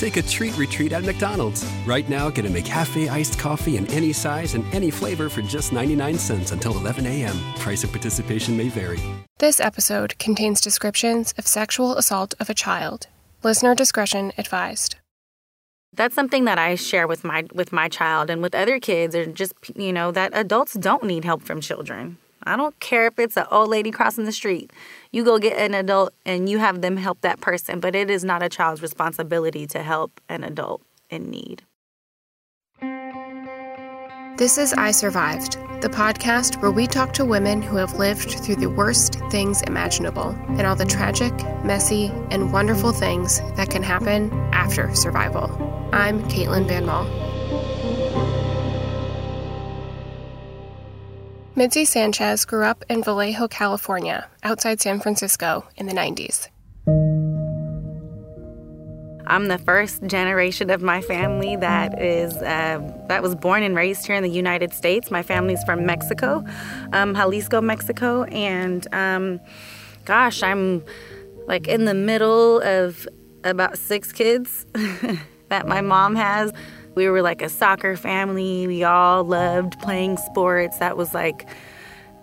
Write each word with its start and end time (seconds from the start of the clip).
Take 0.00 0.16
a 0.16 0.22
treat 0.22 0.56
retreat 0.56 0.92
at 0.92 1.04
McDonald's. 1.04 1.62
Right 1.84 2.08
now, 2.08 2.30
get 2.30 2.46
a 2.46 2.48
McCafe 2.48 3.10
iced 3.10 3.38
coffee 3.38 3.76
in 3.76 3.86
any 3.88 4.14
size 4.14 4.54
and 4.54 4.64
any 4.74 4.90
flavor 4.90 5.28
for 5.28 5.42
just 5.42 5.74
99 5.74 6.16
cents 6.16 6.52
until 6.52 6.74
11 6.78 7.04
a.m. 7.04 7.36
Price 7.56 7.84
of 7.84 7.92
participation 7.92 8.56
may 8.56 8.70
vary. 8.70 8.98
This 9.40 9.60
episode 9.60 10.18
contains 10.18 10.62
descriptions 10.62 11.34
of 11.36 11.46
sexual 11.46 11.98
assault 11.98 12.32
of 12.40 12.48
a 12.48 12.54
child. 12.54 13.08
Listener 13.42 13.74
discretion 13.74 14.32
advised. 14.38 14.96
That's 15.92 16.14
something 16.14 16.46
that 16.46 16.56
I 16.56 16.76
share 16.76 17.06
with 17.06 17.22
my 17.22 17.44
with 17.52 17.70
my 17.70 17.90
child 17.90 18.30
and 18.30 18.40
with 18.40 18.54
other 18.54 18.80
kids 18.80 19.14
or 19.14 19.26
just 19.26 19.52
you 19.76 19.92
know 19.92 20.12
that 20.12 20.30
adults 20.32 20.72
don't 20.72 21.04
need 21.04 21.26
help 21.26 21.42
from 21.42 21.60
children. 21.60 22.16
I 22.44 22.56
don't 22.56 22.78
care 22.80 23.06
if 23.08 23.18
it's 23.18 23.36
an 23.36 23.44
old 23.50 23.68
lady 23.68 23.90
crossing 23.90 24.24
the 24.24 24.32
street. 24.32 24.72
You 25.12 25.24
go 25.24 25.38
get 25.38 25.58
an 25.58 25.74
adult 25.74 26.14
and 26.24 26.48
you 26.48 26.58
have 26.58 26.82
them 26.82 26.96
help 26.96 27.22
that 27.22 27.40
person, 27.40 27.80
but 27.80 27.96
it 27.96 28.10
is 28.10 28.22
not 28.22 28.44
a 28.44 28.48
child's 28.48 28.80
responsibility 28.80 29.66
to 29.68 29.82
help 29.82 30.20
an 30.28 30.44
adult 30.44 30.82
in 31.08 31.30
need. 31.30 31.64
This 34.36 34.56
is 34.56 34.72
I 34.72 34.92
Survived, 34.92 35.54
the 35.82 35.88
podcast 35.88 36.62
where 36.62 36.70
we 36.70 36.86
talk 36.86 37.12
to 37.14 37.24
women 37.24 37.60
who 37.60 37.76
have 37.76 37.98
lived 37.98 38.30
through 38.30 38.56
the 38.56 38.70
worst 38.70 39.16
things 39.30 39.62
imaginable 39.62 40.30
and 40.50 40.62
all 40.62 40.76
the 40.76 40.86
tragic, 40.86 41.34
messy, 41.64 42.06
and 42.30 42.52
wonderful 42.52 42.92
things 42.92 43.40
that 43.56 43.68
can 43.68 43.82
happen 43.82 44.30
after 44.52 44.94
survival. 44.94 45.50
I'm 45.92 46.22
Caitlin 46.28 46.68
Van 46.68 46.86
Mall. 46.86 47.04
Midsi 51.60 51.86
Sanchez 51.86 52.46
grew 52.46 52.64
up 52.64 52.86
in 52.88 53.02
Vallejo, 53.02 53.46
California, 53.46 54.26
outside 54.42 54.80
San 54.80 54.98
Francisco, 54.98 55.68
in 55.76 55.84
the 55.84 55.92
90s. 55.92 56.48
I'm 59.26 59.48
the 59.48 59.58
first 59.58 60.02
generation 60.06 60.70
of 60.70 60.80
my 60.80 61.02
family 61.02 61.56
that 61.56 62.00
is 62.00 62.34
uh, 62.38 62.80
that 63.08 63.22
was 63.22 63.34
born 63.34 63.62
and 63.62 63.76
raised 63.76 64.06
here 64.06 64.16
in 64.16 64.22
the 64.22 64.30
United 64.30 64.72
States. 64.72 65.10
My 65.10 65.22
family's 65.22 65.62
from 65.64 65.84
Mexico, 65.84 66.42
um, 66.94 67.14
Jalisco, 67.14 67.60
Mexico, 67.60 68.24
and 68.24 68.88
um, 68.94 69.38
gosh, 70.06 70.42
I'm 70.42 70.82
like 71.46 71.68
in 71.68 71.84
the 71.84 71.92
middle 71.92 72.62
of 72.62 73.06
about 73.44 73.76
six 73.76 74.12
kids 74.12 74.64
that 75.50 75.68
my 75.68 75.82
mom 75.82 76.16
has. 76.16 76.54
We 76.94 77.08
were 77.08 77.22
like 77.22 77.42
a 77.42 77.48
soccer 77.48 77.96
family. 77.96 78.66
We 78.66 78.84
all 78.84 79.24
loved 79.24 79.78
playing 79.80 80.16
sports. 80.18 80.78
That 80.78 80.96
was 80.96 81.14
like 81.14 81.48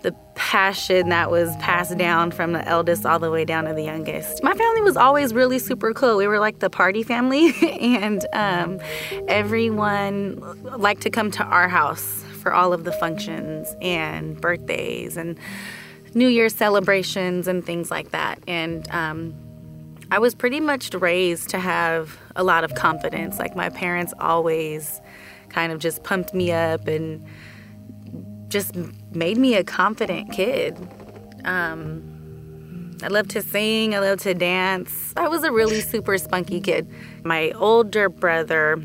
the 0.02 0.12
passion 0.36 1.09
that 1.09 1.32
was 1.32 1.56
passed 1.58 1.98
down 1.98 2.32
from 2.32 2.54
the 2.54 2.66
eldest 2.68 3.06
all 3.06 3.20
the 3.20 3.32
way 3.32 3.46
down 3.46 3.66
to 3.66 3.74
the 3.74 3.84
youngest. 3.84 4.44
My 4.44 4.54
family 4.54 4.82
was 4.82 4.96
always 4.96 5.34
really 5.34 5.59
super 5.59 5.94
cool. 5.94 6.18
We 6.18 6.28
were 6.28 6.40
like 6.40 6.59
the 6.59 6.70
party 6.70 7.04
family, 7.04 7.54
and 7.80 8.26
um, 8.34 8.80
everyone 9.28 10.40
liked 10.64 11.02
to 11.02 11.09
come 11.09 11.31
to 11.31 11.44
our 11.44 11.68
house 11.68 12.24
for 12.42 12.54
all 12.54 12.74
of 12.74 12.84
the 12.84 12.92
functions 12.94 13.76
and 13.81 14.40
birthdays 14.40 15.18
and 15.18 15.38
New 16.14 16.28
Year's 16.28 16.56
celebrations 16.56 17.48
and 17.48 17.66
things 17.66 17.92
like 17.92 18.12
that. 18.12 18.40
And 18.48 18.90
um, 18.92 19.36
I 20.09 20.20
was 20.20 20.36
pretty 20.36 20.59
much 20.59 20.94
raised 20.94 21.50
to 21.50 21.59
have 21.59 22.18
a 22.38 22.44
lot 22.44 22.64
of 22.64 22.76
confidence. 22.76 23.40
Like 23.40 23.56
my 23.56 23.70
parents 23.70 24.14
always 24.20 25.02
kind 25.50 25.74
of 25.74 25.80
just 25.80 26.03
pumped 26.03 26.34
me 26.34 26.52
up 26.52 26.88
and 26.88 27.25
just 28.48 28.75
made 29.14 29.38
me 29.38 29.56
a 29.56 29.64
confident 29.64 30.31
kid. 30.31 30.78
Um, 31.44 32.97
I 33.03 33.08
love 33.08 33.28
to 33.30 33.42
sing, 33.42 33.94
I 33.94 34.00
love 34.00 34.22
to 34.22 34.34
dance. 34.34 35.14
I 35.18 35.28
was 35.28 35.44
a 35.44 35.52
really 35.52 35.81
super 35.81 36.18
spunky 36.18 36.62
kid. 36.62 36.90
My 37.24 37.52
older 37.52 38.09
brother 38.09 38.81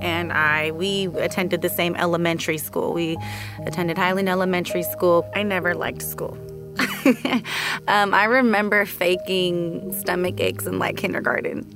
and 0.00 0.32
I, 0.32 0.70
we 0.72 1.06
attended 1.16 1.62
the 1.62 1.68
same 1.68 1.96
elementary 1.96 2.58
school. 2.58 2.92
We 2.92 3.16
attended 3.64 3.98
Highland 3.98 4.28
Elementary 4.28 4.82
School. 4.82 5.28
I 5.34 5.42
never 5.42 5.74
liked 5.74 6.02
school. 6.02 6.36
um, 7.88 8.12
I 8.12 8.24
remember 8.24 8.84
faking 8.84 9.94
stomach 9.98 10.40
aches 10.40 10.66
in 10.66 10.78
like 10.78 10.96
kindergarten. 10.96 11.75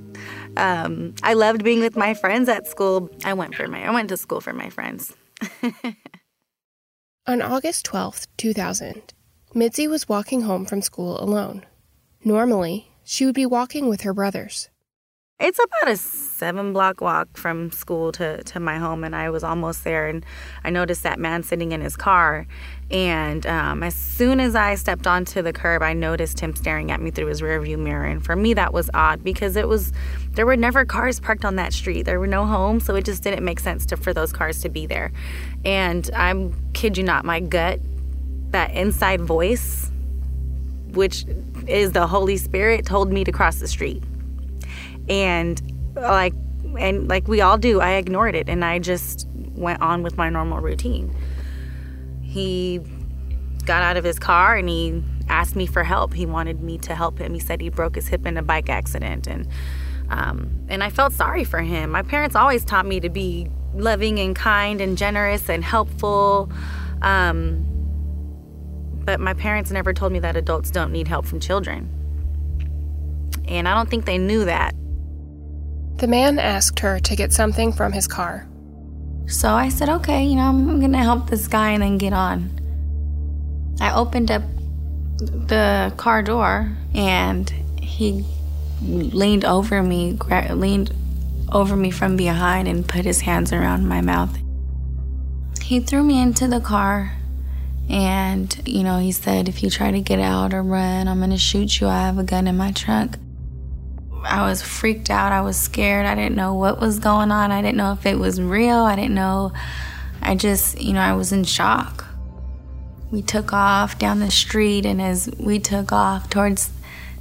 Um, 0.57 1.15
I 1.23 1.33
loved 1.33 1.63
being 1.63 1.79
with 1.79 1.95
my 1.95 2.13
friends 2.13 2.49
at 2.49 2.67
school. 2.67 3.09
I 3.23 3.33
went 3.33 3.55
for 3.55 3.67
my 3.67 3.85
I 3.85 3.91
went 3.91 4.09
to 4.09 4.17
school 4.17 4.41
for 4.41 4.53
my 4.53 4.69
friends. 4.69 5.13
On 7.27 7.41
August 7.41 7.85
12th, 7.85 8.27
2000, 8.37 9.13
Midsi 9.55 9.89
was 9.89 10.09
walking 10.09 10.41
home 10.41 10.65
from 10.65 10.81
school 10.81 11.21
alone. 11.21 11.65
Normally, 12.23 12.91
she 13.03 13.25
would 13.25 13.35
be 13.35 13.45
walking 13.45 13.87
with 13.87 14.01
her 14.01 14.13
brothers. 14.13 14.69
It's 15.43 15.57
about 15.57 15.91
a 15.91 15.97
seven 15.97 16.71
block 16.71 17.01
walk 17.01 17.35
from 17.35 17.71
school 17.71 18.11
to, 18.11 18.43
to 18.43 18.59
my 18.59 18.77
home, 18.77 19.03
and 19.03 19.15
I 19.15 19.31
was 19.31 19.43
almost 19.43 19.83
there. 19.83 20.07
And 20.07 20.23
I 20.63 20.69
noticed 20.69 21.01
that 21.01 21.17
man 21.17 21.41
sitting 21.41 21.71
in 21.71 21.81
his 21.81 21.95
car. 21.95 22.45
And 22.91 23.43
um, 23.47 23.81
as 23.81 23.95
soon 23.95 24.39
as 24.39 24.55
I 24.55 24.75
stepped 24.75 25.07
onto 25.07 25.41
the 25.41 25.51
curb, 25.51 25.81
I 25.81 25.93
noticed 25.93 26.39
him 26.39 26.55
staring 26.55 26.91
at 26.91 27.01
me 27.01 27.09
through 27.09 27.25
his 27.25 27.41
rearview 27.41 27.79
mirror. 27.79 28.05
And 28.05 28.23
for 28.23 28.35
me, 28.35 28.53
that 28.53 28.71
was 28.71 28.91
odd 28.93 29.23
because 29.23 29.55
it 29.55 29.67
was 29.67 29.91
there 30.33 30.45
were 30.45 30.55
never 30.55 30.85
cars 30.85 31.19
parked 31.19 31.43
on 31.43 31.55
that 31.55 31.73
street. 31.73 32.03
There 32.03 32.19
were 32.19 32.27
no 32.27 32.45
homes, 32.45 32.85
so 32.85 32.93
it 32.93 33.03
just 33.03 33.23
didn't 33.23 33.43
make 33.43 33.59
sense 33.59 33.87
to, 33.87 33.97
for 33.97 34.13
those 34.13 34.31
cars 34.31 34.61
to 34.61 34.69
be 34.69 34.85
there. 34.85 35.11
And 35.65 36.07
I'm 36.13 36.53
kid 36.73 36.99
you 36.99 37.03
not, 37.03 37.25
my 37.25 37.39
gut, 37.39 37.79
that 38.51 38.75
inside 38.75 39.21
voice, 39.21 39.91
which 40.89 41.25
is 41.65 41.93
the 41.93 42.05
Holy 42.05 42.37
Spirit, 42.37 42.85
told 42.85 43.11
me 43.11 43.23
to 43.23 43.31
cross 43.31 43.57
the 43.57 43.67
street 43.67 44.03
and 45.11 45.61
like 45.93 46.33
and 46.79 47.07
like 47.09 47.27
we 47.27 47.41
all 47.41 47.57
do. 47.57 47.81
I 47.81 47.91
ignored 47.91 48.33
it 48.33 48.47
and 48.49 48.63
i 48.65 48.79
just 48.79 49.27
went 49.33 49.81
on 49.81 50.01
with 50.01 50.17
my 50.17 50.29
normal 50.29 50.59
routine. 50.59 51.13
He 52.23 52.79
got 53.65 53.83
out 53.83 53.97
of 53.97 54.03
his 54.03 54.17
car 54.17 54.55
and 54.55 54.67
he 54.67 55.03
asked 55.27 55.55
me 55.55 55.67
for 55.67 55.83
help. 55.83 56.13
He 56.13 56.25
wanted 56.25 56.61
me 56.63 56.77
to 56.79 56.95
help 56.95 57.19
him. 57.19 57.33
He 57.33 57.39
said 57.39 57.61
he 57.61 57.69
broke 57.69 57.95
his 57.95 58.07
hip 58.07 58.25
in 58.25 58.37
a 58.37 58.41
bike 58.41 58.69
accident 58.69 59.27
and 59.27 59.47
um, 60.09 60.65
and 60.67 60.83
i 60.83 60.89
felt 60.89 61.13
sorry 61.13 61.43
for 61.43 61.61
him. 61.61 61.91
My 61.91 62.03
parents 62.03 62.35
always 62.35 62.63
taught 62.63 62.85
me 62.85 63.01
to 63.01 63.09
be 63.09 63.47
loving 63.73 64.19
and 64.19 64.35
kind 64.35 64.81
and 64.81 64.97
generous 64.97 65.49
and 65.49 65.63
helpful 65.63 66.51
um, 67.01 67.67
but 69.03 69.19
my 69.19 69.33
parents 69.33 69.71
never 69.71 69.93
told 69.93 70.11
me 70.11 70.19
that 70.19 70.37
adults 70.37 70.69
don't 70.69 70.91
need 70.91 71.07
help 71.07 71.25
from 71.25 71.41
children. 71.41 71.89
And 73.47 73.67
i 73.67 73.73
don't 73.73 73.89
think 73.89 74.05
they 74.05 74.17
knew 74.17 74.45
that 74.45 74.73
the 76.01 76.07
man 76.07 76.39
asked 76.39 76.79
her 76.79 76.99
to 76.99 77.15
get 77.15 77.31
something 77.31 77.71
from 77.71 77.91
his 77.91 78.07
car. 78.07 78.47
So 79.27 79.53
I 79.53 79.69
said, 79.69 79.87
okay, 79.87 80.25
you 80.25 80.35
know, 80.35 80.49
I'm 80.49 80.79
gonna 80.79 80.97
help 80.97 81.29
this 81.29 81.47
guy 81.47 81.71
and 81.71 81.83
then 81.83 81.99
get 81.99 82.11
on. 82.11 82.49
I 83.79 83.93
opened 83.93 84.31
up 84.31 84.41
the 85.19 85.93
car 85.97 86.23
door 86.23 86.75
and 86.95 87.47
he 87.79 88.25
leaned 88.81 89.45
over 89.45 89.83
me, 89.83 90.13
gra- 90.13 90.55
leaned 90.55 90.91
over 91.51 91.75
me 91.75 91.91
from 91.91 92.17
behind 92.17 92.67
and 92.67 92.87
put 92.87 93.05
his 93.05 93.21
hands 93.21 93.53
around 93.53 93.87
my 93.87 94.01
mouth. 94.01 94.35
He 95.61 95.81
threw 95.81 96.03
me 96.03 96.19
into 96.19 96.47
the 96.47 96.59
car 96.59 97.13
and, 97.89 98.59
you 98.65 98.83
know, 98.83 98.97
he 98.97 99.11
said, 99.11 99.47
if 99.47 99.61
you 99.61 99.69
try 99.69 99.91
to 99.91 100.01
get 100.01 100.19
out 100.19 100.51
or 100.51 100.63
run, 100.63 101.07
I'm 101.07 101.19
gonna 101.19 101.37
shoot 101.37 101.79
you. 101.79 101.87
I 101.87 101.99
have 101.99 102.17
a 102.17 102.23
gun 102.23 102.47
in 102.47 102.57
my 102.57 102.71
trunk. 102.71 103.17
I 104.23 104.47
was 104.47 104.61
freaked 104.61 105.09
out. 105.09 105.31
I 105.31 105.41
was 105.41 105.57
scared. 105.57 106.05
I 106.05 106.15
didn't 106.15 106.35
know 106.35 106.53
what 106.53 106.79
was 106.79 106.99
going 106.99 107.31
on. 107.31 107.51
I 107.51 107.61
didn't 107.61 107.77
know 107.77 107.93
if 107.93 108.05
it 108.05 108.19
was 108.19 108.41
real. 108.41 108.77
I 108.79 108.95
didn't 108.95 109.15
know. 109.15 109.53
I 110.21 110.35
just, 110.35 110.79
you 110.79 110.93
know, 110.93 111.01
I 111.01 111.13
was 111.13 111.31
in 111.31 111.43
shock. 111.43 112.05
We 113.11 113.21
took 113.21 113.51
off 113.51 113.99
down 113.99 114.19
the 114.19 114.31
street, 114.31 114.85
and 114.85 115.01
as 115.01 115.29
we 115.37 115.59
took 115.59 115.91
off 115.91 116.29
towards 116.29 116.71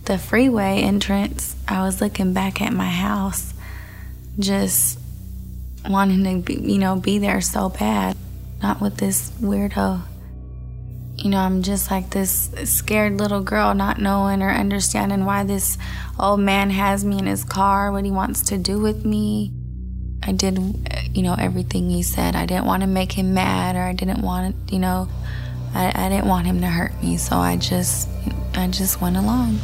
the 0.05 0.19
freeway 0.19 0.83
entrance, 0.83 1.57
I 1.67 1.83
was 1.83 2.01
looking 2.01 2.33
back 2.33 2.61
at 2.61 2.73
my 2.73 2.89
house, 2.89 3.55
just 4.39 4.99
wanting 5.89 6.25
to, 6.25 6.43
be, 6.43 6.55
you 6.73 6.79
know, 6.79 6.97
be 6.97 7.19
there 7.19 7.41
so 7.41 7.71
bad. 7.71 8.17
Not 8.63 8.81
with 8.81 8.99
this 8.99 9.31
weirdo 9.41 10.03
you 11.23 11.29
know, 11.29 11.39
I'm 11.39 11.63
just 11.63 11.91
like 11.91 12.11
this 12.11 12.51
scared 12.65 13.19
little 13.19 13.43
girl, 13.43 13.75
not 13.75 14.01
knowing 14.01 14.43
or 14.43 14.51
understanding 14.51 15.27
why 15.27 15.45
this 15.45 15.77
old 16.19 16.41
man 16.41 16.71
has 16.71 17.05
me 17.05 17.19
in 17.19 17.27
his 17.27 17.45
car, 17.45 17.93
what 17.93 18.05
he 18.05 18.11
wants 18.11 18.41
to 18.45 18.59
do 18.59 18.81
with 18.81 19.05
me. 19.05 19.53
I 20.23 20.33
did, 20.33 20.59
you 21.15 21.23
know, 21.23 21.35
everything 21.39 21.91
he 21.91 22.03
said. 22.03 22.35
I 22.37 22.47
didn't 22.47 22.65
want 22.65 22.83
to 22.83 22.87
make 22.87 23.13
him 23.13 23.35
mad 23.35 23.77
or 23.77 23.83
I 23.83 23.93
didn't 23.93 24.23
want, 24.23 24.73
you 24.73 24.79
know, 24.79 25.09
I, 25.75 25.93
I 25.95 26.09
didn't 26.09 26.27
want 26.27 26.47
him 26.47 26.61
to 26.63 26.67
hurt 26.67 27.01
me, 27.03 27.17
so 27.17 27.37
I 27.37 27.57
just 27.57 28.09
I 28.55 28.67
just 28.69 29.01
went 29.01 29.17
along. 29.17 29.59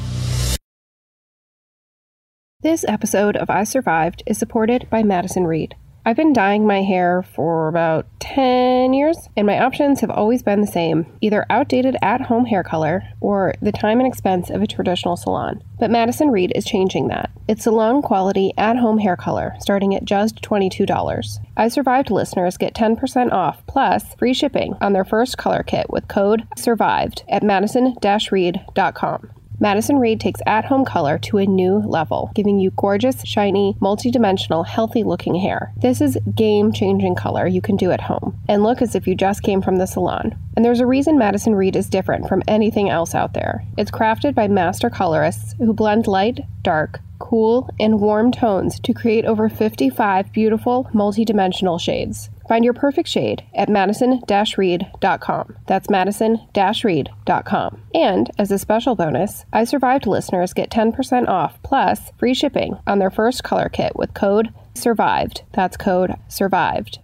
This 2.60 2.84
episode 2.86 3.36
of 3.36 3.48
I 3.50 3.64
Survived 3.64 4.22
is 4.26 4.38
supported 4.38 4.88
by 4.90 5.02
Madison 5.02 5.44
Reed. 5.46 5.74
I've 6.06 6.14
been 6.14 6.32
dyeing 6.32 6.68
my 6.68 6.82
hair 6.82 7.24
for 7.34 7.66
about 7.66 8.06
10 8.20 8.94
years, 8.94 9.28
and 9.36 9.44
my 9.44 9.58
options 9.58 10.02
have 10.02 10.10
always 10.10 10.40
been 10.40 10.60
the 10.60 10.66
same 10.68 11.04
either 11.20 11.44
outdated 11.50 11.96
at 12.00 12.20
home 12.20 12.44
hair 12.44 12.62
color 12.62 13.02
or 13.20 13.54
the 13.60 13.72
time 13.72 13.98
and 13.98 14.06
expense 14.06 14.48
of 14.48 14.62
a 14.62 14.68
traditional 14.68 15.16
salon. 15.16 15.64
But 15.80 15.90
Madison 15.90 16.30
Reed 16.30 16.52
is 16.54 16.64
changing 16.64 17.08
that. 17.08 17.32
It's 17.48 17.64
salon 17.64 18.02
quality 18.02 18.52
at 18.56 18.76
home 18.76 18.98
hair 18.98 19.16
color, 19.16 19.56
starting 19.58 19.96
at 19.96 20.04
just 20.04 20.40
$22. 20.42 21.40
I 21.56 21.66
Survived 21.66 22.12
listeners 22.12 22.56
get 22.56 22.72
10% 22.72 23.32
off 23.32 23.66
plus 23.66 24.14
free 24.14 24.32
shipping 24.32 24.74
on 24.80 24.92
their 24.92 25.04
first 25.04 25.36
color 25.36 25.64
kit 25.64 25.90
with 25.90 26.06
code 26.06 26.46
SURVIVED 26.56 27.24
at 27.28 27.42
madison 27.42 27.96
reed.com. 28.30 29.30
Madison 29.58 29.98
Reed 29.98 30.20
takes 30.20 30.42
at 30.46 30.66
home 30.66 30.84
color 30.84 31.18
to 31.18 31.38
a 31.38 31.46
new 31.46 31.78
level, 31.78 32.30
giving 32.34 32.58
you 32.58 32.70
gorgeous, 32.72 33.22
shiny, 33.24 33.74
multidimensional, 33.80 34.66
healthy 34.66 35.02
looking 35.02 35.34
hair. 35.34 35.72
This 35.78 36.02
is 36.02 36.18
game 36.34 36.72
changing 36.72 37.14
color 37.14 37.46
you 37.46 37.62
can 37.62 37.76
do 37.76 37.90
at 37.90 38.02
home 38.02 38.38
and 38.48 38.62
look 38.62 38.82
as 38.82 38.94
if 38.94 39.06
you 39.06 39.14
just 39.14 39.42
came 39.42 39.62
from 39.62 39.76
the 39.76 39.86
salon. 39.86 40.36
And 40.56 40.64
there's 40.64 40.80
a 40.80 40.86
reason 40.86 41.16
Madison 41.16 41.54
Reed 41.54 41.74
is 41.74 41.88
different 41.88 42.28
from 42.28 42.42
anything 42.46 42.90
else 42.90 43.14
out 43.14 43.32
there. 43.32 43.64
It's 43.78 43.90
crafted 43.90 44.34
by 44.34 44.48
master 44.48 44.90
colorists 44.90 45.54
who 45.58 45.72
blend 45.72 46.06
light, 46.06 46.40
dark, 46.62 47.00
cool, 47.18 47.70
and 47.80 48.00
warm 48.00 48.32
tones 48.32 48.78
to 48.80 48.92
create 48.92 49.24
over 49.24 49.48
55 49.48 50.32
beautiful, 50.32 50.90
multidimensional 50.92 51.80
shades. 51.80 52.28
Find 52.48 52.64
your 52.64 52.74
perfect 52.74 53.08
shade 53.08 53.44
at 53.54 53.68
madison-reed.com. 53.68 55.56
That's 55.66 55.90
madison-reed.com. 55.90 57.82
And 57.94 58.30
as 58.38 58.50
a 58.50 58.58
special 58.58 58.94
bonus, 58.94 59.44
I 59.52 59.64
Survived 59.64 60.06
listeners 60.06 60.52
get 60.52 60.70
10% 60.70 61.28
off 61.28 61.62
plus 61.62 62.12
free 62.18 62.34
shipping 62.34 62.78
on 62.86 62.98
their 62.98 63.10
first 63.10 63.42
color 63.44 63.68
kit 63.68 63.92
with 63.96 64.14
code 64.14 64.52
SURVIVED. 64.74 65.42
That's 65.52 65.76
code 65.76 66.14
SURVIVED. 66.28 67.00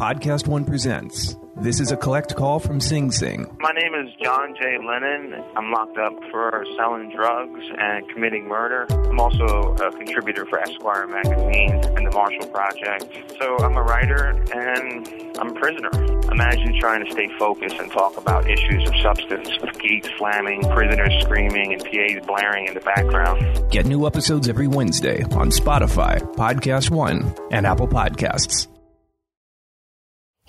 Podcast 0.00 0.48
One 0.48 0.64
presents 0.64 1.36
this 1.60 1.78
is 1.78 1.92
a 1.92 1.96
collect 1.98 2.34
call 2.36 2.58
from 2.58 2.80
Sing 2.80 3.10
Sing. 3.10 3.54
My 3.60 3.72
name 3.72 3.92
is 3.94 4.10
John 4.22 4.54
J. 4.58 4.78
Lennon. 4.78 5.44
I'm 5.54 5.70
locked 5.70 5.98
up 5.98 6.14
for 6.30 6.64
selling 6.74 7.12
drugs 7.14 7.60
and 7.76 8.08
committing 8.08 8.48
murder. 8.48 8.86
I'm 8.88 9.20
also 9.20 9.74
a 9.74 9.90
contributor 9.92 10.46
for 10.46 10.58
Esquire 10.58 11.06
magazine 11.06 11.74
and 11.98 12.06
the 12.06 12.10
Marshall 12.14 12.46
Project. 12.46 13.34
So 13.38 13.58
I'm 13.58 13.76
a 13.76 13.82
writer 13.82 14.28
and 14.54 15.36
I'm 15.38 15.54
a 15.54 15.60
prisoner. 15.60 15.90
Imagine 16.32 16.80
trying 16.80 17.04
to 17.04 17.12
stay 17.12 17.28
focused 17.38 17.76
and 17.76 17.92
talk 17.92 18.16
about 18.16 18.48
issues 18.48 18.88
of 18.88 18.96
substance 19.02 19.50
with 19.60 19.78
gates 19.80 20.08
slamming, 20.16 20.62
prisoners 20.70 21.12
screaming, 21.20 21.74
and 21.74 21.84
PAs 21.84 22.24
blaring 22.26 22.68
in 22.68 22.72
the 22.72 22.80
background. 22.80 23.70
Get 23.70 23.84
new 23.84 24.06
episodes 24.06 24.48
every 24.48 24.66
Wednesday 24.66 25.24
on 25.24 25.50
Spotify, 25.50 26.22
Podcast 26.36 26.90
One, 26.90 27.34
and 27.50 27.66
Apple 27.66 27.88
Podcasts. 27.88 28.66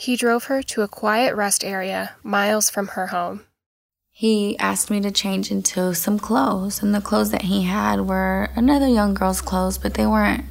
He 0.02 0.16
drove 0.16 0.46
her 0.46 0.64
to 0.64 0.82
a 0.82 0.88
quiet 0.88 1.36
rest 1.36 1.64
area 1.64 2.16
miles 2.24 2.72
from 2.72 2.88
her 2.88 3.08
home. 3.14 3.42
He 4.10 4.58
asked 4.58 4.90
me 4.90 5.00
to 5.02 5.12
change 5.12 5.52
into 5.52 5.94
some 5.94 6.18
clothes, 6.18 6.82
and 6.82 6.96
the 6.96 7.02
clothes 7.02 7.30
that 7.30 7.44
he 7.44 7.66
had 7.66 8.02
were 8.08 8.50
another 8.56 8.88
young 8.88 9.14
girl's 9.14 9.42
clothes, 9.42 9.78
but 9.78 9.94
they 9.94 10.08
weren't 10.08 10.46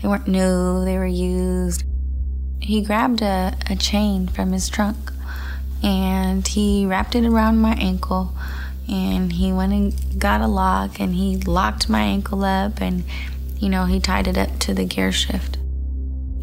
they 0.00 0.06
weren't 0.06 0.28
new, 0.28 0.84
they 0.84 0.96
were 0.96 1.04
used. 1.04 1.82
He 2.60 2.82
grabbed 2.82 3.20
a, 3.20 3.56
a 3.68 3.74
chain 3.74 4.28
from 4.28 4.52
his 4.52 4.68
trunk 4.68 5.12
and 5.82 6.46
he 6.46 6.86
wrapped 6.86 7.16
it 7.16 7.26
around 7.26 7.56
my 7.58 7.74
ankle 7.74 8.32
and 8.88 9.32
he 9.32 9.52
went 9.52 9.72
and 9.72 10.20
got 10.20 10.40
a 10.40 10.46
lock 10.46 11.00
and 11.00 11.16
he 11.16 11.36
locked 11.36 11.88
my 11.88 12.02
ankle 12.02 12.44
up 12.44 12.80
and 12.80 13.02
you 13.58 13.68
know 13.68 13.86
he 13.86 13.98
tied 13.98 14.28
it 14.28 14.38
up 14.38 14.56
to 14.60 14.72
the 14.72 14.84
gear 14.84 15.10
shift 15.10 15.55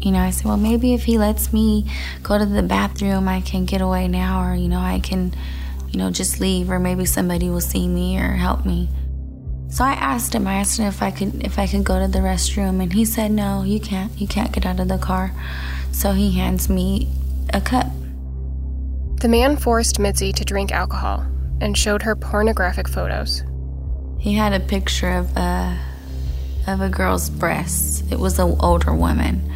you 0.04 0.12
know, 0.12 0.20
I 0.20 0.30
said, 0.30 0.44
well, 0.44 0.58
maybe 0.58 0.92
if 0.92 1.04
he 1.04 1.16
lets 1.16 1.50
me 1.52 1.90
go 2.22 2.36
to 2.36 2.44
the 2.44 2.62
bathroom, 2.62 3.26
I 3.26 3.40
can 3.40 3.64
get 3.64 3.80
away 3.80 4.06
now, 4.06 4.46
or, 4.46 4.54
you 4.54 4.68
know, 4.68 4.80
I 4.80 5.00
can, 5.00 5.34
you 5.88 5.98
know, 5.98 6.10
just 6.10 6.40
leave, 6.40 6.70
or 6.70 6.78
maybe 6.78 7.06
somebody 7.06 7.48
will 7.48 7.62
see 7.62 7.88
me 7.88 8.18
or 8.18 8.32
help 8.32 8.66
me. 8.66 8.90
So 9.70 9.82
I 9.82 9.92
asked 9.92 10.34
him, 10.34 10.46
I 10.46 10.56
asked 10.56 10.78
him 10.78 10.86
if 10.86 11.02
I 11.02 11.10
could 11.10 11.42
if 11.42 11.58
I 11.58 11.66
could 11.66 11.82
go 11.82 11.98
to 11.98 12.06
the 12.06 12.20
restroom 12.20 12.80
and 12.80 12.92
he 12.92 13.04
said 13.04 13.32
no, 13.32 13.64
you 13.64 13.80
can't. 13.80 14.12
You 14.20 14.28
can't 14.28 14.52
get 14.52 14.66
out 14.66 14.78
of 14.78 14.86
the 14.86 14.98
car. 14.98 15.32
So 15.90 16.12
he 16.12 16.30
hands 16.30 16.68
me 16.68 17.08
a 17.52 17.60
cup. 17.60 17.86
The 19.20 19.28
man 19.28 19.56
forced 19.56 19.96
Midsi 19.98 20.32
to 20.34 20.44
drink 20.44 20.70
alcohol 20.70 21.26
and 21.60 21.76
showed 21.76 22.02
her 22.02 22.14
pornographic 22.14 22.88
photos. 22.88 23.42
He 24.20 24.34
had 24.34 24.52
a 24.52 24.60
picture 24.60 25.10
of 25.10 25.36
a 25.36 25.76
of 26.68 26.80
a 26.80 26.88
girl's 26.88 27.28
breasts. 27.28 28.04
It 28.12 28.20
was 28.20 28.38
an 28.38 28.56
older 28.60 28.94
woman 28.94 29.50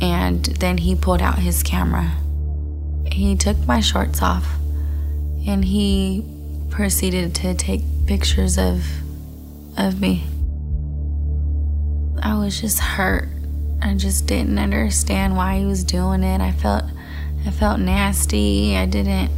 and 0.00 0.44
then 0.44 0.78
he 0.78 0.94
pulled 0.94 1.22
out 1.22 1.38
his 1.38 1.62
camera. 1.62 2.12
He 3.10 3.36
took 3.36 3.58
my 3.66 3.80
shorts 3.80 4.22
off 4.22 4.46
and 5.46 5.64
he 5.64 6.24
proceeded 6.70 7.34
to 7.36 7.54
take 7.54 7.82
pictures 8.06 8.58
of 8.58 8.84
of 9.76 10.00
me. 10.00 10.24
I 12.22 12.36
was 12.38 12.60
just 12.60 12.80
hurt. 12.80 13.28
I 13.80 13.94
just 13.94 14.26
didn't 14.26 14.58
understand 14.58 15.36
why 15.36 15.58
he 15.58 15.64
was 15.64 15.84
doing 15.84 16.22
it. 16.22 16.40
I 16.40 16.52
felt 16.52 16.84
I 17.46 17.50
felt 17.50 17.80
nasty. 17.80 18.76
I 18.76 18.86
didn't 18.86 19.30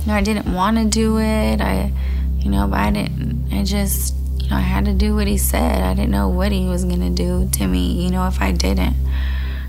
you 0.00 0.06
know, 0.06 0.14
I 0.14 0.22
didn't 0.22 0.52
want 0.52 0.76
to 0.76 0.84
do 0.84 1.18
it. 1.18 1.60
I 1.60 1.92
you 2.38 2.50
know, 2.50 2.66
but 2.68 2.78
I 2.78 2.90
didn't 2.90 3.52
I 3.52 3.64
just 3.64 4.14
you 4.42 4.50
know, 4.50 4.56
I 4.56 4.60
had 4.60 4.84
to 4.84 4.92
do 4.92 5.14
what 5.14 5.26
he 5.26 5.38
said. 5.38 5.82
I 5.82 5.94
didn't 5.94 6.10
know 6.10 6.28
what 6.28 6.52
he 6.52 6.66
was 6.66 6.84
going 6.84 7.00
to 7.00 7.10
do 7.10 7.48
to 7.52 7.66
me, 7.66 8.04
you 8.04 8.10
know, 8.10 8.26
if 8.26 8.42
I 8.42 8.52
didn't. 8.52 8.94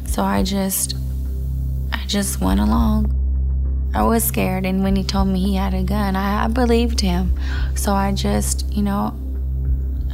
So 0.06 0.24
I 0.24 0.44
just, 0.44 0.96
I 1.92 2.06
just 2.08 2.40
went 2.40 2.60
along. 2.60 3.12
I 3.94 4.04
was 4.04 4.24
scared, 4.24 4.66
and 4.66 4.84
when 4.84 4.96
he 4.96 5.04
told 5.04 5.30
me 5.30 5.40
he 5.40 5.56
had 5.56 5.74
a 5.74 5.84
gun, 5.84 6.16
I, 6.16 6.46
I 6.46 6.48
believed 6.48 7.00
him. 7.00 7.34
So 7.76 7.94
I 7.94 8.12
just, 8.12 8.72
you 8.74 8.84
know, 8.84 9.18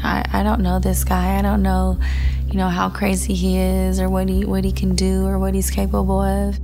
I, 0.04 0.24
I 0.32 0.44
don't 0.44 0.62
know 0.62 0.80
this 0.80 1.04
guy. 1.04 1.38
I 1.38 1.42
don't 1.42 1.64
know, 1.64 2.00
you 2.48 2.56
know, 2.56 2.70
how 2.70 2.90
crazy 2.90 3.34
he 3.34 3.58
is 3.58 4.00
or 4.00 4.08
what 4.10 4.30
he 4.30 4.46
what 4.46 4.64
he 4.64 4.72
can 4.72 4.96
do 4.96 5.26
or 5.26 5.40
what 5.40 5.56
he's 5.56 5.72
capable 5.72 6.22
of. 6.22 6.60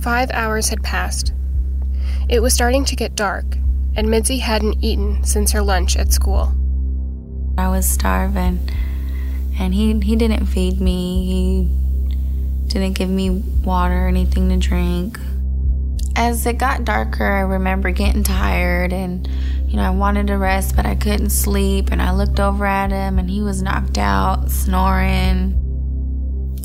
Five 0.00 0.30
hours 0.30 0.68
had 0.68 0.82
passed. 0.82 1.32
It 2.28 2.40
was 2.40 2.54
starting 2.54 2.84
to 2.86 2.96
get 2.96 3.14
dark, 3.14 3.44
and 3.94 4.08
Midsi 4.08 4.40
hadn't 4.40 4.82
eaten 4.82 5.22
since 5.24 5.52
her 5.52 5.62
lunch 5.62 5.96
at 5.96 6.12
school. 6.12 6.52
I 7.58 7.68
was 7.68 7.86
starving, 7.86 8.66
and 9.58 9.74
he 9.74 9.98
he 10.00 10.16
didn't 10.16 10.46
feed 10.46 10.80
me. 10.80 11.26
He 11.26 11.81
didn't 12.72 12.94
give 12.94 13.10
me 13.10 13.30
water 13.30 14.06
or 14.06 14.08
anything 14.08 14.48
to 14.48 14.56
drink. 14.56 15.18
As 16.16 16.44
it 16.46 16.58
got 16.58 16.84
darker, 16.84 17.24
I 17.24 17.40
remember 17.40 17.90
getting 17.90 18.22
tired 18.22 18.92
and, 18.92 19.26
you 19.66 19.76
know, 19.76 19.82
I 19.82 19.90
wanted 19.90 20.28
to 20.28 20.38
rest, 20.38 20.76
but 20.76 20.86
I 20.86 20.94
couldn't 20.94 21.30
sleep. 21.30 21.90
And 21.90 22.00
I 22.00 22.12
looked 22.12 22.40
over 22.40 22.64
at 22.64 22.90
him 22.90 23.18
and 23.18 23.30
he 23.30 23.42
was 23.42 23.62
knocked 23.62 23.98
out, 23.98 24.50
snoring. 24.50 25.58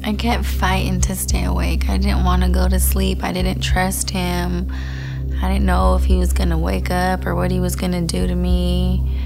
I 0.03 0.13
kept 0.13 0.45
fighting 0.45 1.01
to 1.01 1.15
stay 1.15 1.43
awake. 1.43 1.89
I 1.89 1.97
didn't 1.97 2.23
want 2.23 2.43
to 2.43 2.49
go 2.49 2.69
to 2.69 2.79
sleep. 2.79 3.23
I 3.23 3.33
didn't 3.33 3.61
trust 3.61 4.09
him. 4.09 4.71
I 5.41 5.49
didn't 5.49 5.65
know 5.65 5.95
if 5.95 6.05
he 6.05 6.17
was 6.17 6.33
going 6.33 6.49
to 6.49 6.57
wake 6.57 6.89
up 6.89 7.25
or 7.25 7.35
what 7.35 7.51
he 7.51 7.59
was 7.59 7.75
going 7.75 7.91
to 7.91 8.01
do 8.01 8.27
to 8.27 8.35
me. 8.35 9.17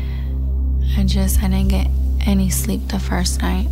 I 0.98 1.04
just, 1.04 1.44
I 1.44 1.48
didn't 1.48 1.70
get 1.70 1.88
any 2.26 2.50
sleep 2.50 2.88
the 2.88 3.00
first 3.00 3.42
night. 3.42 3.68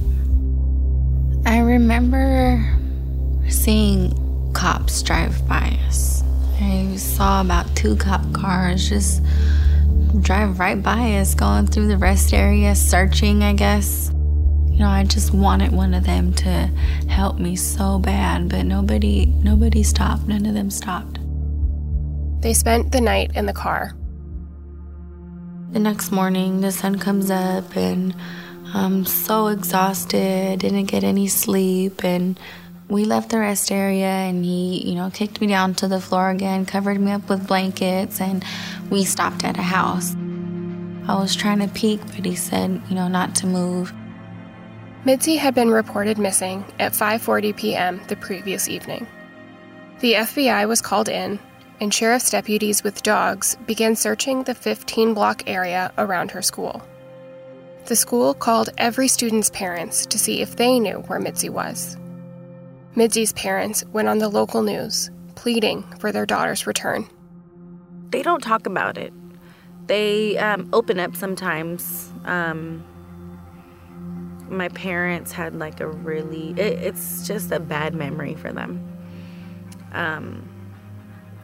I 1.46 1.60
remember 1.60 2.78
seeing 3.50 4.14
cops 4.54 5.02
drive 5.02 5.48
by 5.48 5.78
us. 5.88 6.24
I 6.62 6.96
saw 6.98 7.42
about 7.42 7.74
two 7.76 7.96
cop 7.96 8.22
cars 8.34 8.90
just 8.90 9.22
drive 10.22 10.60
right 10.60 10.82
by 10.82 11.16
us, 11.18 11.36
going 11.36 11.68
through 11.68 11.88
the 11.88 11.98
rest 11.98 12.34
area, 12.34 12.76
searching, 12.76 13.44
I 13.44 13.54
guess. 13.54 14.12
You 14.68 14.80
know, 14.80 14.90
I 14.90 15.04
just 15.04 15.34
wanted 15.34 15.72
one 15.72 15.94
of 15.94 16.06
them 16.06 16.34
to 16.36 16.50
help 17.10 17.38
me 17.38 17.56
so 17.56 18.00
bad, 18.00 18.50
but 18.50 18.64
nobody 18.66 19.26
nobody 19.26 19.84
stopped. 19.84 20.28
None 20.28 20.46
of 20.46 20.54
them 20.54 20.70
stopped. 20.70 21.20
They 22.42 22.54
spent 22.54 22.92
the 22.92 23.02
night 23.02 23.36
in 23.36 23.46
the 23.46 23.54
car. 23.54 23.94
The 25.72 25.80
next 25.80 26.12
morning, 26.12 26.62
the 26.62 26.72
sun 26.72 26.98
comes 26.98 27.30
up 27.30 27.76
and 27.76 28.16
I'm 28.74 29.06
so 29.06 29.48
exhausted, 29.48 30.60
didn't 30.60 30.86
get 30.86 31.04
any 31.04 31.28
sleep, 31.28 32.04
and 32.04 32.40
we 32.90 33.06
left 33.06 33.30
the 33.30 33.40
rest 33.40 33.72
area 33.72 34.08
and 34.08 34.44
he, 34.44 34.90
you 34.90 34.96
know, 34.96 35.12
kicked 35.12 35.40
me 35.40 35.48
down 35.48 35.76
to 35.76 35.88
the 35.88 36.02
floor 36.02 36.32
again, 36.32 36.66
covered 36.66 37.00
me 37.00 37.12
up 37.12 37.30
with 37.30 37.48
blankets, 37.48 38.20
and 38.20 38.44
we 38.90 39.06
stopped 39.06 39.44
at 39.46 39.58
a 39.58 39.62
house. 39.62 40.16
I 41.08 41.20
was 41.20 41.36
trying 41.36 41.60
to 41.60 41.68
peek, 41.68 42.02
but 42.16 42.26
he 42.26 42.36
said, 42.36 42.82
you 42.90 42.96
know, 42.96 43.08
not 43.08 43.36
to 43.36 43.48
move. 43.48 43.94
Midsi 45.06 45.38
had 45.38 45.56
been 45.56 45.70
reported 45.70 46.18
missing 46.18 46.66
at 46.80 46.94
5:40 46.94 47.56
p.m. 47.56 48.02
the 48.08 48.16
previous 48.16 48.68
evening. 48.68 49.08
The 50.00 50.14
FBI 50.14 50.68
was 50.68 50.82
called 50.82 51.10
in, 51.10 51.40
and 51.80 51.94
sheriff's 51.94 52.32
deputies 52.32 52.84
with 52.84 53.04
dogs 53.04 53.56
began 53.66 53.96
searching 53.96 54.44
the 54.44 54.56
15 54.56 55.14
block 55.14 55.44
area 55.48 55.92
around 55.98 56.32
her 56.32 56.42
school. 56.42 56.82
The 57.86 57.96
school 57.96 58.34
called 58.34 58.70
every 58.78 59.08
student's 59.08 59.50
parents 59.50 60.06
to 60.08 60.20
see 60.20 60.42
if 60.42 60.58
they 60.58 60.80
knew 60.80 61.00
where 61.08 61.20
Midsi 61.20 61.50
was. 61.50 61.98
Midsi's 63.00 63.32
parents 63.32 63.86
went 63.94 64.10
on 64.10 64.18
the 64.18 64.28
local 64.28 64.62
news, 64.62 65.10
pleading 65.36 65.84
for 66.00 66.12
their 66.12 66.26
daughter's 66.26 66.68
return. 66.68 67.08
They 68.10 68.22
don't 68.22 68.44
talk 68.44 68.66
about 68.66 68.98
it. 68.98 69.14
They 69.88 70.38
um, 70.38 70.70
open 70.74 71.00
up 71.00 71.16
sometimes. 71.16 72.12
Um, 72.26 72.84
my 74.50 74.68
parents 74.68 75.32
had 75.32 75.56
like 75.56 75.80
a 75.80 75.88
really, 75.88 76.50
it, 76.58 76.84
it's 76.84 77.26
just 77.26 77.54
a 77.54 77.60
bad 77.62 77.96
memory 77.96 78.36
for 78.36 78.52
them. 78.52 78.86
Um, 79.94 80.50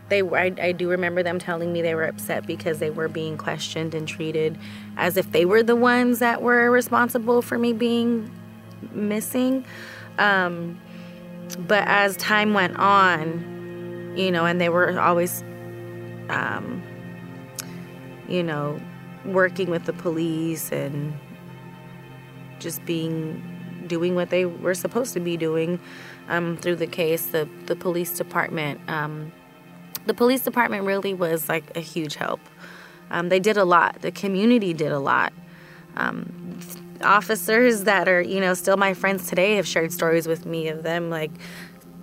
they 0.10 0.22
I, 0.22 0.54
I 0.62 0.72
do 0.74 0.90
remember 0.90 1.24
them 1.24 1.40
telling 1.40 1.72
me 1.72 1.82
they 1.82 1.96
were 1.96 2.04
upset 2.04 2.46
because 2.46 2.80
they 2.80 2.90
were 2.90 3.08
being 3.08 3.38
questioned 3.38 3.96
and 3.96 4.06
treated 4.06 4.58
as 4.98 5.16
if 5.16 5.32
they 5.32 5.46
were 5.46 5.64
the 5.64 5.78
ones 5.78 6.20
that 6.20 6.42
were 6.42 6.70
responsible 6.70 7.42
for 7.42 7.58
me 7.58 7.72
being 7.72 8.30
missing 8.92 9.66
um, 10.20 10.78
but 11.60 11.88
as 11.88 12.18
time 12.18 12.54
went 12.54 12.76
on 12.78 14.14
you 14.16 14.32
know 14.32 14.46
and 14.46 14.60
they 14.60 14.70
were 14.70 15.00
always 15.00 15.44
um, 16.30 16.82
you 18.28 18.44
know 18.44 18.80
working 19.26 19.70
with 19.70 19.86
the 19.86 19.94
police 19.94 20.72
and 20.72 21.14
just 22.60 22.84
being 22.86 23.42
doing 23.88 24.16
what 24.16 24.30
they 24.30 24.46
were 24.46 24.74
supposed 24.74 25.14
to 25.14 25.20
be 25.20 25.38
doing 25.38 25.80
um, 26.30 26.58
through 26.58 26.76
the 26.76 26.88
case 26.88 27.28
the 27.28 27.48
the 27.66 27.76
police 27.76 28.18
department 28.18 28.80
um, 28.90 29.32
the 30.06 30.14
police 30.14 30.42
department 30.42 30.84
really 30.84 31.14
was 31.14 31.50
like 31.50 31.76
a 31.76 31.80
huge 31.80 32.16
help. 32.16 32.40
Um, 33.12 33.30
they 33.30 33.40
did 33.40 33.58
a 33.58 33.66
lot. 33.66 34.02
The 34.02 34.12
community 34.12 34.74
did 34.74 34.92
a 34.92 35.00
lot. 35.00 35.34
Officers 37.02 37.84
that 37.84 38.08
are, 38.08 38.22
you 38.22 38.40
know, 38.40 38.54
still 38.54 38.78
my 38.78 38.94
friends 38.94 39.28
today 39.28 39.56
have 39.56 39.68
shared 39.68 39.92
stories 39.92 40.28
with 40.28 40.46
me 40.46 40.70
of 40.70 40.84
them 40.84 41.10
like 41.10 41.32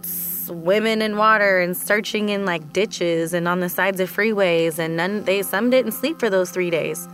swimming 0.02 1.00
in 1.00 1.16
water 1.16 1.60
and 1.60 1.76
searching 1.76 2.28
in 2.28 2.44
like 2.44 2.72
ditches 2.72 3.32
and 3.32 3.48
on 3.48 3.60
the 3.60 3.68
sides 3.68 4.00
of 4.00 4.10
freeways 4.10 4.78
and 4.78 4.96
none 4.96 5.24
they 5.24 5.40
some 5.42 5.70
didn't 5.70 5.92
sleep 5.92 6.18
for 6.18 6.28
those 6.28 6.50
3 6.50 6.68
days. 6.68 7.08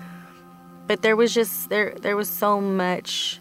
But 0.86 1.02
there 1.02 1.14
was 1.14 1.34
just 1.34 1.68
there 1.68 1.94
there 2.00 2.16
was 2.16 2.28
so 2.28 2.60
much 2.60 3.40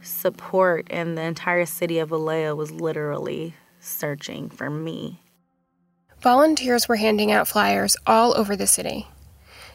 support 0.00 0.86
and 0.90 1.18
the 1.18 1.22
entire 1.22 1.66
city 1.66 1.98
of 1.98 2.10
Vallejo 2.10 2.54
was 2.54 2.70
literally 2.70 3.54
searching 3.80 4.48
for 4.48 4.70
me. 4.70 5.20
Volunteers 6.20 6.88
were 6.88 6.96
handing 6.96 7.30
out 7.30 7.48
flyers 7.48 7.96
all 8.06 8.36
over 8.36 8.56
the 8.56 8.66
city. 8.66 9.08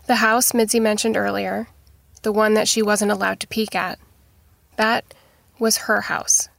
The 0.07 0.15
house 0.15 0.51
Midsi 0.51 0.81
mentioned 0.81 1.15
earlier, 1.15 1.67
the 2.23 2.31
one 2.31 2.55
that 2.55 2.67
she 2.67 2.81
wasn't 2.81 3.11
allowed 3.11 3.39
to 3.41 3.47
peek 3.47 3.75
at, 3.75 3.99
that 4.77 5.13
was 5.59 5.77
her 5.77 6.01
house. 6.01 6.49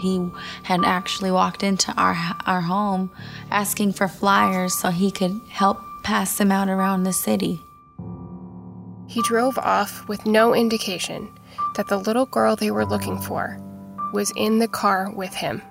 He 0.00 0.28
had 0.64 0.84
actually 0.84 1.30
walked 1.30 1.62
into 1.62 1.92
our 1.92 2.14
our 2.46 2.60
home 2.60 3.10
asking 3.50 3.94
for 3.94 4.06
flyers 4.06 4.78
so 4.78 4.90
he 4.90 5.10
could 5.10 5.32
help 5.50 5.78
pass 6.02 6.36
them 6.36 6.52
out 6.52 6.68
around 6.68 7.04
the 7.04 7.12
city. 7.12 7.58
He 9.06 9.22
drove 9.22 9.58
off 9.58 10.06
with 10.08 10.26
no 10.26 10.54
indication 10.54 11.30
that 11.76 11.88
the 11.88 11.96
little 11.96 12.26
girl 12.26 12.56
they 12.56 12.70
were 12.70 12.84
looking 12.84 13.18
for 13.18 13.58
was 14.12 14.32
in 14.36 14.58
the 14.58 14.68
car 14.68 15.10
with 15.10 15.34
him. 15.34 15.62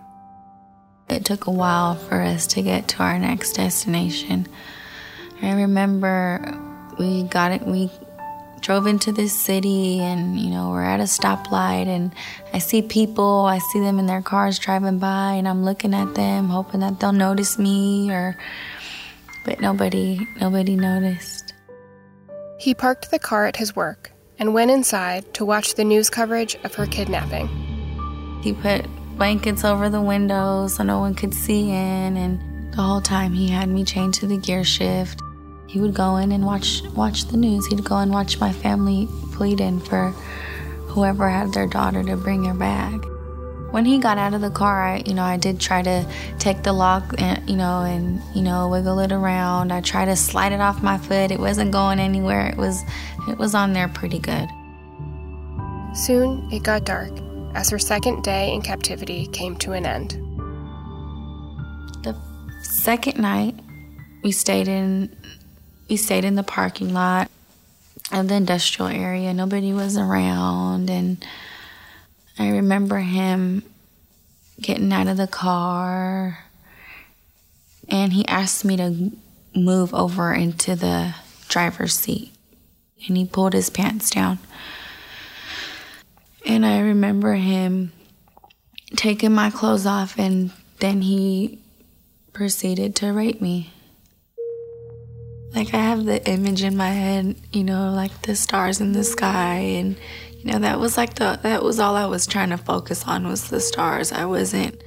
It 1.10 1.26
took 1.26 1.46
a 1.46 1.52
while 1.52 1.96
for 1.96 2.22
us 2.22 2.48
to 2.48 2.62
get 2.62 2.88
to 2.90 3.04
our 3.04 3.20
next 3.20 3.54
destination. 3.54 4.48
I 5.42 5.54
remember 5.54 6.58
we 6.98 7.24
got 7.24 7.52
it, 7.52 7.62
we 7.64 7.90
drove 8.62 8.88
into 8.88 9.12
this 9.12 9.34
city 9.34 10.00
and, 10.00 10.40
you 10.40 10.50
know, 10.50 10.70
we're 10.70 10.84
at 10.84 11.00
a 11.00 11.04
stoplight 11.04 11.88
and 11.88 12.14
I 12.54 12.60
see 12.60 12.82
people, 12.82 13.46
I 13.46 13.60
see 13.60 13.80
them 13.80 14.00
in 14.00 14.06
their 14.06 14.22
cars 14.22 14.58
driving 14.58 15.00
by 15.00 15.34
and 15.34 15.48
I'm 15.48 15.66
looking 15.66 15.94
at 15.94 16.16
them 16.16 16.48
hoping 16.48 16.80
that 16.80 17.00
they'll 17.00 17.12
notice 17.12 17.60
me 17.60 18.10
or, 18.10 18.38
but 19.46 19.60
nobody, 19.60 20.26
nobody 20.40 20.76
noticed. 20.76 21.54
He 22.58 22.74
parked 22.74 23.12
the 23.12 23.20
car 23.20 23.46
at 23.46 23.58
his 23.58 23.76
work 23.76 24.12
and 24.40 24.54
went 24.54 24.72
inside 24.72 25.34
to 25.34 25.46
watch 25.46 25.76
the 25.76 25.84
news 25.84 26.10
coverage 26.10 26.56
of 26.64 26.74
her 26.76 26.86
kidnapping. 26.86 27.50
He 28.42 28.54
put 28.54 28.86
blankets 29.18 29.66
over 29.66 29.90
the 29.90 30.02
windows 30.02 30.76
so 30.76 30.84
no 30.84 31.00
one 31.00 31.16
could 31.16 31.34
see 31.34 31.70
in 31.70 32.18
and 32.18 32.74
the 32.74 32.82
whole 32.82 33.02
time 33.02 33.34
he 33.34 33.50
had 33.50 33.70
me 33.70 33.84
chained 33.84 34.14
to 34.16 34.26
the 34.26 34.38
gear 34.38 34.64
shift. 34.64 35.22
He 35.74 35.80
would 35.80 35.96
go 35.96 36.18
in 36.18 36.32
and 36.32 36.46
watch 36.46 36.84
watch 36.96 37.26
the 37.26 37.36
news. 37.36 37.66
He'd 37.66 37.84
go 37.84 37.98
and 37.98 38.12
watch 38.12 38.40
my 38.40 38.54
family 38.54 39.08
pleading 39.32 39.80
for 39.80 40.12
whoever 40.86 41.28
had 41.28 41.52
their 41.52 41.66
daughter 41.66 42.04
to 42.04 42.16
bring 42.16 42.44
her 42.44 42.54
back. 42.54 43.02
When 43.72 43.84
he 43.84 43.98
got 43.98 44.20
out 44.20 44.36
of 44.36 44.42
the 44.42 44.52
car, 44.52 44.84
I, 44.84 45.04
you 45.04 45.16
know, 45.16 45.24
I 45.24 45.38
did 45.38 45.60
try 45.60 45.82
to 45.82 46.08
take 46.38 46.62
the 46.62 46.74
lock 46.74 47.16
and, 47.18 47.50
you 47.50 47.56
know, 47.56 47.82
and, 47.82 48.22
you 48.36 48.44
know, 48.44 48.70
wiggle 48.70 49.00
it 49.00 49.12
around. 49.12 49.74
I 49.74 49.82
tried 49.82 50.06
to 50.06 50.16
slide 50.16 50.52
it 50.52 50.62
off 50.62 50.84
my 50.84 51.00
foot. 51.00 51.32
It 51.32 51.40
wasn't 51.40 51.72
going 51.72 52.00
anywhere. 52.00 52.50
It 52.50 52.58
was 52.58 52.80
it 53.28 53.40
was 53.40 53.56
on 53.56 53.74
there 53.74 53.88
pretty 53.88 54.20
good. 54.20 54.48
Soon 55.96 56.48
it 56.52 56.62
got 56.62 56.86
dark 56.86 57.10
as 57.56 57.72
her 57.72 57.80
second 57.80 58.24
day 58.24 58.54
in 58.54 58.62
captivity 58.62 59.26
came 59.26 59.56
to 59.56 59.72
an 59.72 59.88
end. 59.88 60.12
The 62.04 62.16
second 62.62 63.20
night, 63.20 63.56
we 64.24 64.32
stayed 64.32 64.68
in 64.68 65.18
we 65.90 65.98
stayed 65.98 66.26
in 66.26 66.36
the 66.36 66.44
parking 66.44 66.94
lot 66.94 67.30
of 68.12 68.28
the 68.28 68.36
industrial 68.36 68.90
area. 68.90 69.34
Nobody 69.34 69.74
was 69.74 69.98
around 69.98 70.90
and 70.90 71.26
I 72.38 72.50
remember 72.50 73.00
him 73.00 73.64
getting 74.62 74.92
out 74.94 75.08
of 75.08 75.18
the 75.18 75.28
car 75.28 76.46
and 77.90 78.14
he 78.14 78.26
asked 78.28 78.64
me 78.64 78.78
to 78.78 79.12
move 79.56 79.94
over 79.94 80.34
into 80.34 80.76
the 80.76 81.16
driver's 81.48 81.96
seat 81.96 82.32
and 83.08 83.18
he 83.18 83.26
pulled 83.26 83.54
his 83.54 83.70
pants 83.70 84.10
down 84.10 84.40
and 86.46 86.66
I 86.66 86.80
remember 86.80 87.34
him 87.34 87.92
taking 88.96 89.34
my 89.34 89.50
clothes 89.50 89.86
off, 89.86 90.18
and 90.18 90.52
then 90.80 91.02
he 91.02 91.60
proceeded 92.32 92.96
to 92.98 93.12
rape 93.12 93.42
me. 93.42 93.73
Like, 95.56 95.74
I 95.74 95.78
have 95.78 96.06
the 96.06 96.26
image 96.28 96.64
in 96.64 96.76
my 96.76 96.90
head, 96.90 97.36
you 97.52 97.64
know, 97.64 97.92
like 97.94 98.24
the 98.24 98.36
stars 98.36 98.82
in 98.82 98.94
the 98.94 99.04
sky, 99.04 99.56
and, 99.56 99.98
you 100.38 100.52
know, 100.52 100.60
that 100.60 100.80
was 100.80 100.98
like 100.98 101.16
the, 101.16 101.40
that 101.44 101.64
was 101.64 101.80
all 101.80 101.96
I 101.96 102.06
was 102.06 102.26
trying 102.26 102.50
to 102.50 102.58
focus 102.58 103.04
on 103.06 103.28
was 103.28 103.50
the 103.50 103.60
stars. 103.60 104.12
I 104.12 104.26
wasn't, 104.26 104.82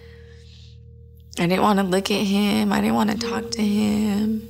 I 1.39 1.47
didn't 1.47 1.63
want 1.63 1.79
to 1.79 1.85
look 1.85 2.11
at 2.11 2.25
him, 2.27 2.73
I 2.73 2.81
didn't 2.81 2.97
want 2.97 3.11
to 3.13 3.19
talk 3.19 3.51
to 3.53 3.63
him 3.63 4.49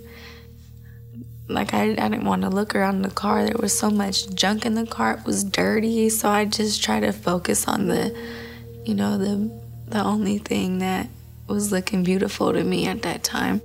like 1.49 1.75
I, 1.75 1.91
I 1.93 2.09
didn't 2.09 2.25
want 2.25 2.43
to 2.43 2.49
look 2.49 2.75
around 2.75 3.03
the 3.03 3.11
car 3.11 3.45
there 3.45 3.57
was 3.59 3.77
so 3.77 3.91
much 3.91 4.35
junk 4.35 4.67
in 4.67 4.75
the 4.75 4.87
car 4.87 5.15
it 5.15 5.25
was 5.25 5.45
dirty 5.45 6.09
so 6.09 6.29
i 6.29 6.45
just 6.45 6.83
tried 6.83 7.01
to 7.01 7.13
focus 7.13 7.69
on 7.69 7.87
the 7.87 8.17
you 8.85 8.95
know 8.95 9.17
the 9.17 9.51
the 9.89 10.03
only 10.03 10.39
thing 10.39 10.79
that 10.79 11.09
was 11.47 11.71
looking 11.71 12.03
beautiful 12.03 12.53
to 12.53 12.65
me 12.65 12.87
at 12.89 13.03
that 13.03 13.23
time 13.23 13.61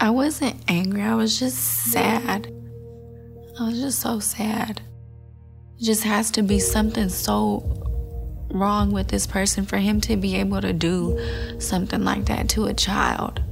i 0.00 0.10
wasn't 0.10 0.56
angry 0.68 1.02
i 1.02 1.14
was 1.14 1.38
just 1.38 1.58
sad 1.90 2.52
i 3.60 3.66
was 3.66 3.80
just 3.80 3.98
so 4.00 4.18
sad 4.18 4.80
it 5.78 5.84
just 5.84 6.04
has 6.04 6.30
to 6.30 6.42
be 6.42 6.58
something 6.58 7.08
so 7.08 7.62
wrong 8.50 8.92
with 8.92 9.08
this 9.08 9.26
person 9.26 9.64
for 9.64 9.76
him 9.76 10.00
to 10.00 10.16
be 10.16 10.36
able 10.36 10.60
to 10.60 10.72
do 10.72 11.18
something 11.58 12.02
like 12.02 12.24
that 12.26 12.48
to 12.48 12.66
a 12.66 12.74
child 12.74 13.42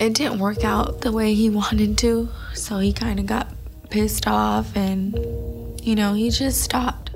it 0.00 0.14
didn't 0.14 0.38
work 0.38 0.64
out 0.64 1.02
the 1.02 1.12
way 1.12 1.34
he 1.34 1.50
wanted 1.60 1.98
to. 1.98 2.30
So 2.54 2.78
he 2.78 2.92
kind 2.92 3.20
of 3.20 3.26
got 3.26 3.48
pissed 3.90 4.26
off 4.26 4.74
and, 4.74 5.14
you 5.82 5.94
know, 5.94 6.14
he 6.14 6.30
just 6.30 6.62
stopped. 6.62 7.10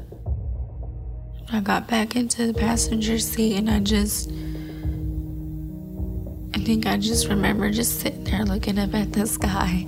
I 1.51 1.61
got 1.61 1.89
back 1.89 2.15
into 2.15 2.47
the 2.47 2.55
passenger 2.55 3.19
seat 3.19 3.57
and 3.57 3.71
I 3.71 3.81
just, 3.81 4.31
I 6.55 6.59
think 6.59 6.87
I 6.87 6.97
just 6.97 7.29
remember 7.29 7.69
just 7.71 7.99
sitting 7.99 8.23
there 8.23 8.45
looking 8.45 8.79
up 8.79 8.95
at 8.95 9.13
the 9.13 9.27
sky. 9.27 9.87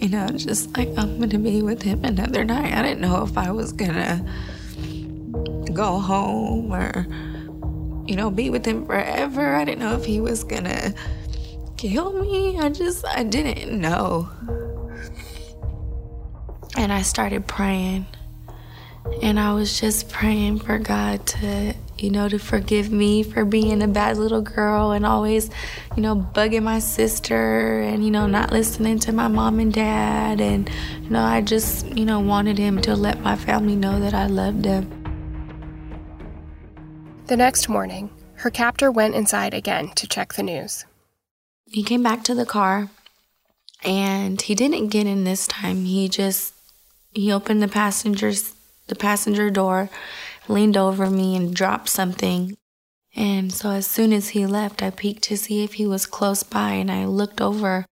You 0.00 0.08
know, 0.08 0.26
just 0.26 0.76
like 0.76 0.88
I'm 0.98 1.20
gonna 1.20 1.38
be 1.38 1.62
with 1.62 1.82
him 1.82 2.04
another 2.04 2.44
night. 2.44 2.72
I 2.72 2.82
didn't 2.82 3.00
know 3.00 3.22
if 3.22 3.38
I 3.38 3.52
was 3.52 3.72
gonna 3.72 4.26
go 5.72 6.00
home 6.00 6.72
or, 6.72 7.06
you 8.08 8.16
know, 8.16 8.28
be 8.28 8.50
with 8.50 8.66
him 8.66 8.84
forever. 8.86 9.54
I 9.54 9.64
didn't 9.64 9.78
know 9.78 9.94
if 9.94 10.04
he 10.04 10.20
was 10.20 10.42
gonna 10.42 10.92
kill 11.76 12.12
me? 12.12 12.58
I 12.58 12.68
just, 12.68 13.04
I 13.06 13.22
didn't 13.22 13.80
know. 13.80 14.28
And 16.76 16.92
I 16.92 17.02
started 17.02 17.46
praying. 17.46 18.06
And 19.22 19.38
I 19.38 19.52
was 19.52 19.78
just 19.80 20.08
praying 20.08 20.60
for 20.60 20.78
God 20.78 21.26
to, 21.26 21.74
you 21.98 22.10
know, 22.10 22.28
to 22.28 22.38
forgive 22.38 22.90
me 22.90 23.22
for 23.22 23.44
being 23.44 23.82
a 23.82 23.88
bad 23.88 24.16
little 24.16 24.42
girl 24.42 24.92
and 24.92 25.04
always, 25.04 25.50
you 25.96 26.02
know, 26.02 26.16
bugging 26.16 26.62
my 26.62 26.78
sister 26.78 27.80
and, 27.80 28.04
you 28.04 28.10
know, 28.10 28.26
not 28.26 28.52
listening 28.52 28.98
to 29.00 29.12
my 29.12 29.28
mom 29.28 29.60
and 29.60 29.72
dad. 29.72 30.40
And, 30.40 30.70
you 31.02 31.10
know, 31.10 31.22
I 31.22 31.40
just, 31.40 31.86
you 31.96 32.04
know, 32.04 32.20
wanted 32.20 32.58
him 32.58 32.80
to 32.82 32.94
let 32.96 33.20
my 33.20 33.36
family 33.36 33.76
know 33.76 34.00
that 34.00 34.14
I 34.14 34.26
loved 34.26 34.64
them. 34.64 34.90
The 37.26 37.36
next 37.36 37.68
morning, 37.68 38.10
her 38.34 38.50
captor 38.50 38.90
went 38.90 39.14
inside 39.14 39.54
again 39.54 39.90
to 39.96 40.08
check 40.08 40.34
the 40.34 40.42
news. 40.42 40.84
He 41.66 41.82
came 41.82 42.02
back 42.02 42.24
to 42.24 42.34
the 42.34 42.46
car 42.46 42.90
and 43.84 44.40
he 44.40 44.54
didn't 44.54 44.88
get 44.88 45.06
in 45.06 45.24
this 45.24 45.46
time. 45.46 45.84
He 45.84 46.08
just 46.08 46.54
he 47.12 47.32
opened 47.32 47.62
the 47.62 47.68
passenger's 47.68 48.54
the 48.88 48.94
passenger 48.94 49.50
door, 49.50 49.90
leaned 50.48 50.76
over 50.76 51.08
me 51.08 51.36
and 51.36 51.54
dropped 51.54 51.88
something. 51.88 52.56
And 53.14 53.52
so 53.52 53.70
as 53.70 53.86
soon 53.86 54.12
as 54.12 54.30
he 54.30 54.46
left, 54.46 54.82
I 54.82 54.90
peeked 54.90 55.22
to 55.24 55.36
see 55.36 55.64
if 55.64 55.74
he 55.74 55.86
was 55.86 56.06
close 56.06 56.42
by 56.42 56.72
and 56.72 56.90
I 56.90 57.04
looked 57.04 57.40
over 57.40 57.86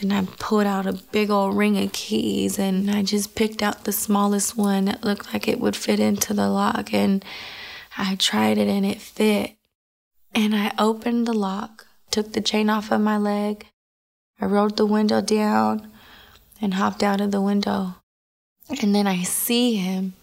and 0.00 0.12
I 0.12 0.26
pulled 0.38 0.66
out 0.66 0.86
a 0.86 0.92
big 0.92 1.30
old 1.30 1.56
ring 1.56 1.76
of 1.82 1.92
keys 1.92 2.58
and 2.58 2.90
I 2.90 3.02
just 3.02 3.34
picked 3.34 3.62
out 3.62 3.84
the 3.84 3.92
smallest 3.92 4.56
one 4.56 4.84
that 4.84 5.04
looked 5.04 5.32
like 5.32 5.48
it 5.48 5.60
would 5.60 5.74
fit 5.74 5.98
into 5.98 6.34
the 6.34 6.48
lock 6.48 6.92
and 6.92 7.24
I 7.96 8.14
tried 8.14 8.58
it 8.58 8.68
and 8.68 8.86
it 8.86 9.00
fit. 9.00 9.54
And 10.34 10.54
I 10.54 10.72
opened 10.78 11.26
the 11.26 11.32
lock, 11.32 11.86
took 12.10 12.32
the 12.32 12.40
chain 12.40 12.70
off 12.70 12.92
of 12.92 13.00
my 13.00 13.16
leg, 13.16 13.66
I 14.40 14.46
rolled 14.46 14.76
the 14.76 14.86
window 14.86 15.20
down 15.20 15.90
and 16.60 16.74
hopped 16.74 17.02
out 17.02 17.20
of 17.20 17.32
the 17.32 17.40
window. 17.40 17.96
And 18.80 18.94
then 18.94 19.06
I 19.06 19.22
see 19.22 19.74
him 19.76 20.14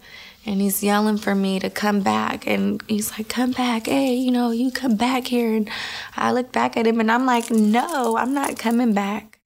and 0.46 0.60
he's 0.60 0.82
yelling 0.82 1.18
for 1.18 1.34
me 1.34 1.58
to 1.58 1.68
come 1.68 2.00
back. 2.00 2.46
And 2.46 2.80
he's 2.86 3.10
like, 3.10 3.28
Come 3.28 3.50
back. 3.50 3.86
Hey, 3.86 4.14
you 4.14 4.30
know, 4.30 4.52
you 4.52 4.70
come 4.70 4.96
back 4.96 5.26
here. 5.26 5.54
And 5.54 5.68
I 6.16 6.32
look 6.32 6.52
back 6.52 6.76
at 6.76 6.86
him 6.86 7.00
and 7.00 7.10
I'm 7.10 7.26
like, 7.26 7.50
No, 7.50 8.16
I'm 8.16 8.32
not 8.32 8.58
coming 8.58 8.94
back. 8.94 9.40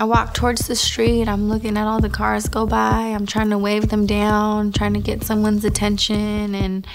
I 0.00 0.04
walk 0.04 0.32
towards 0.32 0.66
the 0.66 0.76
street. 0.76 1.28
I'm 1.28 1.48
looking 1.48 1.76
at 1.76 1.86
all 1.86 2.00
the 2.00 2.08
cars 2.08 2.48
go 2.48 2.66
by. 2.66 3.00
I'm 3.00 3.26
trying 3.26 3.50
to 3.50 3.58
wave 3.58 3.88
them 3.88 4.06
down, 4.06 4.72
trying 4.72 4.94
to 4.94 5.00
get 5.00 5.24
someone's 5.24 5.64
attention. 5.64 6.54
And, 6.54 6.86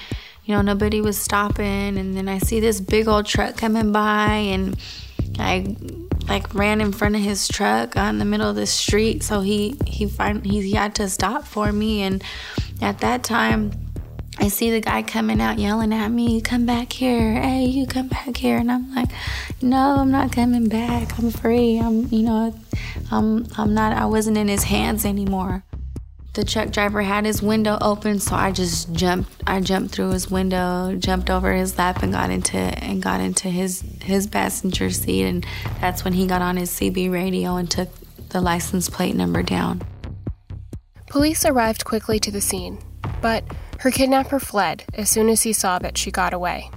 you 0.46 0.56
know, 0.56 0.62
nobody 0.62 1.02
was 1.02 1.18
stopping. 1.18 1.98
And 1.98 2.16
then 2.16 2.30
I 2.30 2.40
see 2.40 2.60
this 2.60 2.80
big 2.80 3.08
old 3.08 3.26
truck 3.26 3.58
coming 3.58 3.92
by 3.92 4.30
and 4.30 4.78
I 5.38 5.76
like 6.28 6.54
ran 6.54 6.82
in 6.82 6.92
front 6.92 7.16
of 7.16 7.22
his 7.22 7.48
truck 7.48 7.96
on 7.98 8.20
the 8.20 8.26
middle 8.26 8.50
of 8.50 8.56
the 8.56 8.66
street 8.66 9.24
so 9.24 9.42
he 9.42 9.76
he 9.86 10.08
find 10.08 10.46
he, 10.46 10.62
he 10.62 10.74
had 10.74 10.96
to 10.96 11.10
stop 11.10 11.46
for 11.46 11.72
me 11.72 12.02
and 12.02 12.24
at 12.82 13.00
that 13.00 13.24
time 13.24 13.72
I 14.40 14.48
see 14.48 14.72
the 14.72 14.82
guy 14.82 15.04
coming 15.04 15.40
out 15.40 15.60
yelling 15.60 15.94
at 15.94 16.10
me, 16.10 16.42
come 16.42 16.66
back 16.66 16.92
here. 16.92 17.40
Hey, 17.40 17.66
you 17.66 17.86
come 17.86 18.08
back 18.08 18.36
here. 18.36 18.58
And 18.58 18.72
I'm 18.72 18.94
like, 18.96 19.10
no, 19.62 19.98
I'm 20.00 20.10
not 20.10 20.32
coming 20.32 20.68
back. 20.68 21.18
I'm 21.20 21.30
free. 21.30 21.78
I'm, 21.78 22.08
you 22.12 22.24
know, 22.24 22.60
I'm, 23.12 23.46
I'm 23.58 23.76
not, 23.76 23.96
I 23.96 24.06
wasn't 24.06 24.38
in 24.38 24.48
his 24.48 24.64
hands 24.64 25.06
anymore. 25.06 25.64
The 26.34 26.44
truck 26.44 26.72
driver 26.72 27.04
had 27.04 27.26
his 27.26 27.44
window 27.44 27.78
open, 27.80 28.20
so 28.20 28.36
I 28.36 28.52
just 28.52 28.92
jumped. 28.92 29.32
I 29.46 29.60
jumped 29.60 29.94
through 29.94 30.10
his 30.10 30.32
window, 30.32 30.96
jumped 30.96 31.30
over 31.30 31.54
his 31.54 31.78
lap, 31.78 32.02
and 32.02 32.12
got 32.12 32.32
into 32.32 32.58
and 32.58 33.04
got 33.04 33.22
into 33.22 33.50
his 33.50 33.84
his 34.02 34.26
passenger 34.26 34.90
seat. 34.90 35.26
And 35.26 35.46
that's 35.80 36.04
when 36.04 36.14
he 36.14 36.26
got 36.26 36.42
on 36.42 36.58
his 36.58 36.72
CB 36.72 37.12
radio 37.12 37.56
and 37.58 37.70
took 37.70 37.90
the 38.30 38.42
license 38.42 38.90
plate 38.90 39.16
number 39.16 39.44
down. 39.44 39.84
Police 41.08 41.46
arrived 41.46 41.86
quickly 41.86 42.18
to 42.22 42.32
the 42.32 42.42
scene, 42.42 42.80
but 43.22 43.44
her 43.82 43.92
kidnapper 43.92 44.40
fled 44.40 44.86
as 44.96 45.12
soon 45.12 45.30
as 45.30 45.44
he 45.44 45.54
saw 45.54 45.78
that 45.78 46.00
she 46.00 46.10
got 46.10 46.34
away 46.34 46.72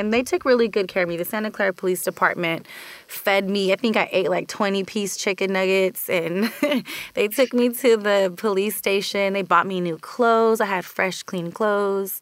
and 0.00 0.12
they 0.12 0.22
took 0.22 0.44
really 0.46 0.66
good 0.66 0.88
care 0.88 1.02
of 1.02 1.08
me. 1.08 1.16
The 1.16 1.24
Santa 1.26 1.50
Clara 1.50 1.74
Police 1.74 2.02
Department 2.02 2.66
fed 3.10 3.48
me. 3.48 3.72
I 3.72 3.76
think 3.76 3.96
I 3.96 4.08
ate 4.12 4.30
like 4.30 4.48
20 4.48 4.84
piece 4.84 5.16
chicken 5.16 5.52
nuggets 5.52 6.08
and 6.08 6.52
they 7.14 7.28
took 7.28 7.52
me 7.52 7.70
to 7.70 7.96
the 7.96 8.32
police 8.36 8.76
station. 8.76 9.32
They 9.32 9.42
bought 9.42 9.66
me 9.66 9.80
new 9.80 9.98
clothes. 9.98 10.60
I 10.60 10.66
had 10.66 10.84
fresh, 10.84 11.22
clean 11.22 11.52
clothes. 11.52 12.20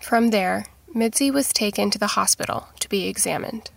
From 0.00 0.30
there, 0.30 0.66
Midsi 0.94 1.32
was 1.32 1.52
taken 1.52 1.90
to 1.90 1.98
the 1.98 2.08
hospital 2.08 2.68
to 2.80 2.88
be 2.88 3.08
examined. 3.08 3.70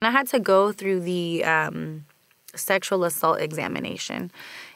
And 0.00 0.08
I 0.08 0.10
had 0.10 0.28
to 0.28 0.38
go 0.38 0.72
through 0.72 1.00
the 1.00 1.44
um, 1.44 2.04
sexual 2.54 3.04
assault 3.04 3.40
examination. 3.40 4.30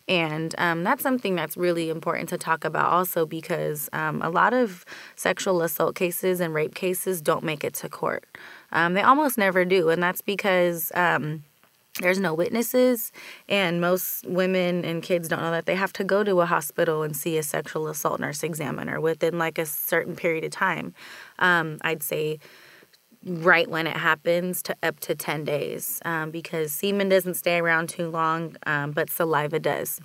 And 0.08 0.54
um, 0.58 0.82
that's 0.82 1.02
something 1.02 1.36
that's 1.36 1.56
really 1.56 1.88
important 1.88 2.28
to 2.30 2.38
talk 2.38 2.64
about 2.64 2.92
also 2.92 3.24
because 3.24 3.88
um, 3.92 4.20
a 4.20 4.30
lot 4.30 4.52
of 4.52 4.84
sexual 5.14 5.62
assault 5.62 5.94
cases 5.94 6.40
and 6.40 6.52
rape 6.52 6.74
cases 6.74 7.22
don't 7.22 7.44
make 7.44 7.62
it 7.62 7.74
to 7.74 7.88
court. 7.88 8.24
Um, 8.72 8.94
they 8.94 9.02
almost 9.02 9.38
never 9.38 9.64
do. 9.64 9.90
And 9.90 10.02
that's 10.02 10.22
because 10.22 10.90
um, 10.94 11.44
there's 12.00 12.18
no 12.18 12.32
witnesses, 12.32 13.12
and 13.48 13.80
most 13.80 14.26
women 14.26 14.84
and 14.84 15.02
kids 15.02 15.28
don't 15.28 15.40
know 15.40 15.50
that 15.50 15.66
they 15.66 15.74
have 15.74 15.92
to 15.94 16.04
go 16.04 16.24
to 16.24 16.40
a 16.40 16.46
hospital 16.46 17.02
and 17.02 17.14
see 17.14 17.36
a 17.36 17.42
sexual 17.42 17.86
assault 17.88 18.18
nurse 18.18 18.42
examiner 18.42 18.98
within 19.00 19.38
like 19.38 19.58
a 19.58 19.66
certain 19.66 20.16
period 20.16 20.44
of 20.44 20.50
time. 20.50 20.94
Um, 21.38 21.78
I'd 21.82 22.02
say 22.02 22.38
right 23.24 23.68
when 23.68 23.86
it 23.86 23.96
happens 23.96 24.62
to 24.62 24.76
up 24.82 25.00
to 25.00 25.14
10 25.14 25.44
days 25.44 26.00
um, 26.04 26.30
because 26.30 26.72
semen 26.72 27.08
doesn't 27.08 27.34
stay 27.34 27.58
around 27.58 27.88
too 27.88 28.08
long, 28.08 28.56
um, 28.66 28.92
but 28.92 29.10
saliva 29.10 29.58
does. 29.58 30.00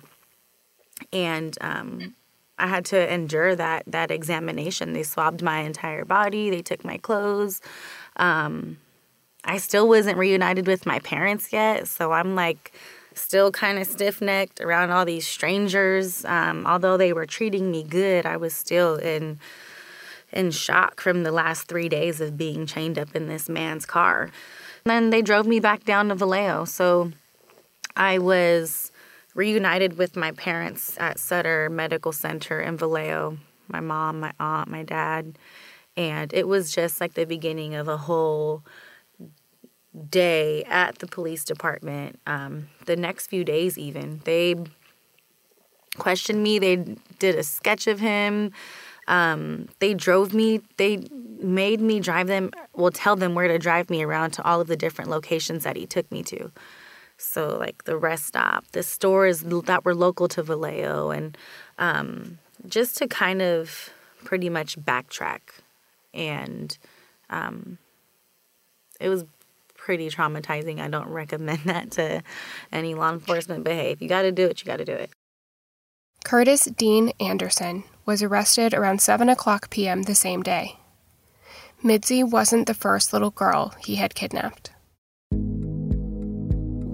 And 1.12 1.56
um, 1.60 2.14
I 2.58 2.66
had 2.66 2.84
to 2.86 3.12
endure 3.12 3.54
that 3.56 3.84
that 3.86 4.10
examination. 4.10 4.92
They 4.92 5.02
swabbed 5.02 5.42
my 5.42 5.60
entire 5.60 6.04
body. 6.04 6.50
They 6.50 6.62
took 6.62 6.84
my 6.84 6.98
clothes. 6.98 7.60
Um, 8.16 8.78
I 9.44 9.58
still 9.58 9.88
wasn't 9.88 10.18
reunited 10.18 10.66
with 10.66 10.84
my 10.84 10.98
parents 10.98 11.52
yet, 11.52 11.88
so 11.88 12.12
I'm 12.12 12.34
like 12.34 12.72
still 13.14 13.50
kind 13.50 13.78
of 13.78 13.86
stiff 13.86 14.20
necked 14.20 14.60
around 14.60 14.90
all 14.90 15.04
these 15.04 15.26
strangers. 15.26 16.24
Um, 16.24 16.66
although 16.66 16.96
they 16.96 17.12
were 17.12 17.26
treating 17.26 17.70
me 17.70 17.82
good, 17.82 18.26
I 18.26 18.36
was 18.36 18.54
still 18.54 18.96
in 18.96 19.38
in 20.32 20.50
shock 20.50 21.00
from 21.00 21.22
the 21.22 21.32
last 21.32 21.68
three 21.68 21.88
days 21.88 22.20
of 22.20 22.36
being 22.36 22.66
chained 22.66 22.98
up 22.98 23.16
in 23.16 23.28
this 23.28 23.48
man's 23.48 23.86
car. 23.86 24.30
And 24.84 24.90
then 24.90 25.10
they 25.10 25.22
drove 25.22 25.46
me 25.46 25.58
back 25.60 25.84
down 25.84 26.08
to 26.08 26.14
Vallejo. 26.14 26.66
So 26.66 27.12
I 27.96 28.18
was 28.18 28.92
reunited 29.38 29.96
with 29.96 30.16
my 30.16 30.32
parents 30.32 30.96
at 30.98 31.18
Sutter 31.18 31.70
Medical 31.70 32.10
Center 32.10 32.60
in 32.60 32.76
Vallejo 32.76 33.38
my 33.68 33.80
mom, 33.80 34.20
my 34.20 34.32
aunt, 34.40 34.68
my 34.68 34.82
dad. 34.82 35.38
And 35.96 36.32
it 36.32 36.46
was 36.48 36.72
just 36.72 37.00
like 37.00 37.14
the 37.14 37.24
beginning 37.24 37.74
of 37.74 37.88
a 37.88 37.96
whole 37.96 38.64
day 40.08 40.64
at 40.64 40.98
the 40.98 41.06
police 41.06 41.44
department. 41.44 42.18
Um, 42.26 42.68
the 42.86 42.96
next 42.96 43.26
few 43.26 43.44
days, 43.44 43.76
even, 43.76 44.20
they 44.24 44.54
questioned 45.96 46.42
me. 46.42 46.58
They 46.58 46.76
did 47.18 47.34
a 47.34 47.42
sketch 47.42 47.86
of 47.86 48.00
him. 48.00 48.52
Um, 49.08 49.68
they 49.78 49.94
drove 49.94 50.34
me, 50.34 50.60
they 50.76 50.98
made 51.40 51.80
me 51.80 51.98
drive 51.98 52.26
them, 52.26 52.50
well, 52.74 52.90
tell 52.90 53.16
them 53.16 53.34
where 53.34 53.48
to 53.48 53.58
drive 53.58 53.88
me 53.88 54.02
around 54.02 54.32
to 54.32 54.44
all 54.44 54.60
of 54.60 54.66
the 54.66 54.76
different 54.76 55.08
locations 55.08 55.64
that 55.64 55.76
he 55.76 55.86
took 55.86 56.12
me 56.12 56.22
to. 56.24 56.52
So, 57.18 57.56
like 57.58 57.84
the 57.84 57.96
rest 57.96 58.26
stop, 58.26 58.64
the 58.72 58.82
stores 58.82 59.40
that 59.42 59.84
were 59.84 59.94
local 59.94 60.28
to 60.28 60.42
Vallejo, 60.42 61.10
and 61.10 61.36
um, 61.78 62.38
just 62.66 62.96
to 62.98 63.08
kind 63.08 63.42
of 63.42 63.90
pretty 64.24 64.48
much 64.48 64.78
backtrack. 64.78 65.40
And 66.14 66.76
um, 67.28 67.78
it 69.00 69.08
was 69.08 69.24
pretty 69.76 70.10
traumatizing. 70.10 70.80
I 70.80 70.88
don't 70.88 71.08
recommend 71.22 71.60
that 71.64 71.90
to 71.92 72.22
any 72.70 72.94
law 72.94 73.12
enforcement, 73.12 73.64
but 73.64 73.72
hey, 73.72 73.90
if 73.90 74.00
you 74.00 74.08
got 74.08 74.22
to 74.22 74.32
do 74.32 74.46
it, 74.46 74.60
you 74.60 74.66
got 74.66 74.76
to 74.76 74.84
do 74.84 74.92
it. 74.92 75.10
Curtis 76.24 76.66
Dean 76.66 77.12
Anderson 77.20 77.84
was 78.04 78.22
arrested 78.22 78.74
around 78.74 79.00
7 79.00 79.28
o'clock 79.28 79.70
p.m. 79.70 80.02
the 80.02 80.14
same 80.14 80.42
day. 80.42 80.78
Midsi 81.82 82.28
wasn't 82.28 82.66
the 82.66 82.74
first 82.74 83.12
little 83.12 83.30
girl 83.30 83.74
he 83.80 83.96
had 83.96 84.14
kidnapped. 84.14 84.70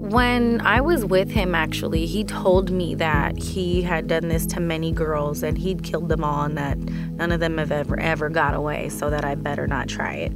When 0.05 0.61
I 0.61 0.81
was 0.81 1.03
with 1.03 1.31
him, 1.31 1.55
actually, 1.55 2.05
he 2.05 2.23
told 2.23 2.69
me 2.69 2.93
that 2.93 3.39
he 3.39 3.81
had 3.81 4.05
done 4.05 4.27
this 4.27 4.45
to 4.47 4.59
many 4.59 4.91
girls 4.91 5.41
and 5.41 5.57
he'd 5.57 5.81
killed 5.81 6.09
them 6.09 6.23
all 6.23 6.43
and 6.43 6.55
that 6.59 6.77
none 6.77 7.31
of 7.31 7.39
them 7.39 7.57
have 7.57 7.71
ever, 7.71 7.99
ever 7.99 8.29
got 8.29 8.53
away, 8.53 8.89
so 8.89 9.09
that 9.09 9.25
I 9.25 9.33
better 9.33 9.65
not 9.65 9.87
try 9.87 10.13
it. 10.13 10.31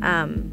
Um, 0.00 0.50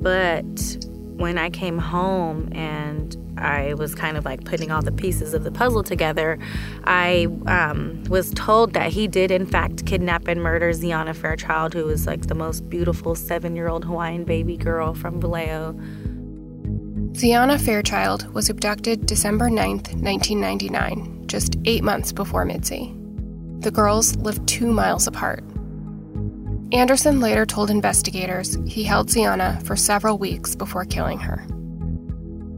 but 0.00 0.76
when 1.16 1.36
I 1.36 1.50
came 1.50 1.78
home 1.78 2.48
and 2.52 3.16
I 3.36 3.74
was 3.74 3.92
kind 3.96 4.16
of 4.16 4.24
like 4.24 4.44
putting 4.44 4.70
all 4.70 4.82
the 4.82 4.92
pieces 4.92 5.34
of 5.34 5.42
the 5.42 5.50
puzzle 5.50 5.82
together, 5.82 6.38
I 6.84 7.26
um, 7.46 8.04
was 8.04 8.30
told 8.34 8.74
that 8.74 8.92
he 8.92 9.08
did, 9.08 9.32
in 9.32 9.46
fact, 9.46 9.84
kidnap 9.84 10.28
and 10.28 10.40
murder 10.40 10.70
Xiana 10.70 11.12
Fairchild, 11.12 11.74
who 11.74 11.86
was 11.86 12.06
like 12.06 12.28
the 12.28 12.36
most 12.36 12.70
beautiful 12.70 13.16
seven 13.16 13.56
year 13.56 13.66
old 13.66 13.84
Hawaiian 13.84 14.22
baby 14.22 14.56
girl 14.56 14.94
from 14.94 15.20
Vallejo. 15.20 15.76
Xiana 17.12 17.60
Fairchild 17.60 18.32
was 18.32 18.48
abducted 18.48 19.04
December 19.04 19.50
9th, 19.50 19.92
1999, 20.02 21.24
just 21.26 21.56
eight 21.66 21.84
months 21.84 22.10
before 22.10 22.46
Midsi. 22.46 22.98
The 23.62 23.70
girls 23.70 24.16
lived 24.16 24.48
two 24.48 24.72
miles 24.72 25.06
apart. 25.06 25.44
Anderson 26.72 27.20
later 27.20 27.44
told 27.44 27.68
investigators 27.68 28.56
he 28.66 28.82
held 28.82 29.08
Xiana 29.08 29.62
for 29.66 29.76
several 29.76 30.16
weeks 30.16 30.54
before 30.54 30.86
killing 30.86 31.18
her. 31.18 31.44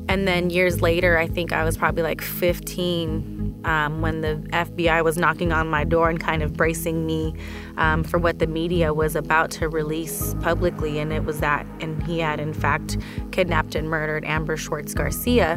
And 0.08 0.26
then 0.28 0.50
years 0.50 0.80
later, 0.80 1.18
I 1.18 1.26
think 1.26 1.52
I 1.52 1.64
was 1.64 1.76
probably 1.76 2.04
like 2.04 2.20
15 2.20 3.33
um, 3.64 4.00
when 4.00 4.20
the 4.20 4.36
FBI 4.50 5.02
was 5.04 5.16
knocking 5.16 5.52
on 5.52 5.68
my 5.68 5.84
door 5.84 6.08
and 6.08 6.20
kind 6.20 6.42
of 6.42 6.54
bracing 6.54 7.06
me 7.06 7.34
um, 7.76 8.04
for 8.04 8.18
what 8.18 8.38
the 8.38 8.46
media 8.46 8.94
was 8.94 9.16
about 9.16 9.50
to 9.52 9.68
release 9.68 10.34
publicly. 10.40 10.98
And 10.98 11.12
it 11.12 11.24
was 11.24 11.40
that, 11.40 11.66
and 11.80 12.02
he 12.04 12.18
had 12.18 12.40
in 12.40 12.52
fact 12.52 12.98
kidnapped 13.32 13.74
and 13.74 13.88
murdered 13.88 14.24
Amber 14.24 14.56
Swartz 14.56 14.94
Garcia. 14.94 15.54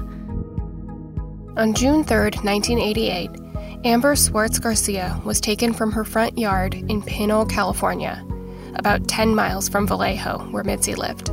On 1.57 1.73
June 1.73 2.03
3, 2.03 2.17
1988, 2.17 3.29
Amber 3.83 4.15
Swartz 4.15 4.59
Garcia 4.59 5.19
was 5.23 5.39
taken 5.39 5.73
from 5.73 5.91
her 5.91 6.03
front 6.03 6.37
yard 6.37 6.73
in 6.73 7.01
Pinole, 7.01 7.45
California, 7.45 8.25
about 8.75 9.07
10 9.07 9.35
miles 9.35 9.69
from 9.69 9.87
Vallejo, 9.87 10.39
where 10.51 10.63
Midsi 10.63 10.97
lived. 10.97 11.31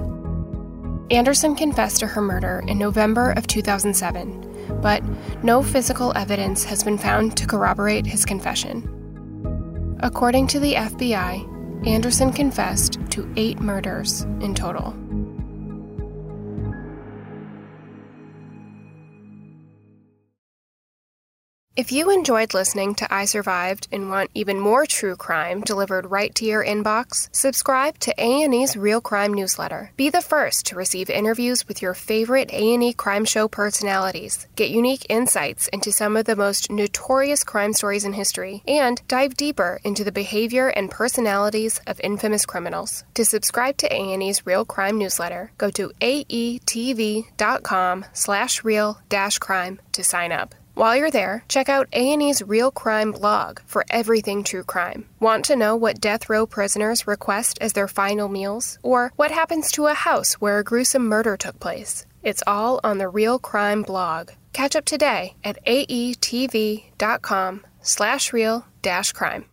Anderson 1.10 1.54
confessed 1.54 2.00
to 2.00 2.06
her 2.06 2.22
murder 2.22 2.62
in 2.66 2.78
November 2.78 3.32
of 3.32 3.46
2007, 3.46 4.43
but 4.81 5.03
no 5.42 5.62
physical 5.62 6.12
evidence 6.16 6.64
has 6.64 6.83
been 6.85 6.98
found 6.98 7.37
to 7.37 7.46
corroborate 7.46 8.07
his 8.07 8.24
confession. 8.24 8.88
According 10.00 10.48
to 10.48 10.61
the 10.61 10.74
FBI, 10.74 11.87
Anderson 11.87 12.33
confessed 12.33 12.98
to 13.11 13.31
eight 13.37 13.61
murders 13.61 14.22
in 14.40 14.55
total. 14.55 14.94
If 21.76 21.90
you 21.90 22.08
enjoyed 22.12 22.54
listening 22.54 22.94
to 22.96 23.12
I 23.12 23.24
Survived 23.24 23.88
and 23.90 24.08
want 24.08 24.30
even 24.32 24.60
more 24.60 24.87
true 24.87 25.16
crime 25.16 25.60
delivered 25.60 26.08
right 26.08 26.32
to 26.37 26.44
your 26.44 26.64
inbox, 26.64 27.28
subscribe 27.34 27.98
to 27.98 28.14
A&E's 28.16 28.76
Real 28.76 29.00
Crime 29.00 29.34
newsletter. 29.34 29.90
Be 29.96 30.08
the 30.08 30.20
first 30.20 30.66
to 30.66 30.76
receive 30.76 31.10
interviews 31.10 31.66
with 31.66 31.82
your 31.82 31.92
favorite 31.92 32.52
A&E 32.52 32.92
crime 32.92 33.24
show 33.24 33.48
personalities. 33.48 34.46
Get 34.54 34.70
unique 34.70 35.04
insights 35.08 35.66
into 35.72 35.90
some 35.90 36.16
of 36.16 36.26
the 36.26 36.37
most 36.37 36.70
notorious 36.70 37.42
crime 37.42 37.72
stories 37.72 38.04
in 38.04 38.12
history 38.12 38.62
and 38.68 39.02
dive 39.08 39.37
deeper 39.37 39.80
into 39.82 40.04
the 40.04 40.12
behavior 40.12 40.68
and 40.68 40.92
personalities 40.92 41.80
of 41.88 42.00
infamous 42.04 42.46
criminals. 42.46 43.02
To 43.14 43.24
subscribe 43.24 43.78
to 43.78 43.92
A&E's 43.92 44.46
Real 44.46 44.64
Crime 44.64 44.96
newsletter, 44.96 45.50
go 45.58 45.70
to 45.72 45.90
aetv.com 46.00 47.24
slash 48.12 48.62
real-crime 48.62 49.80
to 49.90 50.04
sign 50.04 50.30
up. 50.30 50.54
While 50.76 50.96
you're 50.96 51.12
there, 51.12 51.44
check 51.46 51.68
out 51.68 51.88
A&E's 51.92 52.42
Real 52.42 52.72
Crime 52.72 53.12
blog 53.12 53.60
for 53.64 53.84
everything 53.90 54.42
true 54.42 54.64
crime. 54.64 55.08
Want 55.20 55.44
to 55.44 55.54
know 55.54 55.76
what 55.76 56.00
death 56.00 56.28
row 56.28 56.46
prisoners 56.46 57.06
request 57.06 57.58
as 57.60 57.74
their 57.74 57.87
final 57.87 58.28
meals? 58.28 58.80
Or 58.82 59.12
what 59.14 59.30
happens 59.30 59.70
to 59.72 59.87
a 59.87 59.94
house 59.94 60.34
where 60.34 60.58
a 60.58 60.64
gruesome 60.64 61.06
murder 61.06 61.37
took 61.37 61.60
place? 61.60 62.06
It's 62.24 62.42
all 62.44 62.80
on 62.82 62.98
the 62.98 63.08
Real 63.08 63.38
Crime 63.38 63.82
blog. 63.82 64.30
Catch 64.52 64.74
up 64.74 64.84
today 64.84 65.37
at 65.44 65.64
aetv.com 65.64 67.60
slash 67.80 68.32
real 68.32 68.66
dash 68.82 69.12
crime. 69.12 69.44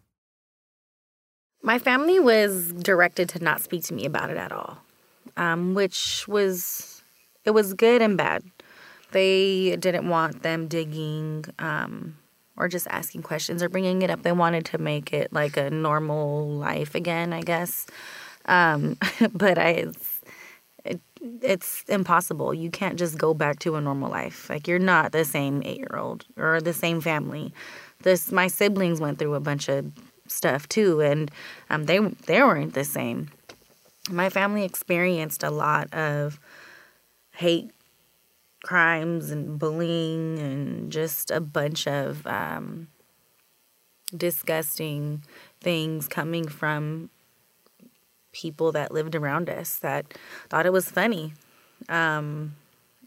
My 1.62 1.78
family 1.78 2.20
was 2.20 2.74
directed 2.74 3.30
to 3.30 3.44
not 3.44 3.62
speak 3.62 3.84
to 3.84 3.94
me 3.94 4.06
about 4.06 4.32
it 4.32 4.38
at 4.38 4.52
all, 4.52 4.80
um, 5.38 5.76
which 5.76 6.28
was, 6.28 7.04
it 7.46 7.52
was 7.52 7.76
good 7.76 8.02
and 8.02 8.18
bad 8.18 8.42
they 9.12 9.76
didn't 9.78 10.10
want 10.10 10.44
them 10.44 10.68
digging 10.68 11.46
um, 11.60 12.18
or 12.58 12.68
just 12.68 12.88
asking 12.88 13.24
questions 13.24 13.64
or 13.64 13.70
bringing 13.70 14.02
it 14.02 14.10
up. 14.10 14.24
They 14.24 14.32
wanted 14.32 14.66
to 14.66 14.78
make 14.78 15.14
it 15.14 15.32
like 15.32 15.58
a 15.58 15.70
normal 15.70 16.50
life 16.50 16.96
again, 16.96 17.34
I 17.34 17.42
guess. 17.42 17.88
Um, 18.46 18.98
but 19.34 19.58
I, 19.58 19.70
it's, 19.70 20.22
it, 20.84 21.02
it's 21.42 21.84
impossible. 21.88 22.54
You 22.54 22.70
can't 22.70 22.98
just 22.98 23.18
go 23.18 23.34
back 23.34 23.60
to 23.60 23.76
a 23.76 23.82
normal 23.82 24.10
life. 24.10 24.50
Like 24.50 24.68
you're 24.68 24.80
not 24.80 25.12
the 25.12 25.26
same 25.26 25.62
eight 25.64 25.78
year 25.78 25.96
old 25.98 26.26
or 26.38 26.62
the 26.62 26.74
same 26.74 27.02
family. 27.02 27.54
This 28.04 28.32
my 28.32 28.48
siblings 28.48 29.00
went 29.00 29.20
through 29.20 29.36
a 29.36 29.40
bunch 29.40 29.70
of 29.70 29.92
stuff 30.28 30.68
too, 30.68 31.02
and 31.02 31.30
um, 31.70 31.86
they 31.86 32.00
they 32.00 32.42
weren't 32.42 32.74
the 32.74 32.84
same. 32.84 33.30
My 34.10 34.30
family 34.30 34.64
experienced 34.64 35.44
a 35.44 35.52
lot 35.52 35.94
of 35.94 36.40
hate 37.34 37.72
crimes 38.64 39.32
and 39.32 39.58
bullying 39.58 40.40
and 40.40 40.92
just 40.92 41.32
a 41.32 41.42
bunch 41.42 41.88
of 41.88 42.26
um, 42.28 42.88
disgusting 44.16 45.24
things 45.60 46.08
coming 46.08 46.48
from 46.48 47.10
people 48.32 48.72
that 48.72 48.94
lived 48.94 49.16
around 49.16 49.50
us 49.50 49.78
that 49.80 50.06
thought 50.50 50.66
it 50.66 50.74
was 50.74 50.90
funny. 50.90 51.34
Um, 51.90 52.56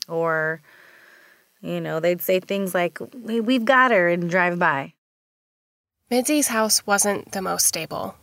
or, 0.09 0.61
you 1.61 1.81
know, 1.81 2.01
they'd 2.01 2.21
say 2.21 2.41
things 2.41 2.75
like, 2.75 2.99
We've 3.15 3.65
got 3.65 3.91
her 3.91 4.09
and 4.09 4.29
drive 4.29 4.59
by. 4.59 4.95
Midsi's 6.11 6.49
house 6.49 6.87
wasn't 6.87 7.33
the 7.33 7.41
most 7.41 7.67
stable, 7.67 8.17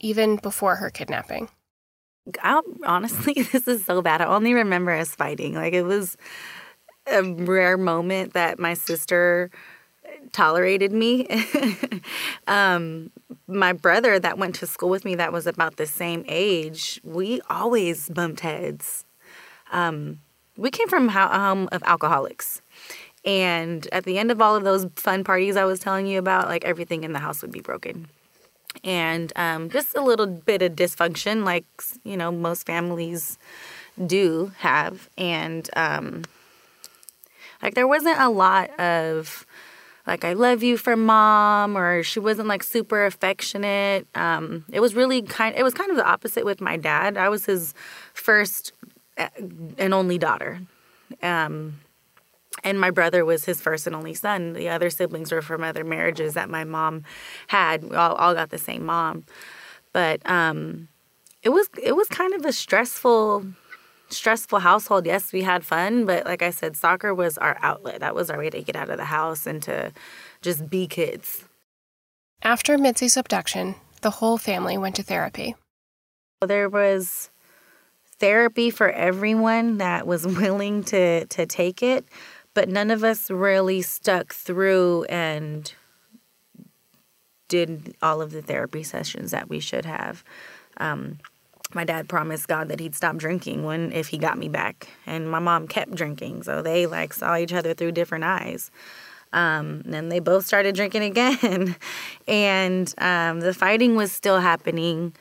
even 0.00 0.36
before 0.36 0.76
her 0.76 0.90
kidnapping. 0.90 1.48
I 2.42 2.60
honestly, 2.84 3.34
this 3.52 3.68
is 3.68 3.84
so 3.84 4.02
bad. 4.02 4.20
I 4.20 4.26
only 4.26 4.54
remember 4.54 4.92
us 4.92 5.14
fighting. 5.14 5.54
Like 5.54 5.74
it 5.74 5.82
was 5.84 6.16
a 7.06 7.22
rare 7.22 7.76
moment 7.76 8.32
that 8.34 8.58
my 8.58 8.74
sister 8.74 9.50
tolerated 10.32 10.92
me. 10.92 11.26
um, 12.46 13.10
my 13.46 13.72
brother 13.72 14.18
that 14.18 14.38
went 14.38 14.54
to 14.56 14.66
school 14.66 14.88
with 14.88 15.04
me 15.04 15.14
that 15.14 15.32
was 15.32 15.46
about 15.46 15.76
the 15.76 15.86
same 15.86 16.24
age, 16.28 17.00
we 17.04 17.40
always 17.48 18.08
bumped 18.08 18.40
heads. 18.40 19.04
Um, 19.72 20.20
we 20.56 20.70
came 20.70 20.88
from 20.88 21.08
a 21.08 21.12
home 21.12 21.68
of 21.72 21.82
alcoholics. 21.84 22.62
And 23.24 23.88
at 23.92 24.04
the 24.04 24.18
end 24.18 24.30
of 24.30 24.40
all 24.40 24.54
of 24.54 24.62
those 24.62 24.86
fun 24.96 25.24
parties 25.24 25.56
I 25.56 25.64
was 25.64 25.80
telling 25.80 26.06
you 26.06 26.18
about, 26.18 26.48
like 26.48 26.64
everything 26.64 27.02
in 27.02 27.12
the 27.12 27.18
house 27.18 27.42
would 27.42 27.50
be 27.52 27.60
broken. 27.60 28.08
And 28.84 29.32
um, 29.36 29.70
just 29.70 29.96
a 29.96 30.02
little 30.02 30.26
bit 30.26 30.62
of 30.62 30.72
dysfunction, 30.72 31.44
like, 31.44 31.64
you 32.04 32.16
know, 32.16 32.30
most 32.30 32.66
families 32.66 33.38
do 34.06 34.52
have. 34.58 35.08
And 35.16 35.68
um, 35.74 36.22
like 37.62 37.74
there 37.74 37.86
wasn't 37.86 38.18
a 38.18 38.28
lot 38.28 38.70
of 38.78 39.46
like 40.06 40.24
I 40.24 40.34
love 40.34 40.62
you 40.62 40.76
for 40.76 40.96
mom 40.96 41.76
or 41.76 42.02
she 42.02 42.20
wasn't 42.20 42.48
like 42.48 42.62
super 42.62 43.04
affectionate. 43.06 44.06
Um, 44.14 44.64
it 44.72 44.80
was 44.80 44.94
really 44.94 45.22
kind 45.22 45.56
it 45.56 45.62
was 45.62 45.74
kind 45.74 45.90
of 45.90 45.96
the 45.96 46.06
opposite 46.06 46.44
with 46.44 46.60
my 46.60 46.76
dad. 46.76 47.16
I 47.16 47.28
was 47.28 47.46
his 47.46 47.74
first 48.14 48.72
uh, 49.18 49.28
and 49.78 49.92
only 49.92 50.18
daughter. 50.18 50.60
Um, 51.22 51.80
and 52.64 52.80
my 52.80 52.90
brother 52.90 53.24
was 53.24 53.44
his 53.44 53.60
first 53.60 53.86
and 53.86 53.94
only 53.94 54.14
son. 54.14 54.52
The 54.52 54.68
other 54.68 54.90
siblings 54.90 55.30
were 55.30 55.42
from 55.42 55.62
other 55.62 55.84
marriages 55.84 56.34
that 56.34 56.48
my 56.48 56.64
mom 56.64 57.04
had. 57.48 57.84
We 57.84 57.96
all, 57.96 58.14
all 58.14 58.34
got 58.34 58.50
the 58.50 58.58
same 58.58 58.86
mom. 58.86 59.24
But 59.92 60.20
um, 60.28 60.88
it 61.42 61.50
was 61.50 61.68
it 61.82 61.92
was 61.96 62.08
kind 62.08 62.34
of 62.34 62.44
a 62.44 62.52
stressful 62.52 63.46
stressful 64.08 64.60
household. 64.60 65.06
Yes, 65.06 65.32
we 65.32 65.42
had 65.42 65.64
fun, 65.64 66.06
but 66.06 66.24
like 66.24 66.42
I 66.42 66.50
said, 66.50 66.76
soccer 66.76 67.14
was 67.14 67.38
our 67.38 67.58
outlet. 67.60 68.00
That 68.00 68.14
was 68.14 68.30
our 68.30 68.38
way 68.38 68.50
to 68.50 68.62
get 68.62 68.76
out 68.76 68.90
of 68.90 68.98
the 68.98 69.04
house 69.04 69.46
and 69.46 69.62
to 69.64 69.92
just 70.42 70.70
be 70.70 70.86
kids. 70.86 71.44
After 72.42 72.78
Midsi's 72.78 73.16
abduction, 73.16 73.74
the 74.02 74.10
whole 74.10 74.38
family 74.38 74.78
went 74.78 74.96
to 74.96 75.02
therapy. 75.02 75.54
There 76.40 76.68
was 76.68 77.30
therapy 78.18 78.70
for 78.70 78.90
everyone 78.90 79.78
that 79.78 80.06
was 80.06 80.26
willing 80.26 80.84
to 80.84 81.26
to 81.26 81.46
take 81.46 81.82
it, 81.82 82.04
but 82.54 82.68
none 82.68 82.90
of 82.90 83.04
us 83.04 83.30
really 83.30 83.82
stuck 83.82 84.32
through 84.32 85.04
and 85.04 85.72
did 87.48 87.94
all 88.02 88.20
of 88.20 88.32
the 88.32 88.42
therapy 88.42 88.82
sessions 88.82 89.30
that 89.30 89.48
we 89.48 89.60
should 89.60 89.84
have. 89.84 90.24
Um, 90.78 91.18
my 91.74 91.84
dad 91.84 92.08
promised 92.08 92.48
God 92.48 92.68
that 92.68 92.80
he'd 92.80 92.94
stop 92.94 93.16
drinking 93.16 93.64
when 93.64 93.92
if 93.92 94.08
he 94.08 94.18
got 94.18 94.38
me 94.38 94.48
back, 94.48 94.88
and 95.06 95.30
my 95.30 95.38
mom 95.38 95.68
kept 95.68 95.94
drinking, 95.94 96.42
so 96.42 96.62
they 96.62 96.86
like 96.86 97.12
saw 97.12 97.36
each 97.36 97.52
other 97.52 97.74
through 97.74 97.92
different 97.92 98.24
eyes. 98.24 98.70
Um, 99.32 99.82
and 99.92 100.10
they 100.10 100.20
both 100.20 100.46
started 100.46 100.74
drinking 100.74 101.02
again, 101.02 101.76
and 102.28 102.94
um, 102.98 103.40
the 103.40 103.52
fighting 103.52 103.96
was 103.96 104.12
still 104.12 104.40
happening 104.40 105.12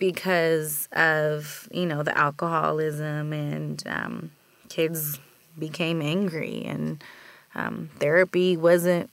because 0.00 0.88
of 0.92 1.68
you 1.70 1.86
know 1.86 2.02
the 2.02 2.16
alcoholism 2.16 3.32
and 3.32 3.84
um, 3.86 4.30
kids 4.68 5.20
became 5.58 6.00
angry 6.00 6.64
and 6.64 7.04
um, 7.54 7.90
therapy 7.98 8.56
wasn't 8.56 9.10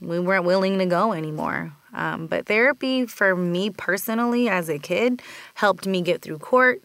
we 0.00 0.18
weren't 0.18 0.44
willing 0.44 0.78
to 0.78 0.86
go 0.86 1.12
anymore 1.12 1.72
um, 1.94 2.26
but 2.26 2.46
therapy 2.46 3.06
for 3.06 3.36
me 3.36 3.70
personally 3.70 4.48
as 4.48 4.68
a 4.68 4.78
kid 4.78 5.22
helped 5.54 5.86
me 5.86 6.02
get 6.02 6.22
through 6.22 6.38
court. 6.38 6.82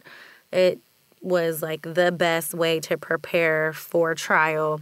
It 0.52 0.80
was 1.22 1.62
like 1.62 1.82
the 1.82 2.12
best 2.12 2.54
way 2.54 2.80
to 2.82 2.98
prepare 2.98 3.74
for 3.74 4.14
trial 4.16 4.80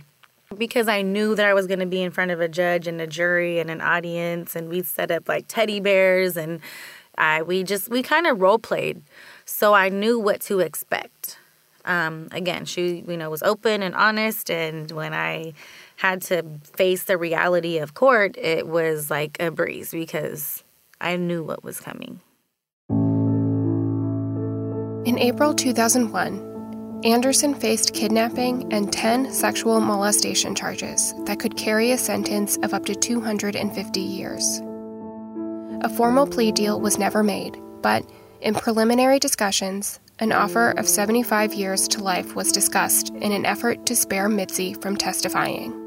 Because 0.58 0.88
I 0.88 1.02
knew 1.02 1.36
that 1.36 1.46
I 1.46 1.54
was 1.54 1.68
going 1.68 1.80
to 1.80 1.86
be 1.88 2.02
in 2.02 2.12
front 2.12 2.32
of 2.32 2.40
a 2.40 2.48
judge 2.48 2.88
and 2.88 3.02
a 3.02 3.08
jury 3.08 3.60
and 3.60 3.70
an 3.70 3.82
audience, 3.82 4.56
and 4.56 4.70
we 4.70 4.84
set 4.84 5.12
up 5.12 5.28
like 5.28 5.46
teddy 5.48 5.80
bears, 5.80 6.38
and 6.38 6.62
I 7.18 7.42
we 7.42 7.64
just 7.64 7.90
we 7.90 8.04
kind 8.04 8.28
of 8.28 8.40
role 8.42 8.60
played, 8.60 9.02
so 9.46 9.74
I 9.74 9.90
knew 9.90 10.20
what 10.20 10.42
to 10.42 10.60
expect. 10.60 11.40
Um, 11.86 12.30
again, 12.32 12.66
she 12.66 13.04
you 13.08 13.18
know 13.18 13.30
was 13.30 13.44
open 13.44 13.82
and 13.84 13.96
honest, 13.96 14.52
and 14.52 14.92
when 14.92 15.14
I 15.14 15.54
had 15.98 16.22
to 16.24 16.44
face 16.64 17.04
the 17.04 17.18
reality 17.18 17.78
of 17.78 17.94
court, 17.94 18.38
it 18.38 18.68
was 18.68 19.10
like 19.10 19.38
a 19.40 19.52
breeze 19.52 19.92
because 19.92 20.64
I 21.00 21.16
knew 21.18 21.44
what 21.44 21.64
was 21.64 21.80
coming. 21.80 22.22
In 25.06 25.20
April 25.20 25.54
2001, 25.54 27.02
Anderson 27.04 27.54
faced 27.54 27.94
kidnapping 27.94 28.74
and 28.74 28.92
10 28.92 29.32
sexual 29.32 29.80
molestation 29.80 30.56
charges 30.56 31.14
that 31.26 31.40
could 31.40 31.56
carry 31.56 31.92
a 31.92 31.98
sentence 31.98 32.58
of 32.64 32.74
up 32.74 32.86
to 32.86 32.96
250 32.96 34.00
years. 34.00 34.62
A 35.82 35.90
formal 35.90 36.26
plea 36.26 36.52
deal 36.52 36.82
was 36.82 36.98
never 36.98 37.22
made, 37.22 37.56
but 37.84 38.04
in 38.42 38.56
preliminary 38.56 39.20
discussions, 39.20 40.00
an 40.18 40.32
offer 40.32 40.72
of 40.72 40.88
75 40.88 41.54
years 41.54 41.88
to 41.90 42.04
life 42.04 42.36
was 42.36 42.52
discussed 42.52 43.10
in 43.10 43.32
an 43.32 43.46
effort 43.46 43.86
to 43.86 43.96
spare 43.96 44.28
Midsi 44.28 44.82
from 44.82 44.98
testifying. 44.98 45.85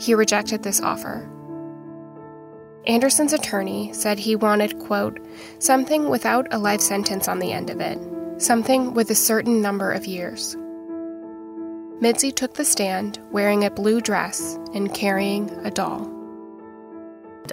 He 0.00 0.14
rejected 0.14 0.62
this 0.62 0.80
offer. 0.80 1.28
Anderson's 2.86 3.32
attorney 3.32 3.92
said 3.92 4.18
he 4.18 4.36
wanted, 4.36 4.78
quote, 4.78 5.18
something 5.58 6.10
without 6.10 6.46
a 6.52 6.58
life 6.58 6.82
sentence 6.82 7.28
on 7.28 7.38
the 7.38 7.52
end 7.52 7.70
of 7.70 7.80
it, 7.80 7.98
something 8.38 8.92
with 8.92 9.10
a 9.10 9.14
certain 9.14 9.62
number 9.62 9.90
of 9.90 10.04
years. 10.04 10.56
Midsi 12.00 12.34
took 12.34 12.54
the 12.54 12.64
stand 12.64 13.18
wearing 13.30 13.64
a 13.64 13.70
blue 13.70 14.00
dress 14.00 14.58
and 14.74 14.92
carrying 14.92 15.48
a 15.64 15.70
doll. 15.70 16.10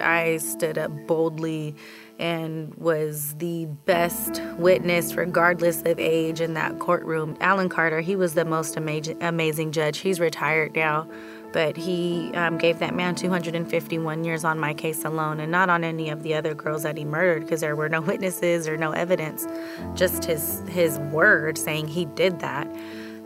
I 0.02 0.38
stood 0.38 0.78
up 0.78 0.90
boldly 1.06 1.76
and 2.18 2.74
was 2.74 3.34
the 3.34 3.66
best 3.84 4.42
witness, 4.58 5.14
regardless 5.14 5.82
of 5.82 5.98
age, 5.98 6.40
in 6.40 6.54
that 6.54 6.78
courtroom. 6.78 7.36
Alan 7.40 7.68
Carter, 7.68 8.00
he 8.00 8.16
was 8.16 8.34
the 8.34 8.44
most 8.44 8.76
amazing, 8.76 9.22
amazing 9.22 9.72
judge. 9.72 9.98
He's 9.98 10.20
retired 10.20 10.74
now, 10.74 11.08
but 11.52 11.76
he 11.76 12.32
um, 12.34 12.58
gave 12.58 12.78
that 12.78 12.94
man 12.94 13.14
251 13.14 14.24
years 14.24 14.44
on 14.44 14.58
my 14.58 14.74
case 14.74 15.04
alone 15.04 15.40
and 15.40 15.52
not 15.52 15.68
on 15.68 15.84
any 15.84 16.10
of 16.10 16.22
the 16.22 16.34
other 16.34 16.54
girls 16.54 16.82
that 16.82 16.96
he 16.96 17.04
murdered 17.04 17.42
because 17.42 17.60
there 17.60 17.76
were 17.76 17.88
no 17.88 18.00
witnesses 18.12 18.66
or 18.66 18.76
no 18.76 18.92
evidence, 18.92 19.46
just 19.94 20.24
his, 20.24 20.62
his 20.68 20.98
word 20.98 21.58
saying 21.58 21.88
he 21.88 22.04
did 22.06 22.40
that. 22.40 22.66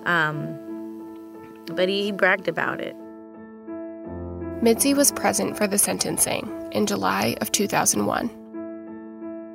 Um, 0.05 0.62
but 1.75 1.89
he, 1.89 2.05
he 2.05 2.12
bragged 2.12 2.49
about 2.49 2.81
it. 2.81 2.97
Midsi 4.62 4.97
was 4.97 5.12
present 5.12 5.57
for 5.57 5.67
the 5.67 5.79
sentencing 5.79 6.51
in 6.73 6.87
July 6.87 7.37
of 7.41 7.53
2001. 7.53 8.31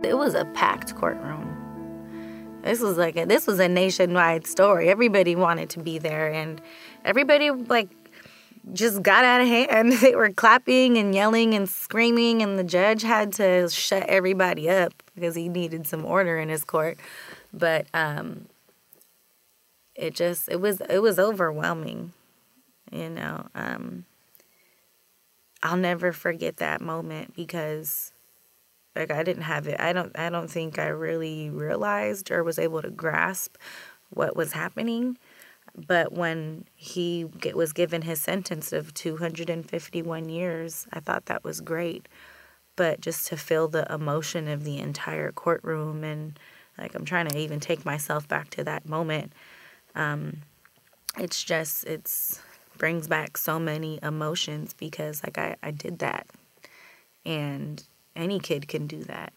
It 0.04 0.18
was 0.18 0.36
a 0.36 0.46
packed 0.46 0.96
courtroom. 0.96 1.58
This 2.64 2.80
was 2.80 2.98
like 2.98 3.18
a, 3.18 3.26
this 3.26 3.48
was 3.48 3.60
a 3.60 3.68
nationwide 3.68 4.46
story. 4.46 4.90
Everybody 4.90 5.36
wanted 5.36 5.70
to 5.72 5.80
be 5.80 5.98
there, 5.98 6.32
and 6.32 6.62
everybody 7.04 7.50
like 7.50 7.90
just 8.74 9.02
got 9.02 9.26
out 9.26 9.42
of 9.42 9.48
hand. 9.48 9.94
They 10.02 10.16
were 10.16 10.30
clapping 10.30 10.98
and 10.98 11.14
yelling 11.14 11.54
and 11.54 11.68
screaming, 11.68 12.42
and 12.42 12.58
the 12.58 12.64
judge 12.64 13.02
had 13.02 13.34
to 13.34 13.70
shut 13.70 14.04
everybody 14.04 14.70
up 14.70 14.94
because 15.16 15.36
he 15.36 15.50
needed 15.50 15.88
some 15.88 16.06
order 16.06 16.38
in 16.38 16.50
his 16.50 16.64
court. 16.64 16.98
But 17.54 17.88
um, 17.94 18.48
it 19.96 20.16
just 20.16 20.50
it 20.50 20.60
was 20.62 20.82
it 20.90 21.00
was 21.00 21.20
overwhelming, 21.20 22.14
you 22.92 23.10
know. 23.10 23.48
Um, 23.56 24.06
I'll 25.64 25.78
never 25.78 26.12
forget 26.12 26.58
that 26.58 26.82
moment 26.82 27.36
because 27.36 28.14
like 28.96 29.12
I 29.12 29.24
didn't 29.24 29.44
have 29.44 29.68
it. 29.68 29.80
I 29.80 29.94
don't 29.94 30.18
I 30.18 30.30
don't 30.30 30.50
think 30.50 30.80
I 30.80 30.88
really 30.88 31.50
realized 31.50 32.32
or 32.32 32.44
was 32.44 32.60
able 32.60 32.82
to 32.82 32.90
grasp 32.90 33.58
what 34.10 34.36
was 34.36 34.54
happening. 34.54 35.18
But 35.76 36.12
when 36.14 36.66
he 36.76 37.26
was 37.54 37.74
given 37.74 38.02
his 38.02 38.22
sentence 38.22 38.74
of 38.74 38.94
251 38.94 40.30
years, 40.30 40.88
I 40.92 41.00
thought 41.00 41.26
that 41.26 41.44
was 41.44 41.62
great. 41.62 42.08
But 42.76 43.02
just 43.02 43.28
to 43.28 43.38
feel 43.38 43.68
the 43.68 43.92
emotion 43.92 44.48
of 44.48 44.64
the 44.64 44.80
entire 44.80 45.32
courtroom 45.32 46.04
and 46.04 46.38
like 46.78 46.96
I'm 46.96 47.06
trying 47.06 47.28
to 47.28 47.38
even 47.38 47.60
take 47.60 47.86
myself 47.86 48.28
back 48.28 48.50
to 48.52 48.64
that 48.64 48.88
moment. 48.88 49.34
Um, 49.96 50.42
it's 51.18 51.44
just 51.44 51.86
it's 51.86 52.42
brings 52.78 53.08
back 53.08 53.38
so 53.38 53.60
many 53.60 54.00
emotions 54.02 54.74
because 54.74 55.24
like 55.24 55.38
I, 55.38 55.56
I 55.62 55.72
did 55.72 56.00
that 56.00 56.26
and 57.26 57.84
any 58.16 58.40
kid 58.40 58.68
can 58.68 58.88
do 58.88 59.04
that 59.04 59.34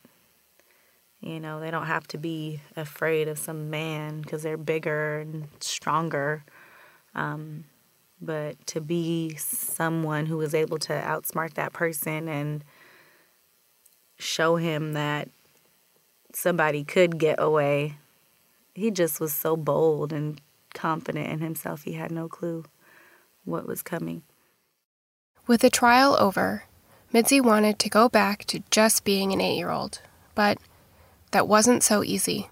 you 1.24 1.40
know 1.40 1.60
they 1.60 1.70
don't 1.70 1.86
have 1.86 2.06
to 2.08 2.18
be 2.18 2.60
afraid 2.76 3.28
of 3.28 3.38
some 3.38 3.70
man 3.70 4.20
because 4.20 4.42
they're 4.42 4.56
bigger 4.56 5.20
and 5.20 5.48
stronger 5.60 6.44
um, 7.14 7.64
but 8.20 8.66
to 8.66 8.80
be 8.80 9.34
someone 9.36 10.26
who 10.26 10.40
is 10.40 10.54
able 10.54 10.78
to 10.78 10.92
outsmart 10.92 11.54
that 11.54 11.72
person 11.72 12.28
and 12.28 12.64
show 14.18 14.56
him 14.56 14.92
that 14.92 15.28
somebody 16.32 16.84
could 16.84 17.18
get 17.18 17.36
away 17.38 17.96
he 18.74 18.90
just 18.90 19.20
was 19.20 19.32
so 19.32 19.56
bold 19.56 20.12
and 20.12 20.40
confident 20.74 21.28
in 21.28 21.40
himself 21.40 21.82
he 21.82 21.92
had 21.92 22.10
no 22.10 22.28
clue 22.28 22.64
what 23.44 23.66
was 23.66 23.82
coming. 23.82 24.22
With 25.46 25.60
the 25.60 25.70
trial 25.70 26.16
over, 26.18 26.64
Midsi 27.12 27.42
wanted 27.42 27.78
to 27.78 27.90
go 27.90 28.08
back 28.08 28.44
to 28.46 28.62
just 28.70 29.04
being 29.04 29.32
an 29.32 29.40
eight 29.40 29.56
year 29.56 29.70
old, 29.70 30.00
but 30.34 30.58
that 31.34 31.48
wasn't 31.48 31.82
so 31.82 32.04
easy. 32.04 32.48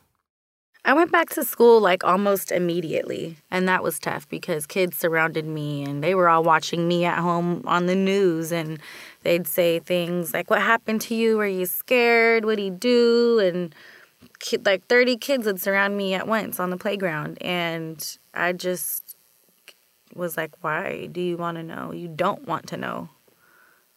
I 0.84 0.92
went 0.92 1.12
back 1.12 1.30
to 1.30 1.44
school 1.44 1.80
like 1.80 2.02
almost 2.02 2.50
immediately, 2.50 3.36
and 3.48 3.68
that 3.68 3.84
was 3.84 4.00
tough 4.00 4.28
because 4.28 4.66
kids 4.66 4.98
surrounded 4.98 5.46
me 5.46 5.84
and 5.84 6.02
they 6.02 6.16
were 6.16 6.28
all 6.28 6.42
watching 6.42 6.88
me 6.88 7.04
at 7.04 7.20
home 7.20 7.62
on 7.64 7.86
the 7.86 7.94
news 7.94 8.50
and 8.50 8.80
they'd 9.22 9.46
say 9.46 9.78
things 9.78 10.34
like, 10.34 10.50
What 10.50 10.60
happened 10.60 11.00
to 11.02 11.14
you? 11.14 11.36
Were 11.36 11.46
you 11.46 11.64
scared? 11.66 12.44
What'd 12.44 12.58
he 12.58 12.70
do? 12.70 13.38
And 13.38 13.72
like 14.64 14.84
30 14.86 15.16
kids 15.18 15.46
would 15.46 15.60
surround 15.60 15.96
me 15.96 16.14
at 16.14 16.26
once 16.26 16.58
on 16.58 16.70
the 16.70 16.76
playground, 16.76 17.40
and 17.40 18.18
I 18.34 18.52
just 18.52 19.16
was 20.12 20.36
like, 20.36 20.50
Why 20.64 21.06
do 21.06 21.20
you 21.20 21.36
want 21.36 21.56
to 21.56 21.62
know? 21.62 21.92
You 21.92 22.08
don't 22.08 22.48
want 22.48 22.66
to 22.68 22.76
know. 22.76 23.10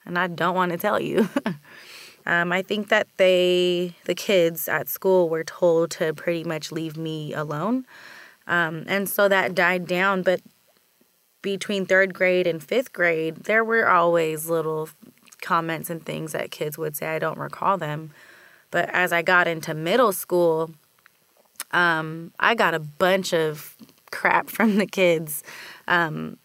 And 0.05 0.19
I 0.19 0.27
don't 0.27 0.53
want 0.53 0.71
to 0.71 0.77
tell 0.77 0.99
you. 0.99 1.27
um, 2.25 2.51
I 2.51 2.61
think 2.61 2.89
that 2.89 3.07
they, 3.17 3.95
the 4.05 4.15
kids 4.15 4.67
at 4.67 4.89
school, 4.89 5.29
were 5.29 5.43
told 5.43 5.91
to 5.91 6.13
pretty 6.13 6.43
much 6.43 6.71
leave 6.71 6.97
me 6.97 7.33
alone. 7.33 7.85
Um, 8.47 8.83
and 8.87 9.07
so 9.07 9.27
that 9.27 9.55
died 9.55 9.87
down. 9.87 10.23
But 10.23 10.41
between 11.41 11.85
third 11.85 12.13
grade 12.13 12.47
and 12.47 12.63
fifth 12.63 12.91
grade, 12.93 13.43
there 13.43 13.63
were 13.63 13.87
always 13.87 14.49
little 14.49 14.89
comments 15.41 15.89
and 15.89 16.03
things 16.03 16.31
that 16.31 16.51
kids 16.51 16.77
would 16.77 16.95
say. 16.95 17.07
I 17.07 17.19
don't 17.19 17.37
recall 17.37 17.77
them. 17.77 18.11
But 18.71 18.89
as 18.89 19.13
I 19.13 19.21
got 19.21 19.47
into 19.47 19.73
middle 19.73 20.11
school, 20.11 20.71
um, 21.71 22.31
I 22.39 22.55
got 22.55 22.73
a 22.73 22.79
bunch 22.79 23.33
of 23.33 23.75
crap 24.11 24.49
from 24.55 24.77
the 24.77 24.87
kids 24.87 25.43
um, 25.87 26.37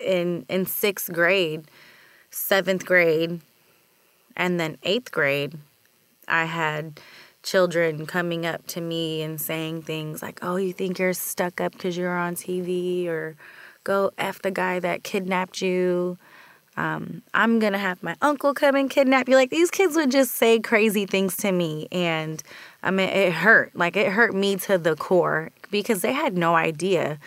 in 0.00 0.46
in 0.48 0.64
sixth 0.64 1.12
grade, 1.12 1.70
seventh 2.30 2.86
grade, 2.86 3.40
and 4.36 4.58
then 4.60 4.78
eighth 4.82 5.12
grade, 5.12 5.58
I 6.28 6.44
had 6.44 7.00
children 7.42 8.06
coming 8.06 8.46
up 8.46 8.66
to 8.68 8.80
me 8.80 9.22
and 9.22 9.40
saying 9.40 9.82
things 9.82 10.22
like, 10.22 10.38
"Oh, 10.42 10.56
you 10.56 10.72
think 10.72 10.98
you're 10.98 11.12
stuck 11.12 11.60
up 11.60 11.72
because 11.72 11.96
you're 11.96 12.16
on 12.16 12.34
TV," 12.34 13.06
or 13.08 13.36
"Go 13.84 14.10
f 14.18 14.40
the 14.42 14.50
guy 14.50 14.80
that 14.80 15.04
kidnapped 15.04 15.60
you." 15.62 16.18
Um, 16.76 17.22
I'm 17.34 17.60
gonna 17.60 17.78
have 17.78 18.02
my 18.02 18.16
uncle 18.20 18.52
come 18.54 18.74
and 18.74 18.90
kidnap 18.90 19.28
you. 19.28 19.36
Like 19.36 19.50
these 19.50 19.70
kids 19.70 19.94
would 19.96 20.10
just 20.10 20.34
say 20.34 20.58
crazy 20.58 21.06
things 21.06 21.36
to 21.38 21.52
me, 21.52 21.86
and 21.92 22.42
I 22.82 22.90
mean, 22.90 23.08
it 23.08 23.32
hurt. 23.32 23.76
Like 23.76 23.96
it 23.96 24.08
hurt 24.12 24.34
me 24.34 24.56
to 24.56 24.78
the 24.78 24.96
core 24.96 25.50
because 25.70 26.02
they 26.02 26.12
had 26.12 26.36
no 26.36 26.56
idea 26.56 27.18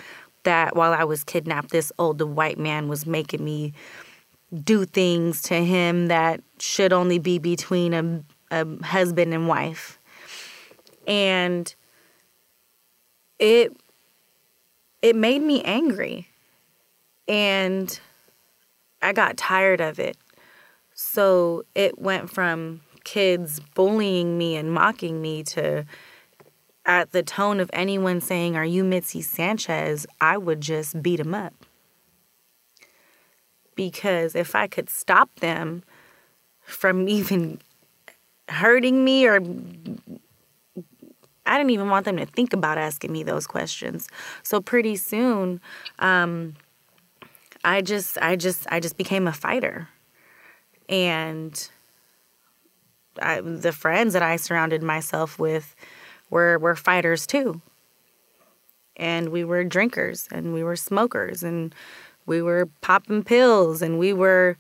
that 0.44 0.76
while 0.76 0.94
I 0.94 1.04
was 1.04 1.24
kidnapped, 1.24 1.72
this 1.72 1.92
old 2.00 2.22
white 2.22 2.58
man 2.58 2.88
was 2.88 3.06
making 3.06 3.44
me 3.44 3.74
do 4.64 4.86
things 4.86 5.42
to 5.44 5.56
him 5.56 6.08
that 6.08 6.42
should 6.60 6.94
only 6.94 7.20
be 7.20 7.38
between 7.38 7.94
a, 7.94 8.24
a 8.52 8.86
husband 8.86 9.34
and 9.34 9.48
wife. 9.48 10.00
And 11.06 11.74
it 13.40 13.76
it 15.02 15.16
made 15.16 15.42
me 15.42 15.62
angry. 15.64 16.28
And 17.28 18.00
I 19.02 19.14
got 19.14 19.38
tired 19.38 19.82
of 19.82 20.00
it. 20.00 20.18
So 20.94 21.64
it 21.76 22.00
went 22.00 22.30
from 22.30 22.82
kids 23.04 23.60
bullying 23.76 24.38
me 24.38 24.56
and 24.56 24.74
mocking 24.74 25.22
me 25.22 25.44
to 25.44 25.86
at 26.86 27.12
the 27.12 27.22
tone 27.22 27.60
of 27.60 27.70
anyone 27.74 28.22
saying, 28.22 28.56
Are 28.56 28.66
you 28.66 28.84
Midsi 28.84 29.24
Sanchez? 29.24 30.08
I 30.20 30.38
would 30.38 30.62
just 30.62 31.02
beat 31.04 31.20
him 31.20 31.36
up. 31.36 31.54
Because 33.78 34.36
if 34.36 34.56
I 34.56 34.68
could 34.68 34.90
stop 34.90 35.34
them 35.40 35.84
from 36.62 37.08
even 37.08 37.62
hurting 38.50 39.06
me 39.06 39.26
or 39.26 39.40
I 41.46 41.58
didn't 41.58 41.72
even 41.72 41.90
want 41.90 42.04
them 42.06 42.18
to 42.18 42.26
think 42.26 42.52
about 42.52 42.78
asking 42.78 43.14
me 43.14 43.24
those 43.24 43.48
questions. 43.48 44.10
So 44.44 44.60
pretty 44.60 44.98
soon, 44.98 45.62
um, 46.00 46.56
I 47.64 47.82
just, 47.82 48.18
I 48.18 48.36
just, 48.36 48.68
I 48.70 48.82
just 48.82 48.98
became 48.98 49.28
a 49.28 49.34
fighter, 49.34 49.88
and 50.90 51.70
I, 53.22 53.42
the 53.42 53.72
friends 53.72 54.14
that 54.14 54.22
I 54.22 54.36
surrounded 54.36 54.84
myself 54.84 55.40
with 55.40 55.76
were 56.30 56.60
were 56.60 56.76
fighters 56.76 57.26
too. 57.26 57.62
And 58.96 59.30
we 59.30 59.44
were 59.44 59.64
drinkers, 59.64 60.28
and 60.32 60.54
we 60.54 60.64
were 60.64 60.76
smokers, 60.76 61.44
and 61.44 61.74
we 62.28 62.42
were 62.44 62.70
popping 62.82 63.24
pills, 63.24 63.82
and 63.82 63.98
we 63.98 64.14
were 64.14 64.58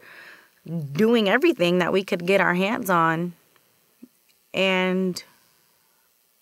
doing 0.93 1.29
everything 1.29 1.77
that 1.77 1.93
we 1.93 2.03
could 2.03 2.25
get 2.25 2.41
our 2.41 2.55
hands 2.55 2.89
on. 2.89 3.33
And 4.53 5.23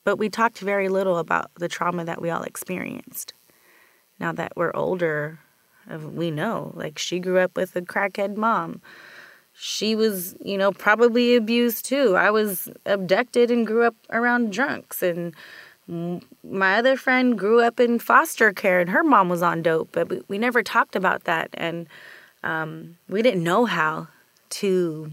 but 0.06 0.18
we 0.18 0.30
talked 0.30 0.60
very 0.60 0.88
little 0.88 1.18
about 1.18 1.52
the 1.56 1.68
trauma 1.68 2.06
that 2.06 2.22
we 2.22 2.30
all 2.30 2.44
experienced. 2.44 3.34
Now 4.20 4.32
that 4.32 4.54
we're 4.56 4.72
older, 4.74 5.40
we 5.90 6.32
know. 6.32 6.72
Like, 6.76 6.98
she 6.98 7.20
grew 7.20 7.40
up 7.40 7.58
with 7.58 7.76
a 7.76 7.82
crackhead 7.82 8.38
mom. 8.38 8.82
She 9.54 9.96
was, 9.96 10.36
you 10.40 10.58
know, 10.58 10.72
probably 10.72 11.36
abused 11.36 11.86
too. 11.86 12.16
I 12.16 12.30
was 12.30 12.70
abducted 12.86 13.50
and 13.50 13.66
grew 13.66 13.84
up 13.84 13.96
around 14.12 14.54
drunks. 14.54 15.02
And 15.02 15.34
my 15.88 16.78
other 16.78 16.98
friend 16.98 17.38
grew 17.38 17.62
up 17.62 17.80
in 17.80 18.00
foster 18.00 18.52
care 18.52 18.80
and 18.80 18.90
her 18.90 19.04
mom 19.04 19.30
was 19.30 19.42
on 19.42 19.62
dope, 19.62 19.90
but 19.92 20.10
we, 20.10 20.22
we 20.28 20.38
never 20.38 20.64
talked 20.64 20.96
about 20.96 21.26
that. 21.26 21.50
And 21.54 21.88
um, 22.44 22.98
we 23.08 23.22
didn't 23.22 23.44
know 23.44 23.66
how 23.66 24.08
to, 24.52 25.12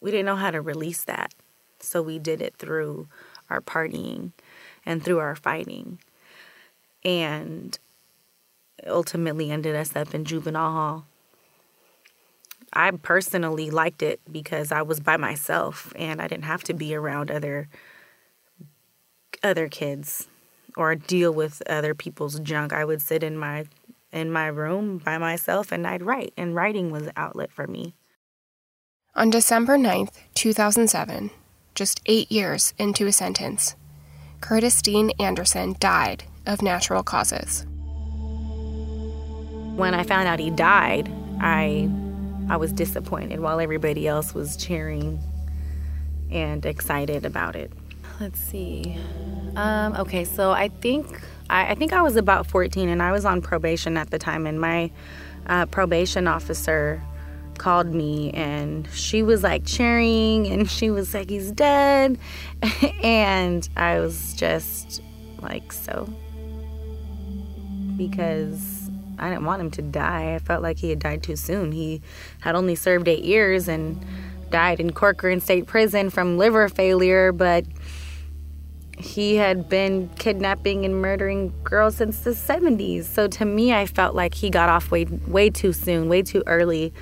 we 0.00 0.10
didn't 0.10 0.26
know 0.26 0.36
how 0.36 0.50
to 0.50 0.60
release 0.60 1.02
that. 1.04 1.34
So 1.80 2.00
we 2.00 2.18
did 2.18 2.40
it 2.40 2.54
through 2.58 3.08
our 3.50 3.60
partying 3.60 4.32
and 4.84 5.02
through 5.02 5.18
our 5.18 5.36
fighting. 5.36 5.98
And 7.04 7.78
ultimately 8.86 9.50
ended 9.50 9.74
us 9.74 9.96
up 9.96 10.14
in 10.14 10.24
juvenile 10.24 10.72
hall. 10.72 11.06
I 12.72 12.90
personally 12.90 13.70
liked 13.70 14.02
it 14.02 14.20
because 14.30 14.70
I 14.70 14.82
was 14.82 15.00
by 15.00 15.16
myself 15.16 15.92
and 15.96 16.20
I 16.20 16.28
didn't 16.28 16.44
have 16.44 16.62
to 16.64 16.74
be 16.74 16.94
around 16.94 17.30
other 17.30 17.68
other 19.42 19.68
kids 19.68 20.28
or 20.76 20.94
deal 20.94 21.32
with 21.32 21.62
other 21.68 21.94
people's 21.94 22.40
junk. 22.40 22.72
I 22.72 22.84
would 22.84 23.02
sit 23.02 23.22
in 23.22 23.36
my 23.36 23.66
in 24.12 24.30
my 24.30 24.46
room 24.46 24.98
by 24.98 25.18
myself 25.18 25.72
and 25.72 25.86
I'd 25.86 26.02
write 26.02 26.32
and 26.36 26.54
writing 26.54 26.90
was 26.90 27.04
an 27.06 27.12
outlet 27.16 27.52
for 27.52 27.66
me. 27.66 27.94
On 29.14 29.30
December 29.30 29.76
9th, 29.76 30.12
2007, 30.34 31.30
just 31.74 32.00
eight 32.06 32.30
years 32.30 32.72
into 32.78 33.06
his 33.06 33.16
sentence, 33.16 33.74
Curtis 34.40 34.80
Dean 34.82 35.10
Anderson 35.18 35.76
died 35.80 36.24
of 36.46 36.62
natural 36.62 37.02
causes. 37.02 37.66
When 39.76 39.94
I 39.94 40.04
found 40.04 40.28
out 40.28 40.38
he 40.38 40.50
died, 40.50 41.10
I 41.40 41.90
I 42.48 42.56
was 42.56 42.72
disappointed 42.72 43.40
while 43.40 43.58
everybody 43.58 44.06
else 44.06 44.32
was 44.32 44.56
cheering 44.56 45.20
and 46.30 46.64
excited 46.64 47.24
about 47.26 47.56
it. 47.56 47.72
Let's 48.20 48.40
see. 48.40 48.96
Um, 49.56 49.94
okay, 49.96 50.24
so 50.24 50.50
I 50.50 50.68
think 50.68 51.20
I, 51.50 51.72
I, 51.72 51.74
think 51.74 51.92
I 51.92 52.02
was 52.02 52.16
about 52.16 52.46
14 52.46 52.88
and 52.88 53.02
I 53.02 53.12
was 53.12 53.24
on 53.24 53.42
probation 53.42 53.96
at 53.96 54.10
the 54.10 54.18
time, 54.18 54.46
and 54.46 54.60
my 54.60 54.90
uh, 55.46 55.66
probation 55.66 56.26
officer 56.26 57.02
called 57.56 57.94
me 57.94 58.30
and 58.32 58.86
she 58.92 59.22
was 59.22 59.42
like 59.42 59.64
cheering 59.64 60.46
and 60.46 60.70
she 60.78 60.90
was 60.90 61.14
like 61.14 61.30
he's 61.30 61.50
dead. 61.52 62.18
And 63.02 63.68
i 63.76 64.00
was 64.00 64.34
just 64.34 65.00
like 65.40 65.72
so 65.72 66.12
because 67.96 68.90
i 69.18 69.30
didn't 69.30 69.44
want 69.44 69.60
him 69.60 69.70
to 69.72 69.82
die. 69.82 70.34
I 70.34 70.38
felt 70.38 70.62
like 70.62 70.78
he 70.78 70.90
had 70.90 70.98
died 70.98 71.22
too 71.22 71.36
soon. 71.36 71.72
He 71.72 72.02
had 72.40 72.54
only 72.54 72.74
served 72.74 73.08
eight 73.08 73.24
years 73.24 73.68
and 73.68 74.04
died 74.50 74.80
in 74.80 74.92
corcoran 74.92 75.40
state 75.40 75.66
prison 75.66 76.10
from 76.10 76.38
liver 76.38 76.68
failure 76.68 77.32
but 77.32 77.64
he 78.98 79.36
had 79.36 79.68
been 79.68 80.08
kidnapping 80.16 80.84
and 80.84 81.02
murdering 81.02 81.52
girls 81.64 81.96
since 81.96 82.20
the 82.20 82.30
70s 82.30 83.04
so 83.04 83.28
to 83.28 83.44
me 83.44 83.72
i 83.72 83.84
felt 83.84 84.14
like 84.14 84.32
he 84.32 84.48
got 84.48 84.68
off 84.68 84.90
way 84.90 85.04
way 85.26 85.50
too 85.50 85.72
soon 85.72 86.08
way 86.08 86.22
too 86.22 86.42
early. 86.46 86.92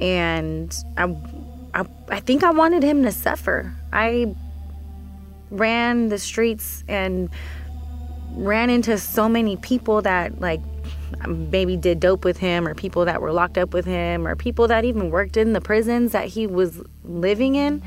And 0.00 0.74
I, 0.96 1.14
I, 1.74 1.84
I 2.08 2.20
think 2.20 2.42
I 2.42 2.50
wanted 2.50 2.82
him 2.82 3.02
to 3.02 3.12
suffer. 3.12 3.74
I 3.92 4.34
ran 5.50 6.08
the 6.08 6.18
streets 6.18 6.84
and 6.88 7.28
ran 8.32 8.70
into 8.70 8.96
so 8.96 9.28
many 9.28 9.56
people 9.56 10.00
that 10.02 10.40
like 10.40 10.60
um, 11.22 11.50
maybe 11.50 11.76
did 11.76 12.00
dope 12.00 12.24
with 12.24 12.38
him 12.38 12.66
or 12.66 12.74
people 12.74 13.04
that 13.04 13.20
were 13.20 13.32
locked 13.32 13.58
up 13.58 13.74
with 13.74 13.84
him 13.84 14.26
or 14.26 14.36
people 14.36 14.68
that 14.68 14.84
even 14.84 15.10
worked 15.10 15.36
in 15.36 15.52
the 15.52 15.60
prisons 15.60 16.12
that 16.12 16.28
he 16.28 16.46
was 16.46 16.80
living 17.04 17.56
in 17.56 17.82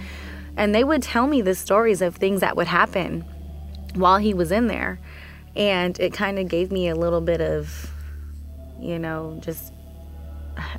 and 0.58 0.74
they 0.74 0.84
would 0.84 1.02
tell 1.02 1.28
me 1.28 1.42
the 1.42 1.56
stories 1.56 2.02
of 2.02 2.16
things 2.16 2.42
that 2.42 2.56
would 2.56 2.68
happen 2.68 3.22
while 3.96 4.18
he 4.18 4.34
was 4.34 4.52
in 4.52 4.68
there 4.68 5.00
and 5.56 6.00
it 6.00 6.14
kind 6.14 6.40
of 6.40 6.48
gave 6.48 6.72
me 6.72 6.88
a 6.88 6.96
little 6.96 7.22
bit 7.22 7.42
of 7.42 7.92
you 8.80 8.98
know 9.00 9.40
just 9.42 9.74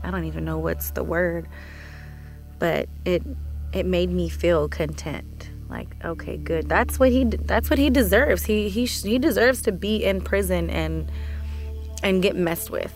I 0.02 0.10
don't 0.10 0.24
even 0.24 0.44
know 0.44 0.58
what's 0.58 0.90
the 0.90 1.04
word, 1.04 1.48
but 2.58 2.88
it 3.04 3.22
it 3.72 3.86
made 3.86 4.10
me 4.10 4.28
feel 4.28 4.68
content. 4.68 5.50
Like, 5.68 5.96
okay, 6.04 6.36
good. 6.36 6.68
That's 6.68 7.00
what 7.00 7.10
he 7.10 7.24
that's 7.24 7.70
what 7.70 7.78
he 7.78 7.90
deserves. 7.90 8.44
He 8.44 8.68
he 8.68 8.86
he 8.86 9.18
deserves 9.18 9.62
to 9.62 9.72
be 9.72 10.04
in 10.04 10.20
prison 10.20 10.70
and 10.70 11.10
and 12.02 12.22
get 12.22 12.36
messed 12.36 12.70
with. 12.70 12.92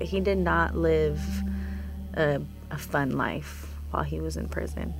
He 0.00 0.20
did 0.20 0.38
not 0.38 0.76
live 0.76 1.20
a, 2.14 2.40
a 2.70 2.78
fun 2.78 3.16
life 3.16 3.74
while 3.90 4.02
he 4.02 4.20
was 4.20 4.36
in 4.36 4.48
prison. 4.48 4.94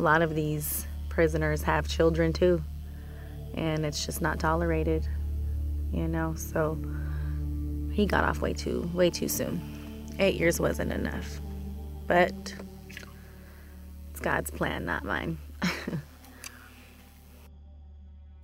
A 0.00 0.02
lot 0.02 0.22
of 0.22 0.34
these 0.34 0.86
prisoners 1.08 1.62
have 1.62 1.86
children 1.86 2.32
too, 2.32 2.62
and 3.54 3.84
it's 3.84 4.04
just 4.06 4.22
not 4.22 4.40
tolerated, 4.40 5.06
you 5.92 6.08
know. 6.08 6.34
So 6.34 6.82
he 7.92 8.06
got 8.06 8.24
off 8.24 8.40
way 8.40 8.54
too 8.54 8.90
way 8.94 9.10
too 9.10 9.28
soon 9.28 9.80
eight 10.20 10.36
years 10.36 10.60
wasn't 10.60 10.92
enough. 10.92 11.40
But 12.06 12.54
it's 14.10 14.20
God's 14.20 14.50
plan, 14.50 14.84
not 14.84 15.04
mine. 15.04 15.38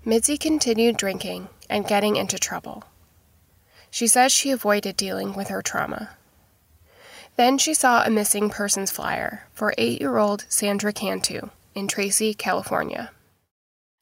Midsi 0.07 0.39
continued 0.39 0.97
drinking 0.97 1.49
and 1.69 1.87
getting 1.87 2.17
into 2.17 2.39
trouble. 2.39 2.85
She 3.91 4.07
says 4.07 4.33
she 4.33 4.51
avoided 4.51 4.97
dealing 4.97 5.35
with 5.35 5.49
her 5.49 5.63
trauma. 5.63 6.11
Then 7.37 7.59
she 7.59 7.75
saw 7.75 8.03
a 8.03 8.11
missing 8.11 8.49
persons 8.49 8.91
flyer 8.91 9.47
for 9.53 9.75
eight 9.77 10.01
year 10.01 10.17
old 10.17 10.47
Sandra 10.49 10.93
Cantu 10.93 11.51
in 11.75 11.87
Tracy, 11.87 12.33
California. 12.33 13.11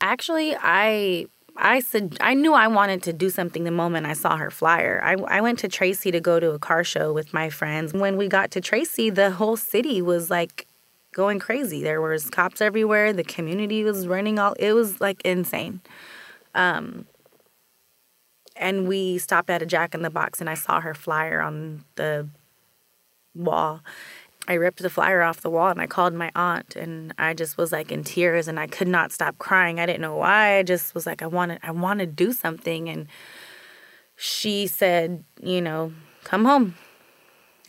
Actually, 0.01 0.57
I 0.61 1.27
I 1.57 1.81
said 1.81 2.17
I 2.21 2.35
knew 2.35 2.55
I 2.55 2.69
wanted 2.69 3.03
to 3.05 3.13
do 3.13 3.31
something 3.31 3.65
the 3.65 3.71
moment 3.71 4.07
I 4.07 4.13
saw 4.13 4.37
her 4.37 4.51
flyer. 4.51 5.01
I, 5.03 5.15
I 5.15 5.41
went 5.41 5.59
to 5.61 5.69
Tracy 5.69 6.11
to 6.11 6.21
go 6.21 6.39
to 6.39 6.53
a 6.53 6.59
car 6.59 6.85
show 6.85 7.13
with 7.13 7.33
my 7.35 7.51
friends. 7.51 7.93
When 7.93 8.17
we 8.17 8.29
got 8.29 8.51
to 8.53 8.61
Tracy, 8.61 9.11
the 9.11 9.33
whole 9.33 9.57
city 9.57 10.01
was 10.01 10.31
like 10.31 10.67
going 11.13 11.39
crazy. 11.39 11.83
There 11.83 12.01
was 12.01 12.31
cops 12.31 12.61
everywhere. 12.61 13.13
The 13.13 13.25
community 13.25 13.83
was 13.83 14.07
running 14.07 14.39
all. 14.39 14.55
It 14.59 14.73
was 14.75 15.01
like 15.01 15.21
insane. 15.25 15.81
Um, 16.55 17.07
and 18.57 18.87
we 18.87 19.19
stopped 19.19 19.51
at 19.51 19.63
a 19.63 19.67
Jack 19.67 19.95
in 19.95 20.03
the 20.03 20.11
Box, 20.11 20.41
and 20.41 20.49
I 20.49 20.55
saw 20.55 20.81
her 20.81 20.95
flyer 20.95 21.41
on 21.41 21.85
the 21.97 22.29
wall, 23.35 23.83
I 24.47 24.55
ripped 24.55 24.83
the 24.83 24.91
flyer 24.91 25.23
off 25.23 25.41
the 25.41 25.51
wall 25.51 25.71
and 25.71 25.81
I 25.81 25.87
called 25.87 26.13
my 26.13 26.31
aunt 26.35 26.77
and 26.77 27.15
I 27.19 27.33
just 27.33 27.57
was 27.57 27.73
like 27.73 27.91
in 27.91 28.05
tears 28.05 28.47
and 28.47 28.61
I 28.61 28.67
could 28.67 28.89
not 28.89 29.11
stop 29.11 29.39
crying. 29.39 29.81
I 29.81 29.87
didn't 29.87 30.03
know 30.03 30.17
why. 30.17 30.59
I 30.59 30.63
just 30.63 30.95
was 30.95 31.07
like 31.07 31.23
I 31.23 31.27
wanted 31.27 31.61
I 31.63 31.71
want 31.71 32.01
to 32.01 32.07
do 32.07 32.33
something 32.33 32.89
and 32.89 33.09
she 34.17 34.67
said, 34.67 35.25
you 35.43 35.63
know, 35.63 35.93
come 36.25 36.45
home 36.45 36.75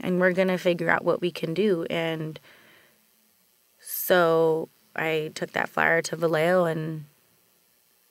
and 0.01 0.19
we're 0.19 0.33
going 0.33 0.49
to 0.49 0.57
figure 0.57 0.89
out 0.89 1.05
what 1.05 1.21
we 1.21 1.31
can 1.31 1.53
do 1.53 1.85
and 1.89 2.39
so 3.79 4.67
I 4.95 5.31
took 5.33 5.53
that 5.53 5.69
flyer 5.69 6.01
to 6.03 6.15
Vallejo 6.17 6.65
and 6.65 7.05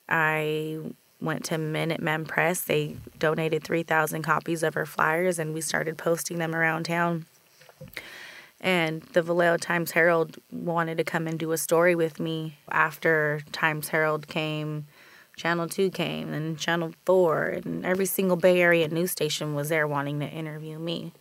I 0.09 0.79
went 1.21 1.45
to 1.45 1.55
Minuteman 1.55 2.27
Press. 2.27 2.61
They 2.61 2.97
donated 3.17 3.63
3,000 3.63 4.23
copies 4.23 4.63
of 4.63 4.73
her 4.73 4.85
flyers 4.85 5.37
and 5.37 5.53
we 5.53 5.61
started 5.61 5.97
posting 5.97 6.39
them 6.39 6.55
around 6.55 6.85
town 6.85 7.25
and 8.61 9.01
the 9.13 9.21
Vallejo 9.21 9.57
Times 9.57 9.91
Herald 9.91 10.37
wanted 10.51 10.97
to 10.97 11.03
come 11.03 11.27
and 11.27 11.37
do 11.37 11.51
a 11.51 11.57
story 11.57 11.95
with 11.95 12.19
me 12.19 12.57
after 12.71 13.41
Times 13.51 13.89
Herald 13.89 14.27
came, 14.27 14.87
Channel 15.35 15.67
2 15.67 15.91
came, 15.91 16.33
and 16.33 16.57
Channel 16.57 16.93
4, 17.05 17.59
and 17.65 17.85
every 17.85 18.05
single 18.05 18.37
Bay 18.37 18.61
Area 18.61 18.87
news 18.87 19.11
station 19.11 19.53
was 19.53 19.69
there 19.69 19.87
wanting 19.87 20.19
to 20.19 20.27
interview 20.27 20.79
me. 20.79 21.11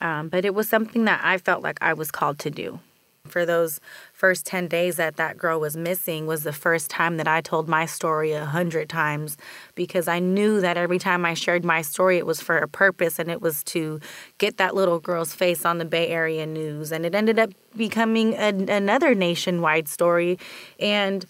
Um, 0.00 0.28
but 0.28 0.44
it 0.44 0.54
was 0.54 0.68
something 0.68 1.04
that 1.04 1.20
I 1.22 1.38
felt 1.38 1.62
like 1.62 1.78
I 1.82 1.92
was 1.92 2.10
called 2.10 2.38
to 2.40 2.50
do. 2.50 2.80
For 3.28 3.46
those 3.46 3.78
first 4.12 4.44
10 4.46 4.66
days 4.66 4.96
that 4.96 5.16
that 5.16 5.38
girl 5.38 5.60
was 5.60 5.76
missing 5.76 6.26
was 6.26 6.42
the 6.42 6.52
first 6.52 6.90
time 6.90 7.18
that 7.18 7.28
I 7.28 7.40
told 7.40 7.68
my 7.68 7.86
story 7.86 8.32
a 8.32 8.44
hundred 8.44 8.88
times 8.88 9.36
because 9.76 10.08
I 10.08 10.18
knew 10.18 10.60
that 10.60 10.76
every 10.76 10.98
time 10.98 11.24
I 11.24 11.34
shared 11.34 11.64
my 11.64 11.82
story, 11.82 12.18
it 12.18 12.26
was 12.26 12.40
for 12.40 12.58
a 12.58 12.66
purpose 12.66 13.20
and 13.20 13.30
it 13.30 13.40
was 13.40 13.62
to 13.64 14.00
get 14.38 14.56
that 14.56 14.74
little 14.74 14.98
girl's 14.98 15.34
face 15.34 15.64
on 15.64 15.78
the 15.78 15.84
Bay 15.84 16.08
Area 16.08 16.46
news. 16.46 16.90
And 16.90 17.06
it 17.06 17.14
ended 17.14 17.38
up 17.38 17.50
becoming 17.76 18.34
a, 18.34 18.48
another 18.48 19.14
nationwide 19.14 19.86
story. 19.86 20.36
And 20.80 21.24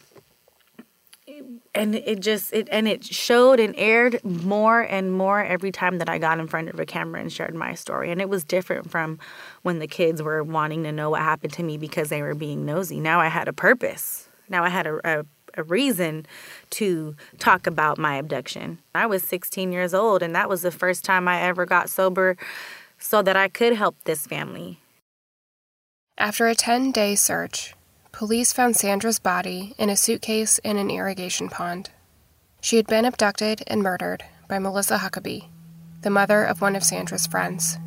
and 1.74 1.94
it 1.94 2.20
just 2.20 2.52
it 2.52 2.68
and 2.70 2.86
it 2.86 3.04
showed 3.04 3.58
and 3.58 3.74
aired 3.76 4.22
more 4.24 4.80
and 4.82 5.12
more 5.12 5.42
every 5.42 5.72
time 5.72 5.98
that 5.98 6.08
I 6.08 6.18
got 6.18 6.38
in 6.38 6.46
front 6.46 6.68
of 6.68 6.78
a 6.78 6.86
camera 6.86 7.20
and 7.20 7.32
shared 7.32 7.54
my 7.54 7.74
story. 7.74 8.10
And 8.10 8.20
it 8.20 8.28
was 8.28 8.44
different 8.44 8.90
from 8.90 9.18
when 9.62 9.78
the 9.78 9.86
kids 9.86 10.22
were 10.22 10.42
wanting 10.42 10.82
to 10.84 10.92
know 10.92 11.10
what 11.10 11.22
happened 11.22 11.52
to 11.54 11.62
me 11.62 11.78
because 11.78 12.08
they 12.08 12.22
were 12.22 12.34
being 12.34 12.66
nosy. 12.66 13.00
Now 13.00 13.20
I 13.20 13.28
had 13.28 13.48
a 13.48 13.52
purpose. 13.52 14.28
Now 14.48 14.64
I 14.64 14.68
had 14.68 14.86
a, 14.86 15.00
a, 15.04 15.24
a 15.54 15.62
reason 15.62 16.26
to 16.70 17.16
talk 17.38 17.66
about 17.66 17.98
my 17.98 18.16
abduction. 18.16 18.78
I 18.94 19.06
was 19.06 19.22
16 19.22 19.72
years 19.72 19.94
old 19.94 20.22
and 20.22 20.34
that 20.34 20.48
was 20.48 20.62
the 20.62 20.70
first 20.70 21.04
time 21.04 21.26
I 21.26 21.40
ever 21.42 21.64
got 21.64 21.88
sober 21.88 22.36
so 22.98 23.22
that 23.22 23.36
I 23.36 23.48
could 23.48 23.74
help 23.74 23.96
this 24.04 24.26
family. 24.26 24.78
After 26.18 26.46
a 26.46 26.54
10 26.54 26.92
day 26.92 27.14
search 27.14 27.74
police 28.12 28.52
found 28.52 28.76
Sandra's 28.76 29.18
body 29.18 29.74
in 29.78 29.88
a 29.88 29.96
suitcase 29.96 30.58
in 30.58 30.76
an 30.76 30.90
irrigation 30.90 31.48
pond. 31.48 31.90
She 32.60 32.76
had 32.76 32.86
been 32.86 33.06
abducted 33.06 33.62
and 33.66 33.82
murdered 33.82 34.22
by 34.48 34.58
Melissa 34.58 34.98
Huckaby, 34.98 35.46
the 36.02 36.10
mother 36.10 36.44
of 36.44 36.60
one 36.60 36.76
of 36.76 36.84
Sandra's 36.84 37.26
friends. 37.26 37.78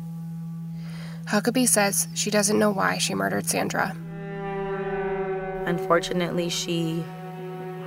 Huckaby 1.26 1.68
says 1.68 2.08
she 2.14 2.30
doesn't 2.30 2.58
know 2.58 2.70
why 2.70 2.98
she 2.98 3.14
murdered 3.14 3.46
Sandra. 3.46 3.96
Unfortunately, 5.64 6.48
she 6.48 7.04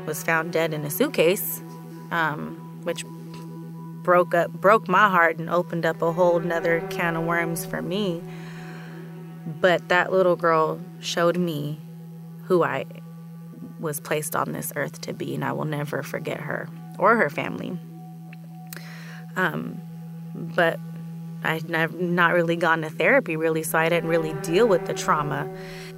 was 0.06 0.24
found 0.24 0.52
dead 0.54 0.74
in 0.74 0.86
a 0.86 0.90
suitcase, 0.90 1.62
um, 2.12 2.82
which 2.84 3.06
broke 4.02 4.34
up 4.34 4.52
broke 4.54 4.88
my 4.88 5.10
heart 5.10 5.38
and 5.38 5.50
opened 5.50 5.86
up 5.86 6.02
a 6.02 6.12
whole 6.12 6.40
nother 6.40 6.82
can 6.90 7.16
of 7.16 7.26
worms 7.26 7.66
for 7.66 7.82
me. 7.82 8.24
But 9.46 9.90
that 9.90 10.12
little 10.12 10.36
girl 10.36 10.80
showed 11.00 11.38
me 11.38 11.80
who 12.50 12.64
I 12.64 12.86
was 13.80 14.00
placed 14.00 14.36
on 14.36 14.52
this 14.52 14.74
earth 14.76 15.00
to 15.02 15.14
be, 15.14 15.36
and 15.36 15.46
I 15.46 15.52
will 15.52 15.66
never 15.66 16.02
forget 16.02 16.42
her 16.42 16.68
or 16.98 17.16
her 17.16 17.30
family. 17.30 17.78
Um, 19.36 19.80
but 20.34 20.80
I've 21.44 22.00
not 22.00 22.34
really 22.34 22.56
gone 22.56 22.82
to 22.82 22.90
therapy, 22.90 23.38
really, 23.38 23.62
so 23.62 23.78
I 23.78 23.88
didn't 23.88 24.10
really 24.10 24.34
deal 24.42 24.68
with 24.68 24.88
the 24.88 24.96
trauma. 24.96 25.48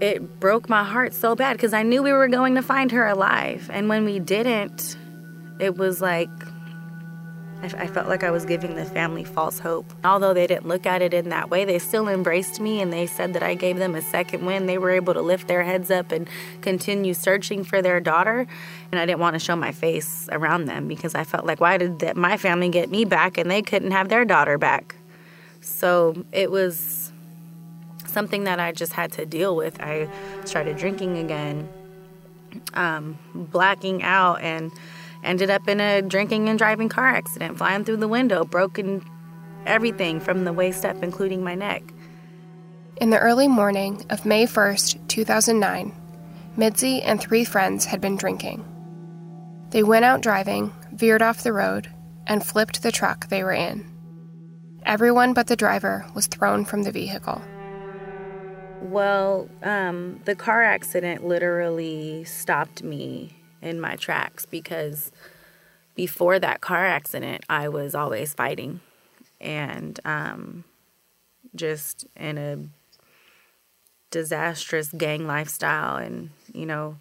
It 0.02 0.42
broke 0.42 0.68
my 0.68 0.84
heart 0.84 1.14
so 1.14 1.36
bad 1.36 1.54
because 1.54 1.74
I 1.74 1.84
knew 1.84 2.04
we 2.04 2.12
were 2.12 2.28
going 2.28 2.56
to 2.56 2.62
find 2.62 2.92
her 2.92 3.08
alive. 3.08 3.70
And 3.72 3.88
when 3.88 4.04
we 4.04 4.20
didn't, 4.20 4.98
it 5.58 5.78
was 5.78 6.02
like 6.02 6.30
I, 7.64 7.88
felt 7.88 8.08
like 8.08 8.24
I 8.24 8.32
was 8.32 8.46
giving 8.46 8.76
the 8.76 8.86
family 8.86 9.24
false 9.24 9.60
hope. 9.60 9.94
Although 10.04 10.34
they 10.34 10.48
didn't 10.48 10.68
look 10.68 10.86
at 10.86 11.02
it 11.02 11.14
in 11.14 11.30
that 11.30 11.50
way, 11.50 11.64
they 11.64 11.78
still 11.78 12.08
embraced 12.08 12.60
me 12.60 12.82
and 12.82 12.92
they 12.92 13.06
said 13.06 13.34
that 13.34 13.44
I 13.44 13.54
gave 13.54 13.78
them 13.78 13.94
a 13.94 14.02
second 14.02 14.46
win. 14.46 14.66
They 14.66 14.78
were 14.78 14.90
able 14.90 15.14
to 15.14 15.22
lift 15.22 15.48
their 15.48 15.64
heads 15.64 15.92
up 15.92 16.12
and 16.12 16.28
continue 16.62 17.14
searching 17.14 17.64
for 17.64 17.82
their 17.82 18.00
daughter. 18.00 18.48
And 18.92 19.00
I 19.00 19.06
didn't 19.06 19.20
want 19.20 19.36
to 19.36 19.40
show 19.40 19.56
my 19.56 19.72
face 19.72 20.28
around 20.32 20.66
them 20.66 20.88
because 20.88 21.14
I 21.14 21.24
felt 21.24 21.46
like, 21.46 21.62
why 21.62 21.78
did 21.78 22.16
my 22.16 22.38
family 22.38 22.70
get 22.70 22.90
me 22.90 23.06
back 23.06 23.38
and 23.38 23.50
they 23.50 23.62
couldn't 23.62 23.92
have 23.92 24.10
their 24.10 24.26
daughter 24.26 24.58
back? 24.58 24.96
So 25.62 26.26
it 26.32 26.50
was 26.50 27.12
something 28.08 28.44
that 28.46 28.60
I 28.60 28.72
just 28.72 28.94
had 28.94 29.12
to 29.14 29.26
deal 29.26 29.56
with. 29.56 29.80
I 29.80 30.10
started 30.46 30.78
drinking 30.78 31.18
again, 31.18 31.70
um, 32.74 33.18
blacking 33.34 34.04
out, 34.04 34.42
and 34.42 34.72
ended 35.24 35.50
up 35.50 35.68
in 35.68 35.80
a 35.80 36.02
drinking 36.02 36.50
and 36.50 36.58
driving 36.58 36.90
car 36.90 37.08
accident, 37.08 37.58
flying 37.58 37.84
through 37.84 37.98
the 37.98 38.08
window, 38.08 38.44
broken 38.44 39.04
everything 39.66 40.20
from 40.20 40.44
the 40.44 40.54
waist 40.54 40.86
up, 40.86 41.04
including 41.04 41.44
my 41.44 41.56
neck. 41.56 41.84
In 42.98 43.10
the 43.10 43.20
early 43.20 43.48
morning 43.48 44.06
of 44.10 44.26
May 44.26 44.46
1st, 44.46 45.08
2009, 45.08 45.94
Midsi 46.58 47.02
and 47.04 47.20
three 47.20 47.46
friends 47.46 47.86
had 47.86 48.02
been 48.02 48.16
drinking. 48.16 48.66
They 49.70 49.84
went 49.84 50.06
out 50.06 50.22
driving, 50.22 50.74
veered 50.92 51.22
off 51.22 51.44
the 51.44 51.54
road, 51.54 51.90
and 52.28 52.46
flipped 52.46 52.84
the 52.84 52.92
truck 52.92 53.28
they 53.28 53.44
were 53.44 53.54
in. 53.54 53.86
Everyone 54.86 55.34
but 55.34 55.48
the 55.48 55.56
driver 55.56 56.06
was 56.14 56.28
thrown 56.28 56.66
from 56.66 56.84
the 56.84 56.92
vehicle. 56.92 57.42
Well, 58.82 59.48
um, 59.64 60.20
the 60.26 60.36
car 60.36 60.64
accident 60.64 61.26
literally 61.26 62.24
stopped 62.24 62.84
me 62.84 63.41
in 63.62 63.80
my 63.80 63.96
tracks 63.96 64.46
because 64.46 65.12
before 65.96 66.40
that 66.40 66.62
car 66.62 66.86
accident, 66.86 67.44
I 67.50 67.70
was 67.70 67.94
always 67.96 68.34
fighting 68.34 68.80
and 69.40 70.00
um, 70.06 70.64
just 71.56 72.06
in 72.16 72.38
a 72.38 72.58
disastrous 74.10 74.90
gang 74.90 75.26
lifestyle 75.26 75.98
and, 75.98 76.30
you 76.54 76.66
know, 76.66 76.98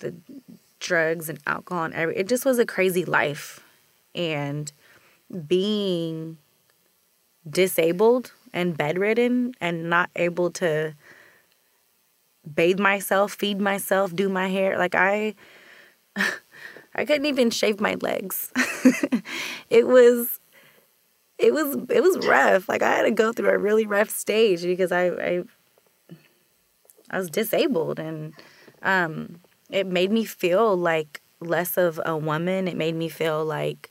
the 0.00 0.14
drugs 0.80 1.28
and 1.28 1.38
alcohol 1.46 1.84
and 1.84 1.94
every 1.94 2.16
it 2.16 2.28
just 2.28 2.44
was 2.44 2.58
a 2.58 2.66
crazy 2.66 3.04
life. 3.04 3.60
And 4.14 4.72
being 5.46 6.38
disabled 7.48 8.32
and 8.52 8.76
bedridden 8.76 9.54
and 9.60 9.88
not 9.90 10.10
able 10.16 10.50
to 10.50 10.94
bathe 12.54 12.78
myself, 12.78 13.32
feed 13.32 13.60
myself, 13.60 14.14
do 14.14 14.28
my 14.28 14.48
hair. 14.48 14.78
Like 14.78 14.94
I 14.94 15.34
I 16.94 17.04
couldn't 17.04 17.26
even 17.26 17.50
shave 17.50 17.80
my 17.80 17.96
legs. 18.00 18.52
it 19.70 19.86
was 19.86 20.40
it 21.38 21.52
was 21.54 21.76
it 21.90 22.02
was 22.02 22.26
rough. 22.26 22.68
Like 22.68 22.82
I 22.82 22.90
had 22.96 23.02
to 23.02 23.10
go 23.10 23.32
through 23.32 23.50
a 23.50 23.58
really 23.58 23.86
rough 23.86 24.10
stage 24.10 24.62
because 24.62 24.92
I 24.92 25.06
I, 25.06 25.42
I 27.10 27.18
was 27.18 27.30
disabled 27.30 27.98
and 27.98 28.34
um 28.82 29.40
it 29.70 29.86
made 29.86 30.10
me 30.10 30.24
feel 30.24 30.76
like 30.76 31.20
less 31.40 31.76
of 31.76 32.00
a 32.04 32.16
woman. 32.16 32.68
It 32.68 32.76
made 32.76 32.94
me 32.94 33.08
feel 33.08 33.44
like 33.44 33.90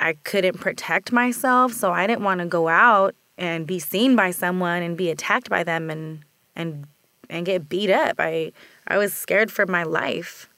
I 0.00 0.14
couldn't 0.24 0.60
protect 0.60 1.12
myself, 1.12 1.72
so 1.72 1.92
I 1.92 2.06
didn't 2.06 2.24
want 2.24 2.40
to 2.40 2.46
go 2.46 2.68
out 2.68 3.14
and 3.38 3.66
be 3.66 3.78
seen 3.78 4.16
by 4.16 4.30
someone 4.30 4.82
and 4.82 4.96
be 4.96 5.10
attacked 5.10 5.48
by 5.48 5.64
them 5.64 5.90
and 5.90 6.24
and 6.56 6.86
and 7.34 7.44
get 7.44 7.68
beat 7.68 7.90
up. 7.90 8.16
I 8.18 8.52
I 8.86 8.96
was 8.96 9.12
scared 9.12 9.50
for 9.50 9.66
my 9.66 9.82
life. 9.82 10.48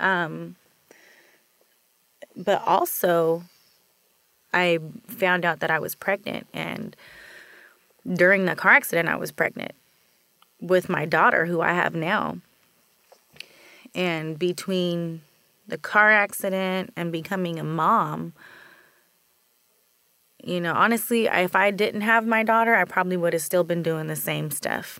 Um 0.00 0.56
but 2.36 2.62
also 2.66 3.44
I 4.52 4.78
found 5.06 5.44
out 5.44 5.60
that 5.60 5.70
I 5.70 5.78
was 5.78 5.94
pregnant 5.94 6.46
and 6.52 6.96
during 8.06 8.44
the 8.44 8.56
car 8.56 8.72
accident 8.72 9.08
I 9.08 9.16
was 9.16 9.30
pregnant 9.30 9.72
with 10.60 10.88
my 10.88 11.04
daughter 11.06 11.46
who 11.46 11.60
I 11.60 11.72
have 11.72 11.94
now. 11.94 12.38
And 13.94 14.38
between 14.38 15.22
the 15.68 15.78
car 15.78 16.10
accident 16.10 16.92
and 16.96 17.12
becoming 17.12 17.58
a 17.58 17.64
mom, 17.64 18.32
you 20.42 20.60
know, 20.60 20.72
honestly, 20.72 21.26
if 21.26 21.54
I 21.54 21.70
didn't 21.70 22.00
have 22.00 22.26
my 22.26 22.42
daughter, 22.42 22.74
I 22.74 22.84
probably 22.84 23.16
would 23.16 23.32
have 23.32 23.42
still 23.42 23.64
been 23.64 23.82
doing 23.82 24.08
the 24.08 24.16
same 24.16 24.50
stuff 24.50 24.98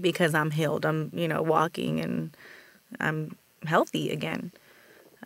because 0.00 0.34
I'm 0.34 0.50
healed. 0.50 0.84
I'm, 0.84 1.10
you 1.14 1.28
know, 1.28 1.42
walking 1.42 2.00
and 2.00 2.36
I'm 3.00 3.36
healthy 3.66 4.10
again 4.10 4.52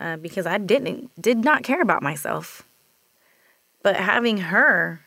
uh, 0.01 0.17
because 0.17 0.47
I 0.47 0.59
didn't 0.59 1.11
did 1.21 1.39
not 1.39 1.63
care 1.63 1.83
about 1.83 2.03
myself. 2.03 2.63
But 3.83 3.97
having 3.97 4.39
her 4.39 5.01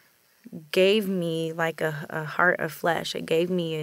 gave 0.72 1.08
me 1.08 1.54
like 1.54 1.82
a, 1.82 2.06
a 2.10 2.24
heart 2.24 2.60
of 2.60 2.72
flesh. 2.72 3.16
It 3.16 3.26
gave 3.26 3.50
me 3.50 3.76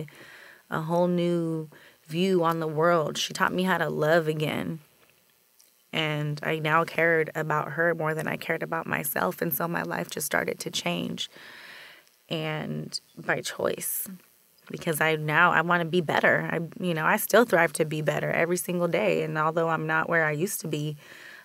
a, 0.71 0.79
a 0.79 0.81
whole 0.83 1.07
new 1.07 1.69
view 2.07 2.43
on 2.43 2.61
the 2.61 2.67
world. 2.67 3.19
She 3.19 3.33
taught 3.33 3.53
me 3.53 3.63
how 3.63 3.79
to 3.79 3.89
love 3.89 4.29
again. 4.29 4.81
And 5.93 6.39
I 6.43 6.59
now 6.59 6.85
cared 6.85 7.31
about 7.35 7.73
her 7.73 7.95
more 7.95 8.15
than 8.15 8.29
I 8.29 8.37
cared 8.37 8.63
about 8.63 8.87
myself. 8.87 9.41
And 9.41 9.53
so 9.55 9.67
my 9.67 9.83
life 9.83 10.11
just 10.11 10.27
started 10.27 10.59
to 10.61 10.71
change. 10.71 11.31
And 12.29 12.99
by 13.17 13.41
choice 13.41 14.07
because 14.71 15.01
I 15.01 15.17
now 15.17 15.53
I 15.53 15.61
want 15.63 15.81
to 15.81 15.89
be 15.89 16.01
better. 16.01 16.49
I 16.51 16.61
you 16.85 16.95
know 16.95 17.05
I 17.05 17.17
still 17.17 17.45
thrive 17.45 17.73
to 17.75 17.85
be 17.85 18.03
better 18.03 18.31
every 18.31 18.57
single 18.57 18.89
day, 18.89 19.23
and 19.23 19.37
although 19.39 19.69
I'm 19.69 19.87
not 19.87 20.09
where 20.09 20.25
I 20.25 20.33
used 20.33 20.61
to 20.63 20.69
be, 20.69 20.97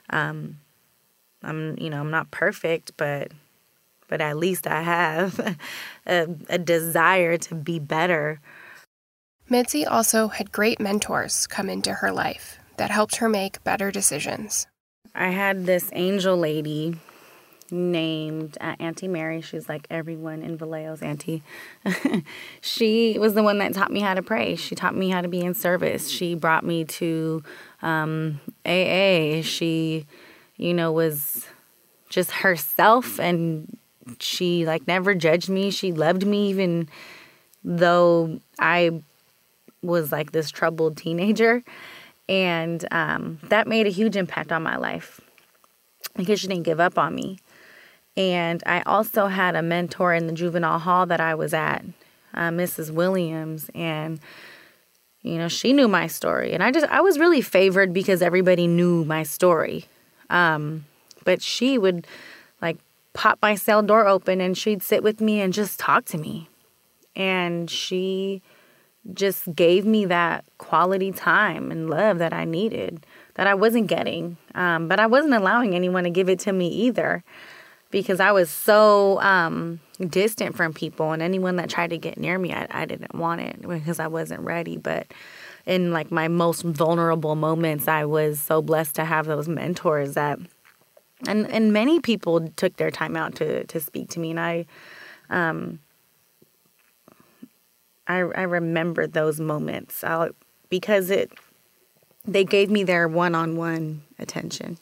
um, 0.10 0.60
I'm 1.42 1.78
you 1.80 1.90
know 1.90 2.00
I'm 2.00 2.12
not 2.12 2.32
perfect, 2.32 2.96
but 2.98 3.32
but 4.08 4.22
at 4.22 4.38
least 4.38 4.68
I 4.68 4.82
have 4.82 5.58
a, 6.06 6.28
a 6.50 6.58
desire 6.58 7.38
to 7.38 7.56
be 7.56 7.80
better. 7.80 8.40
Midsi 9.50 9.86
also 9.90 10.30
had 10.30 10.52
great 10.52 10.80
mentors 10.80 11.48
come 11.48 11.70
into 11.70 11.96
her 11.96 12.12
life 12.12 12.60
that 12.78 12.92
helped 12.92 13.18
her 13.18 13.30
make 13.30 13.64
better 13.64 13.92
decisions. 13.92 14.68
I 15.14 15.30
had 15.30 15.66
this 15.66 15.90
angel 15.94 16.38
lady 16.38 16.96
named 17.74 18.58
uh, 18.62 18.76
Auntie 18.80 19.08
Mary. 19.08 19.42
She's 19.42 19.68
like 19.68 19.88
everyone 19.90 20.42
in 20.42 20.58
Vallejo's 20.58 21.02
auntie. 21.02 21.44
she 22.62 23.18
was 23.20 23.34
the 23.34 23.44
one 23.44 23.58
that 23.58 23.74
taught 23.74 23.92
me 23.92 24.00
how 24.00 24.14
to 24.14 24.22
pray. 24.22 24.56
She 24.56 24.76
taught 24.76 24.96
me 24.96 25.10
how 25.10 25.22
to 25.22 25.28
be 25.28 25.42
in 25.42 25.54
service. 25.54 26.10
She 26.10 26.36
brought 26.36 26.64
me 26.64 26.86
to 26.86 27.44
um, 27.82 28.40
AA. 28.66 29.42
She, 29.42 30.06
you 30.56 30.74
know, 30.74 30.92
was 30.92 31.48
just 32.10 32.32
herself 32.32 33.20
and 33.20 33.78
she 34.20 34.66
like 34.66 34.88
never 34.88 35.16
judged 35.16 35.50
me. 35.50 35.72
She 35.72 35.92
loved 35.92 36.26
me 36.26 36.50
even 36.50 36.88
though 37.64 38.40
I 38.60 39.02
was 39.82 40.12
like 40.12 40.32
this 40.32 40.52
troubled 40.52 40.98
teenager. 40.98 41.64
And 42.30 42.86
um, 42.92 43.40
that 43.50 43.68
made 43.68 43.88
a 43.88 43.90
huge 43.90 44.16
impact 44.16 44.52
on 44.52 44.64
my 44.64 44.78
life 44.78 45.20
because 46.16 46.40
she 46.40 46.48
didn't 46.48 46.64
give 46.64 46.80
up 46.80 46.98
on 46.98 47.16
me. 47.16 47.40
And 48.16 48.62
I 48.66 48.82
also 48.82 49.28
had 49.28 49.56
a 49.56 49.62
mentor 49.62 50.14
in 50.14 50.28
the 50.28 50.34
juvenile 50.34 50.80
hall 50.80 51.06
that 51.08 51.20
I 51.20 51.34
was 51.34 51.54
at, 51.54 51.84
uh, 52.34 52.50
Mrs. 52.50 52.92
Williams, 52.92 53.70
and 53.74 54.20
you 55.24 55.38
know 55.38 55.48
she 55.48 55.74
knew 55.74 55.88
my 55.88 56.08
story, 56.08 56.54
and 56.54 56.64
I 56.64 56.72
just 56.72 56.86
I 56.88 57.02
was 57.02 57.18
really 57.18 57.42
favored 57.42 57.94
because 57.94 58.22
everybody 58.22 58.68
knew 58.68 59.04
my 59.06 59.24
story. 59.24 59.86
Um, 60.30 60.86
but 61.26 61.42
she 61.42 61.78
would 61.78 62.06
like 62.62 62.78
pop 63.14 63.40
my 63.42 63.56
cell 63.56 63.82
door 63.82 64.08
open 64.08 64.42
and 64.42 64.58
she'd 64.58 64.82
sit 64.84 65.04
with 65.04 65.22
me 65.22 65.40
and 65.42 65.54
just 65.54 65.80
talk 65.80 66.06
to 66.06 66.18
me, 66.18 66.50
and 67.16 67.70
she 67.70 68.42
just 69.14 69.54
gave 69.56 69.86
me 69.86 70.06
that 70.06 70.46
quality 70.60 71.12
time 71.12 71.72
and 71.72 71.90
love 71.90 72.20
that 72.20 72.32
I 72.32 72.46
needed 72.46 73.06
that 73.36 73.48
I 73.48 73.54
wasn't 73.54 73.88
getting. 73.88 74.38
Um, 74.56 74.88
but 74.88 75.00
I 75.00 75.08
wasn't 75.08 75.34
allowing 75.34 75.76
anyone 75.76 76.04
to 76.04 76.10
give 76.10 76.30
it 76.30 76.40
to 76.40 76.54
me 76.54 76.68
either 76.68 77.24
because 77.94 78.20
I 78.20 78.32
was 78.32 78.50
so 78.50 79.22
um, 79.22 79.80
distant 80.10 80.56
from 80.58 80.74
people 80.74 81.12
and 81.12 81.22
anyone 81.22 81.58
that 81.58 81.70
tried 81.70 81.92
to 81.92 81.98
get 82.00 82.18
near 82.18 82.40
me, 82.40 82.52
I, 82.52 82.68
I 82.72 82.86
didn't 82.86 83.14
want 83.14 83.42
it 83.42 83.62
because 83.62 84.00
I 84.00 84.08
wasn't 84.08 84.42
ready. 84.42 84.78
But 84.78 85.06
in 85.68 85.94
like 85.94 86.12
my 86.12 86.28
most 86.28 86.64
vulnerable 86.64 87.36
moments, 87.36 87.88
I 87.88 88.06
was 88.06 88.42
so 88.42 88.64
blessed 88.64 88.96
to 88.96 89.06
have 89.06 89.28
those 89.28 89.48
mentors 89.48 90.16
that, 90.16 90.40
and 91.28 91.50
and 91.52 91.72
many 91.72 92.00
people 92.00 92.50
took 92.56 92.78
their 92.78 92.90
time 92.90 93.16
out 93.16 93.36
to 93.36 93.64
to 93.66 93.80
speak 93.80 94.10
to 94.10 94.20
me, 94.20 94.32
and 94.32 94.40
I, 94.40 94.66
um, 95.30 95.80
I 98.08 98.18
I 98.18 98.42
remember 98.42 99.06
those 99.06 99.40
moments 99.40 100.04
I'll, 100.04 100.32
because 100.68 101.12
it 101.12 101.32
they 102.26 102.44
gave 102.44 102.72
me 102.72 102.84
their 102.84 103.08
one 103.08 103.36
on 103.36 103.56
one 103.56 104.02
attention. 104.18 104.80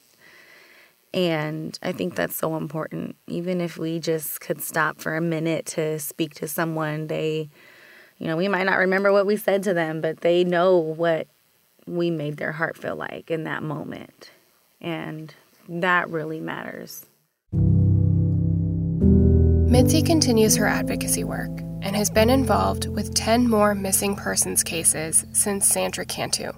And 1.14 1.78
I 1.82 1.91
think 1.91 2.16
that's 2.16 2.36
so 2.36 2.55
important. 2.55 3.16
Even 3.28 3.59
if 3.59 3.78
we 3.78 3.99
just 3.99 4.39
could 4.39 4.62
stop 4.62 4.99
for 4.99 5.16
a 5.16 5.22
minute 5.22 5.66
to 5.68 5.99
speak 5.99 6.36
to 6.36 6.47
someone, 6.47 7.07
they, 7.07 7.49
you 8.18 8.28
know, 8.28 8.38
we 8.38 8.47
might 8.47 8.64
not 8.64 8.78
remember 8.78 9.12
what 9.12 9.26
we 9.26 9.36
said 9.36 9.64
to 9.64 9.74
them, 9.74 9.99
but 9.99 10.22
they 10.22 10.43
know 10.43 10.78
what 10.78 11.28
we 11.86 12.09
made 12.09 12.38
their 12.38 12.53
heart 12.53 12.78
feel 12.78 12.95
like 12.95 13.30
in 13.30 13.43
that 13.43 13.62
moment. 13.64 14.32
And 14.80 15.34
that 15.68 16.09
really 16.09 16.39
matters. 16.39 17.05
Midsi 19.72 20.05
continues 20.05 20.55
her 20.57 20.68
advocacy 20.68 21.24
work 21.24 21.51
and 21.82 21.95
has 21.95 22.09
been 22.09 22.30
involved 22.30 22.88
with 22.88 23.14
10 23.14 23.49
more 23.49 23.74
missing 23.74 24.16
persons 24.16 24.64
cases 24.64 25.26
since 25.32 25.68
Sandra 25.68 26.05
Cantu. 26.05 26.51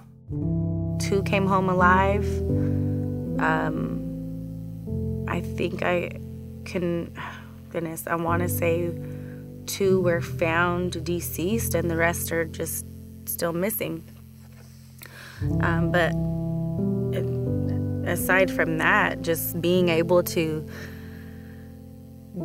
Two 0.98 1.22
came 1.24 1.46
home 1.46 1.68
alive. 1.68 2.26
Um, 3.38 4.03
I 5.34 5.40
think 5.40 5.82
I 5.82 6.10
can, 6.64 7.12
goodness, 7.70 8.06
I 8.06 8.14
want 8.14 8.42
to 8.42 8.48
say 8.48 8.96
two 9.66 10.00
were 10.00 10.20
found 10.20 11.04
deceased 11.04 11.74
and 11.74 11.90
the 11.90 11.96
rest 11.96 12.30
are 12.30 12.44
just 12.44 12.86
still 13.24 13.52
missing. 13.52 14.04
Um, 15.60 15.90
but 15.90 16.12
aside 18.08 18.48
from 18.48 18.78
that, 18.78 19.22
just 19.22 19.60
being 19.60 19.88
able 19.88 20.22
to 20.22 20.64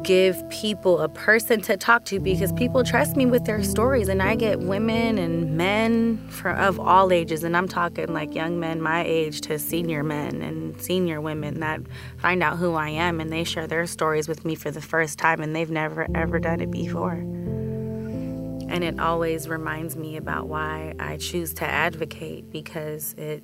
give 0.04 0.48
people 0.50 1.00
a 1.00 1.10
person 1.10 1.62
to 1.62 1.76
talk 1.76 2.06
to 2.06 2.20
because 2.20 2.54
people 2.54 2.84
trust 2.84 3.16
me 3.16 3.26
with 3.26 3.46
their 3.46 3.64
stories 3.64 4.08
and 4.08 4.22
I 4.22 4.36
get 4.36 4.60
women 4.60 5.18
and 5.18 5.58
men 5.58 6.20
for, 6.30 6.52
of 6.52 6.80
all 6.80 7.12
ages 7.12 7.44
and 7.44 7.58
I'm 7.58 7.68
talking 7.68 8.14
like 8.14 8.36
young 8.36 8.60
men 8.60 8.84
my 8.84 9.04
age 9.04 9.42
to 9.42 9.58
senior 9.58 10.04
men 10.04 10.44
and 10.44 10.80
senior 10.80 11.22
women 11.22 11.60
that 11.62 11.82
find 12.18 12.44
out 12.44 12.58
who 12.58 12.76
I 12.76 12.90
am 12.90 13.20
and 13.20 13.32
they 13.32 13.44
share 13.44 13.66
their 13.66 13.88
stories 13.88 14.28
with 14.28 14.46
me 14.46 14.54
for 14.54 14.70
the 14.70 14.82
first 14.82 15.18
time 15.18 15.42
and 15.42 15.56
they've 15.56 15.72
never 15.72 16.08
ever 16.14 16.38
done 16.38 16.62
it 16.62 16.70
before. 16.70 17.14
And 17.14 18.84
it 18.84 19.00
always 19.00 19.50
reminds 19.50 19.96
me 19.96 20.18
about 20.18 20.48
why 20.48 20.94
I 21.00 21.18
choose 21.18 21.52
to 21.56 21.66
advocate 21.66 22.52
because 22.52 23.16
it 23.18 23.44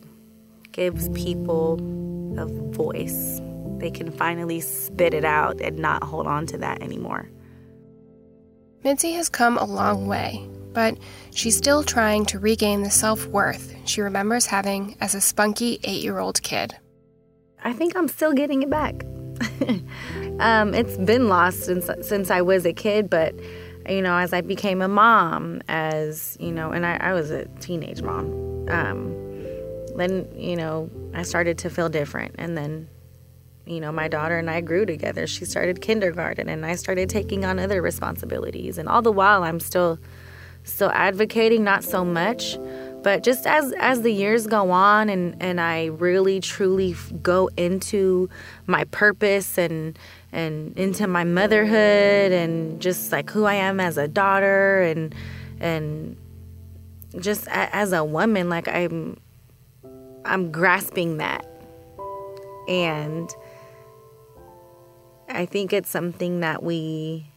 gives 0.71 1.09
people 1.09 1.79
a 2.37 2.45
voice 2.45 3.41
they 3.79 3.91
can 3.91 4.11
finally 4.11 4.59
spit 4.59 5.13
it 5.13 5.25
out 5.25 5.61
and 5.61 5.77
not 5.77 6.03
hold 6.03 6.27
on 6.27 6.45
to 6.47 6.57
that 6.59 6.81
anymore. 6.81 7.29
Midsi 8.83 9.15
has 9.15 9.29
come 9.29 9.57
a 9.57 9.65
long 9.65 10.07
way, 10.07 10.47
but 10.73 10.97
she's 11.33 11.57
still 11.57 11.83
trying 11.83 12.25
to 12.27 12.39
regain 12.39 12.83
the 12.83 12.91
self 12.91 13.25
worth 13.27 13.75
she 13.85 14.01
remembers 14.01 14.45
having 14.45 14.97
as 14.99 15.15
a 15.15 15.21
spunky 15.21 15.79
eight 15.83 16.03
year 16.03 16.19
old 16.19 16.41
kid. 16.41 16.75
I 17.63 17.73
think 17.73 17.95
I'm 17.95 18.07
still 18.07 18.33
getting 18.33 18.61
it 18.61 18.69
back. 18.69 19.03
um, 20.39 20.73
it's 20.73 20.97
been 20.97 21.27
lost 21.27 21.63
since 21.63 21.89
since 22.01 22.29
I 22.29 22.41
was 22.41 22.65
a 22.65 22.73
kid, 22.73 23.09
but 23.09 23.33
you 23.89 24.01
know, 24.01 24.17
as 24.17 24.33
I 24.33 24.41
became 24.41 24.81
a 24.81 24.87
mom, 24.87 25.61
as 25.67 26.37
you 26.39 26.51
know, 26.51 26.71
and 26.71 26.85
I, 26.85 26.97
I 26.97 27.13
was 27.13 27.31
a 27.31 27.45
teenage 27.59 28.01
mom. 28.01 28.67
Um, 28.69 29.13
then 29.95 30.27
you 30.35 30.55
know, 30.55 30.89
I 31.13 31.23
started 31.23 31.57
to 31.59 31.69
feel 31.69 31.89
different, 31.89 32.35
and 32.37 32.57
then 32.57 32.87
you 33.65 33.79
know, 33.79 33.91
my 33.91 34.07
daughter 34.07 34.37
and 34.37 34.49
I 34.49 34.61
grew 34.61 34.85
together. 34.85 35.27
She 35.27 35.45
started 35.45 35.81
kindergarten 35.81 36.49
and 36.49 36.65
I 36.65 36.75
started 36.75 37.09
taking 37.09 37.45
on 37.45 37.59
other 37.59 37.81
responsibilities. 37.81 38.77
And 38.77 38.87
all 38.87 39.01
the 39.01 39.11
while 39.11 39.43
I'm 39.43 39.59
still 39.59 39.99
still 40.63 40.89
advocating, 40.91 41.63
not 41.63 41.83
so 41.83 42.03
much, 42.03 42.57
but 43.03 43.23
just 43.23 43.45
as 43.45 43.71
as 43.73 44.01
the 44.01 44.11
years 44.11 44.47
go 44.47 44.71
on 44.71 45.09
and 45.09 45.35
and 45.39 45.61
I 45.61 45.85
really 45.85 46.39
truly 46.39 46.95
go 47.21 47.49
into 47.55 48.29
my 48.65 48.83
purpose 48.85 49.57
and 49.57 49.97
and 50.31 50.77
into 50.77 51.07
my 51.07 51.23
motherhood 51.23 52.31
and 52.31 52.81
just 52.81 53.11
like 53.11 53.29
who 53.29 53.45
I 53.45 53.55
am 53.55 53.79
as 53.79 53.97
a 53.97 54.07
daughter 54.07 54.81
and 54.81 55.13
and 55.59 56.17
just 57.19 57.47
as 57.49 57.93
a 57.93 58.03
woman 58.03 58.49
like 58.49 58.67
I'm 58.67 59.17
I'm 60.25 60.51
grasping 60.51 61.17
that 61.17 61.45
and 62.67 63.29
I 65.29 65.45
think 65.45 65.73
it's 65.73 65.89
something 65.89 66.41
that 66.41 66.63
we, 66.63 67.27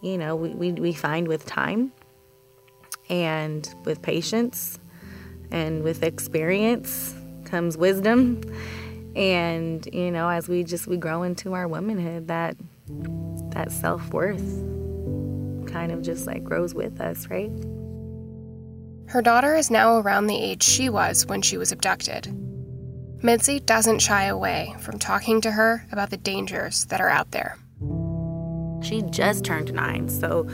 you 0.00 0.18
know, 0.18 0.36
we, 0.36 0.50
we, 0.50 0.72
we 0.72 0.92
find 0.92 1.28
with 1.28 1.44
time 1.46 1.92
and 3.08 3.68
with 3.84 4.02
patience 4.02 4.78
and 5.50 5.82
with 5.82 6.02
experience 6.02 7.14
comes 7.44 7.76
wisdom. 7.76 8.40
And, 9.16 9.86
you 9.92 10.10
know, 10.10 10.28
as 10.28 10.48
we 10.48 10.62
just, 10.62 10.86
we 10.86 10.96
grow 10.96 11.22
into 11.22 11.54
our 11.54 11.66
womanhood, 11.66 12.28
that, 12.28 12.56
that 13.50 13.72
self-worth 13.72 14.44
kind 15.66 15.90
of 15.90 16.02
just 16.02 16.26
like 16.26 16.44
grows 16.44 16.74
with 16.74 17.00
us, 17.00 17.28
right? 17.28 17.50
Her 19.08 19.22
daughter 19.22 19.56
is 19.56 19.70
now 19.70 19.98
around 19.98 20.26
the 20.26 20.36
age 20.36 20.62
she 20.62 20.88
was 20.88 21.26
when 21.26 21.42
she 21.42 21.56
was 21.56 21.72
abducted. 21.72 22.32
Midsi 23.22 23.64
doesn't 23.64 23.98
shy 23.98 24.24
away 24.24 24.74
from 24.78 24.98
talking 24.98 25.40
to 25.40 25.50
her 25.52 25.86
about 25.90 26.10
the 26.10 26.16
dangers 26.16 26.84
that 26.86 27.00
are 27.00 27.08
out 27.08 27.30
there. 27.32 27.58
She 28.82 29.02
just 29.02 29.44
turned 29.44 29.72
nine, 29.72 30.08
so 30.08 30.46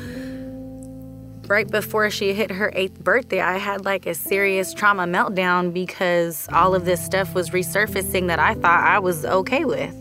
right 1.46 1.70
before 1.70 2.10
she 2.10 2.32
hit 2.32 2.50
her 2.50 2.72
eighth 2.74 3.00
birthday, 3.00 3.40
I 3.40 3.58
had 3.58 3.84
like 3.84 4.06
a 4.06 4.14
serious 4.14 4.72
trauma 4.72 5.04
meltdown 5.04 5.72
because 5.72 6.48
all 6.52 6.74
of 6.74 6.84
this 6.84 7.04
stuff 7.04 7.34
was 7.34 7.50
resurfacing 7.50 8.28
that 8.28 8.38
I 8.38 8.54
thought 8.54 8.80
I 8.80 8.98
was 8.98 9.24
okay 9.24 9.64
with. 9.64 9.94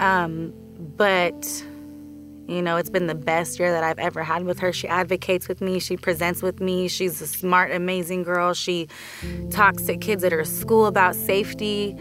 Um, 0.00 0.52
but 0.96 1.64
you 2.48 2.62
know, 2.62 2.76
it's 2.78 2.90
been 2.90 3.06
the 3.06 3.14
best 3.14 3.58
year 3.58 3.70
that 3.70 3.84
I've 3.84 3.98
ever 3.98 4.22
had 4.22 4.44
with 4.44 4.58
her. 4.60 4.72
She 4.72 4.88
advocates 4.88 5.48
with 5.48 5.60
me, 5.60 5.78
she 5.78 5.96
presents 5.96 6.42
with 6.42 6.60
me. 6.60 6.88
She's 6.88 7.20
a 7.20 7.26
smart, 7.26 7.72
amazing 7.72 8.22
girl. 8.22 8.54
She 8.54 8.88
talks 9.50 9.82
to 9.84 9.96
kids 9.96 10.24
at 10.24 10.32
her 10.32 10.44
school 10.44 10.86
about 10.86 11.14
safety. 11.14 11.96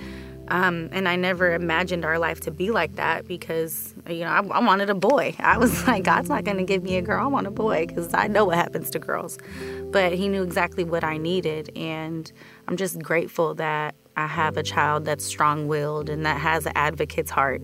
Um, 0.50 0.88
and 0.94 1.10
I 1.10 1.18
never 1.18 1.54
imagined 1.54 2.06
our 2.06 2.18
life 2.18 2.40
to 2.42 2.52
be 2.52 2.72
like 2.72 2.96
that 2.96 3.28
because, 3.28 3.94
you 4.10 4.22
know, 4.22 4.28
I, 4.30 4.38
I 4.38 4.60
wanted 4.64 4.90
a 4.90 4.96
boy. 4.96 5.36
I 5.40 5.58
was 5.58 5.86
like, 5.88 6.06
God's 6.06 6.30
not 6.30 6.46
going 6.46 6.58
to 6.58 6.64
give 6.64 6.84
me 6.84 6.96
a 6.96 7.02
girl. 7.02 7.22
I 7.22 7.28
want 7.28 7.48
a 7.48 7.52
boy 7.52 7.86
because 7.86 8.14
I 8.14 8.28
know 8.28 8.46
what 8.46 8.56
happens 8.56 8.90
to 8.92 9.00
girls. 9.00 9.38
But 9.92 10.14
He 10.14 10.30
knew 10.30 10.44
exactly 10.44 10.86
what 10.86 11.04
I 11.04 11.18
needed. 11.18 11.72
And 11.76 12.32
I'm 12.70 12.78
just 12.78 13.00
grateful 13.00 13.56
that 13.56 13.96
I 14.18 14.26
have 14.26 14.58
a 14.58 14.64
child 14.64 15.06
that's 15.06 15.24
strong 15.24 15.68
willed 15.68 16.10
and 16.10 16.26
that 16.26 16.40
has 16.40 16.66
an 16.66 16.72
advocate's 16.74 17.30
heart. 17.30 17.62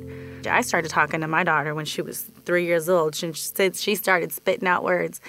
I 0.48 0.62
started 0.62 0.92
talking 0.92 1.22
to 1.22 1.28
my 1.28 1.44
daughter 1.44 1.74
when 1.74 1.86
she 1.86 2.04
was 2.04 2.30
three 2.46 2.66
years 2.66 2.88
old. 2.88 3.16
She 3.16 3.34
she 3.34 3.96
started 3.96 4.32
spitting 4.32 4.68
out 4.68 4.84
words. 4.84 5.20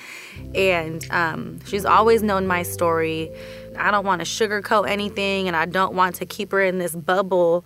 And 0.54 1.10
um, 1.10 1.64
she's 1.64 1.86
always 1.86 2.22
known 2.22 2.46
my 2.46 2.62
story. 2.62 3.30
I 3.78 3.90
don't 3.90 4.04
want 4.04 4.20
to 4.20 4.26
sugarcoat 4.26 4.86
anything 4.86 5.48
and 5.48 5.56
I 5.56 5.64
don't 5.64 5.94
want 5.94 6.16
to 6.16 6.26
keep 6.26 6.52
her 6.52 6.60
in 6.60 6.78
this 6.78 6.94
bubble 6.94 7.64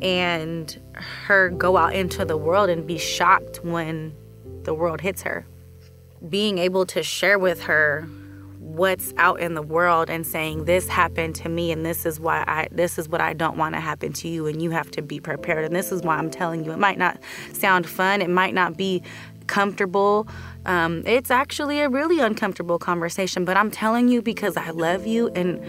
and 0.00 0.80
her 1.26 1.50
go 1.50 1.76
out 1.76 1.94
into 1.94 2.24
the 2.24 2.36
world 2.36 2.70
and 2.70 2.86
be 2.86 2.96
shocked 2.96 3.64
when 3.64 4.14
the 4.62 4.72
world 4.72 5.00
hits 5.00 5.22
her. 5.22 5.44
Being 6.28 6.58
able 6.58 6.86
to 6.86 7.02
share 7.02 7.40
with 7.40 7.62
her 7.62 8.08
what's 8.76 9.12
out 9.16 9.40
in 9.40 9.54
the 9.54 9.62
world 9.62 10.08
and 10.08 10.26
saying 10.26 10.64
this 10.64 10.88
happened 10.88 11.34
to 11.34 11.48
me 11.48 11.72
and 11.72 11.84
this 11.84 12.06
is 12.06 12.20
why 12.20 12.44
I 12.46 12.68
this 12.70 12.98
is 12.98 13.08
what 13.08 13.20
I 13.20 13.32
don't 13.32 13.56
want 13.56 13.74
to 13.74 13.80
happen 13.80 14.12
to 14.14 14.28
you 14.28 14.46
and 14.46 14.62
you 14.62 14.70
have 14.70 14.90
to 14.92 15.02
be 15.02 15.20
prepared. 15.20 15.64
And 15.64 15.74
this 15.74 15.90
is 15.92 16.02
why 16.02 16.16
I'm 16.16 16.30
telling 16.30 16.64
you 16.64 16.72
it 16.72 16.78
might 16.78 16.98
not 16.98 17.18
sound 17.52 17.88
fun 17.88 18.22
it 18.22 18.30
might 18.30 18.54
not 18.54 18.76
be 18.76 19.02
comfortable. 19.46 20.28
Um, 20.66 21.02
it's 21.04 21.30
actually 21.30 21.80
a 21.80 21.88
really 21.88 22.20
uncomfortable 22.20 22.78
conversation 22.78 23.44
but 23.44 23.56
I'm 23.56 23.70
telling 23.70 24.08
you 24.08 24.22
because 24.22 24.56
I 24.56 24.70
love 24.70 25.06
you 25.06 25.28
and 25.34 25.60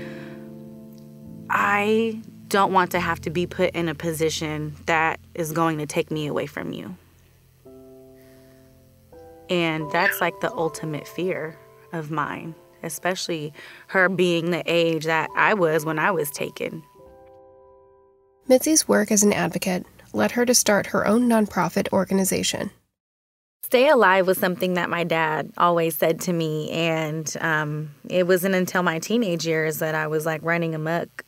I 1.49 2.21
don't 2.47 2.73
want 2.73 2.91
to 2.91 2.99
have 2.99 3.19
to 3.21 3.29
be 3.29 3.47
put 3.47 3.71
in 3.73 3.89
a 3.89 3.95
position 3.95 4.75
that 4.85 5.19
is 5.33 5.51
going 5.53 5.77
to 5.79 5.85
take 5.85 6.11
me 6.11 6.27
away 6.27 6.45
from 6.45 6.73
you. 6.73 6.95
And 9.49 9.89
that's 9.91 10.21
like 10.21 10.39
the 10.41 10.53
ultimate 10.53 11.07
fear 11.07 11.57
of 11.93 12.11
mine 12.11 12.55
especially 12.83 13.53
her 13.87 14.09
being 14.09 14.51
the 14.51 14.63
age 14.65 15.05
that 15.05 15.29
I 15.35 15.53
was 15.53 15.85
when 15.85 15.99
I 15.99 16.11
was 16.11 16.29
taken. 16.31 16.83
Midsi's 18.49 18.87
work 18.87 19.11
as 19.11 19.23
an 19.23 19.33
advocate 19.33 19.85
led 20.13 20.31
her 20.31 20.45
to 20.45 20.53
start 20.53 20.87
her 20.87 21.07
own 21.07 21.29
nonprofit 21.29 21.91
organization. 21.93 22.71
Stay 23.63 23.87
alive 23.87 24.27
was 24.27 24.37
something 24.37 24.73
that 24.73 24.89
my 24.89 25.05
dad 25.05 25.49
always 25.57 25.95
said 25.95 26.19
to 26.21 26.33
me, 26.33 26.69
and 26.71 27.37
um, 27.39 27.91
it 28.09 28.27
wasn't 28.27 28.53
until 28.53 28.83
my 28.83 28.99
teenage 28.99 29.47
years 29.47 29.79
that 29.79 29.95
I 29.95 30.07
was 30.07 30.25
like 30.25 30.41
running 30.43 30.75
amok. 30.75 31.23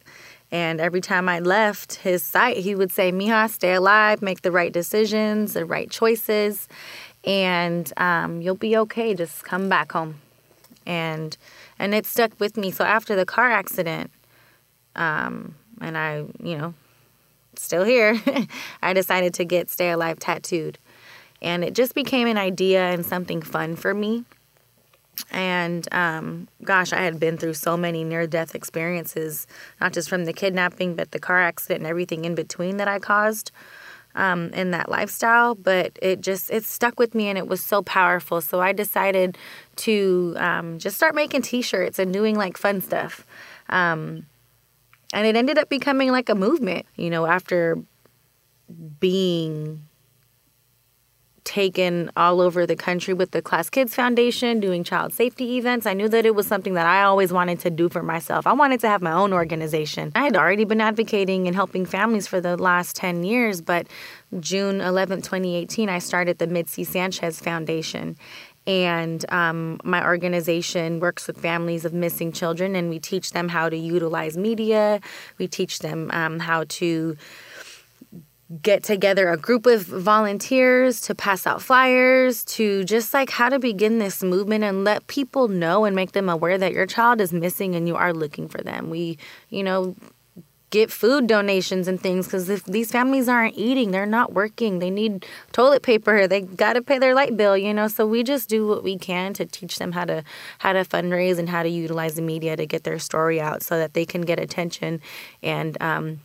And 0.52 0.82
every 0.82 1.00
time 1.00 1.30
I 1.30 1.40
left 1.40 1.96
his 1.96 2.22
sight, 2.22 2.58
he 2.58 2.76
would 2.76 2.92
say, 2.92 3.12
Mija, 3.12 3.50
stay 3.50 3.74
alive, 3.74 4.22
make 4.22 4.42
the 4.42 4.52
right 4.52 4.74
decisions, 4.74 5.54
the 5.54 5.66
right 5.66 5.90
choices, 5.90 6.68
and 7.24 7.92
um, 7.96 8.42
you'll 8.42 8.56
be 8.56 8.76
okay. 8.76 9.16
Just 9.16 9.46
come 9.46 9.70
back 9.70 9.94
home 9.94 10.20
and 10.86 11.38
and 11.80 11.94
it 11.94 12.06
stuck 12.06 12.40
with 12.40 12.58
me. 12.58 12.72
So 12.72 12.84
after 12.84 13.16
the 13.16 13.26
car 13.26 13.52
accident, 13.52 14.12
um, 14.96 15.56
and 15.82 15.98
I, 15.98 16.26
you 16.42 16.58
know, 16.58 16.74
still 17.56 17.84
here, 17.84 18.20
I 18.82 18.94
decided 18.94 19.34
to 19.36 19.46
get 19.46 19.70
Stay 19.70 19.92
Alive 19.92 20.20
tattooed, 20.20 20.78
and 21.42 21.64
it 21.64 21.74
just 21.74 21.96
became 21.96 22.28
an 22.28 22.38
idea 22.38 22.82
and 22.90 23.06
something 23.06 23.42
fun 23.42 23.76
for 23.76 23.94
me. 23.94 24.26
And 25.32 25.88
um, 25.94 26.48
gosh, 26.64 26.92
I 26.92 27.02
had 27.02 27.20
been 27.20 27.38
through 27.38 27.54
so 27.54 27.78
many 27.78 28.04
near 28.04 28.26
death 28.26 28.56
experiences, 28.56 29.46
not 29.80 29.94
just 29.94 30.10
from 30.10 30.26
the 30.26 30.34
kidnapping, 30.34 30.96
but 30.96 31.12
the 31.12 31.20
car 31.20 31.40
accident 31.40 31.82
and 31.82 31.88
everything 31.88 32.26
in 32.26 32.34
between 32.34 32.78
that 32.78 32.88
I 32.88 33.00
caused 33.00 33.52
um, 34.16 34.50
in 34.54 34.72
that 34.72 34.90
lifestyle, 34.90 35.56
but 35.56 35.98
it 36.02 36.22
just 36.22 36.52
it 36.52 36.64
stuck 36.66 37.00
with 37.00 37.16
me 37.16 37.28
and 37.30 37.38
it 37.38 37.48
was 37.48 37.64
so 37.64 37.82
powerful. 37.82 38.42
So 38.42 38.60
I 38.62 38.74
decided 38.74 39.38
to 39.78 40.36
um, 40.38 40.80
just 40.80 40.96
start 40.96 41.16
making 41.16 41.42
T-shirts 41.42 42.00
and 42.00 42.14
doing 42.14 42.36
like 42.36 42.58
fun 42.58 42.82
stuff, 42.82 43.26
um, 43.70 44.26
and 45.14 45.28
it 45.28 45.36
ended 45.36 45.58
up 45.58 45.70
becoming 45.70 46.12
like 46.12 46.30
a 46.30 46.36
movement. 46.36 46.86
You 46.96 47.10
know, 47.10 47.26
after 47.26 47.78
being 49.00 49.84
taken 51.44 52.12
all 52.16 52.42
over 52.42 52.66
the 52.66 52.76
country 52.76 53.14
with 53.14 53.32
the 53.32 53.42
Klaas 53.42 53.70
Kids 53.70 53.96
Foundation, 53.96 54.60
doing 54.60 54.84
child 54.84 55.14
safety 55.14 55.58
events. 55.58 55.86
I 55.86 55.94
knew 55.94 56.10
that 56.10 56.26
it 56.26 56.36
was 56.36 56.48
something 56.48 56.74
that 56.74 56.86
I 56.86 57.04
always 57.04 57.34
wanted 57.34 57.60
to 57.62 57.70
do 57.70 57.90
for 57.90 58.04
myself. 58.04 58.48
I 58.48 58.54
wanted 58.54 58.80
to 58.82 58.88
have 58.88 59.02
my 59.02 59.12
own 59.12 59.34
organization. 59.34 60.12
I 60.16 60.24
had 60.24 60.38
already 60.38 60.66
been 60.66 60.82
advocating 60.82 61.48
and 61.48 61.56
helping 61.56 61.86
families 61.86 62.28
for 62.28 62.40
the 62.40 62.58
last 62.58 62.96
10 62.96 63.24
years, 63.24 63.62
but 63.62 63.88
June 64.40 64.82
11, 64.82 65.22
2018, 65.22 65.90
I 65.90 66.00
started 66.00 66.38
the 66.38 66.48
Midsi 66.48 66.86
Sanchez 66.86 67.40
Foundation. 67.40 68.18
And 68.66 69.26
um, 69.30 69.80
my 69.84 70.06
organization 70.06 71.02
works 71.02 71.28
with 71.28 71.38
families 71.38 71.84
of 71.84 71.94
missing 71.94 72.32
children, 72.32 72.76
and 72.76 72.90
we 72.90 72.98
teach 72.98 73.32
them 73.32 73.50
how 73.50 73.68
to 73.68 73.76
utilize 73.76 74.38
media. 74.38 75.02
We 75.38 75.48
teach 75.48 75.80
them 75.80 76.10
um, 76.14 76.40
how 76.40 76.64
to 76.70 77.18
get 78.62 78.84
together 78.84 79.30
a 79.30 79.38
group 79.38 79.66
of 79.66 79.84
volunteers 79.84 81.02
to 81.02 81.16
pass 81.16 81.48
out 81.48 81.62
flyers 81.62 82.44
to 82.44 82.84
just 82.84 83.14
like 83.14 83.30
how 83.30 83.50
to 83.50 83.58
begin 83.58 84.00
this 84.00 84.22
movement 84.22 84.64
and 84.64 84.84
let 84.84 85.08
people 85.08 85.48
know 85.48 85.86
and 85.86 85.96
make 85.96 86.12
them 86.12 86.30
aware 86.30 86.58
that 86.58 86.74
your 86.74 86.86
child 86.86 87.22
is 87.22 87.34
missing 87.34 87.74
and 87.74 87.88
you 87.88 87.96
are 87.96 88.14
looking 88.14 88.48
for 88.48 88.62
them. 88.62 88.90
We, 88.90 89.18
you 89.50 89.64
know, 89.64 89.96
get 90.70 90.92
food 90.92 91.28
donations 91.28 91.88
and 91.88 92.02
things 92.02 92.26
because 92.26 92.50
if 92.50 92.64
these 92.66 92.92
families 92.92 93.30
aren't 93.30 93.56
eating, 93.56 93.92
they're 93.92 94.06
not 94.06 94.34
working. 94.34 94.80
They 94.80 94.90
need 94.90 95.26
toilet 95.52 95.84
paper. 95.84 96.28
They 96.28 96.42
got 96.42 96.74
to 96.74 96.82
pay 96.82 96.98
their 96.98 97.14
light 97.14 97.38
bill, 97.38 97.56
you 97.56 97.74
know. 97.74 97.88
So 97.88 98.06
we 98.06 98.24
just 98.24 98.50
do 98.50 98.68
what 98.68 98.84
we 98.84 98.98
can 98.98 99.34
to 99.34 99.46
teach 99.46 99.78
them 99.78 99.92
how 99.92 100.06
to 100.06 100.24
how 100.58 100.74
to 100.74 100.80
fundraise 100.80 101.38
and 101.38 101.48
how 101.48 101.64
to 101.64 101.70
utilize 101.70 102.16
the 102.16 102.24
media 102.24 102.56
to 102.58 102.66
get 102.66 102.84
their 102.84 103.00
story 103.00 103.40
out 103.40 103.64
so 103.64 103.78
that 103.78 103.94
they 103.94 104.06
can 104.06 104.24
get 104.24 104.40
attention 104.40 105.00
and 105.42 105.80
um, 105.80 106.22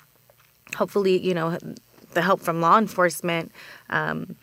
hopefully, 0.77 1.19
you 1.19 1.35
know, 1.35 1.59
the 2.13 2.23
help 2.23 2.41
from 2.41 2.61
law 2.61 2.79
enforcement. 2.79 3.53
Um, 3.91 4.37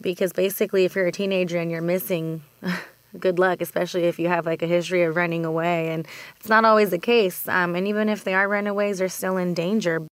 because 0.00 0.32
basically, 0.32 0.84
if 0.84 0.94
you're 0.94 1.06
a 1.06 1.12
teenager 1.12 1.58
and 1.58 1.70
you're 1.70 1.82
missing, 1.82 2.42
good 3.18 3.38
luck, 3.38 3.60
especially 3.60 4.04
if 4.04 4.18
you 4.18 4.28
have 4.28 4.46
like 4.46 4.62
a 4.62 4.66
history 4.66 5.02
of 5.02 5.16
running 5.16 5.44
away. 5.44 5.88
And 5.88 6.06
it's 6.38 6.48
not 6.48 6.64
always 6.64 6.90
the 6.90 6.98
case. 6.98 7.46
Um, 7.48 7.74
and 7.74 7.86
even 7.86 8.08
if 8.08 8.24
they 8.24 8.34
are 8.34 8.48
runaways, 8.48 8.98
they're 8.98 9.08
still 9.08 9.36
in 9.36 9.54
danger. 9.54 10.06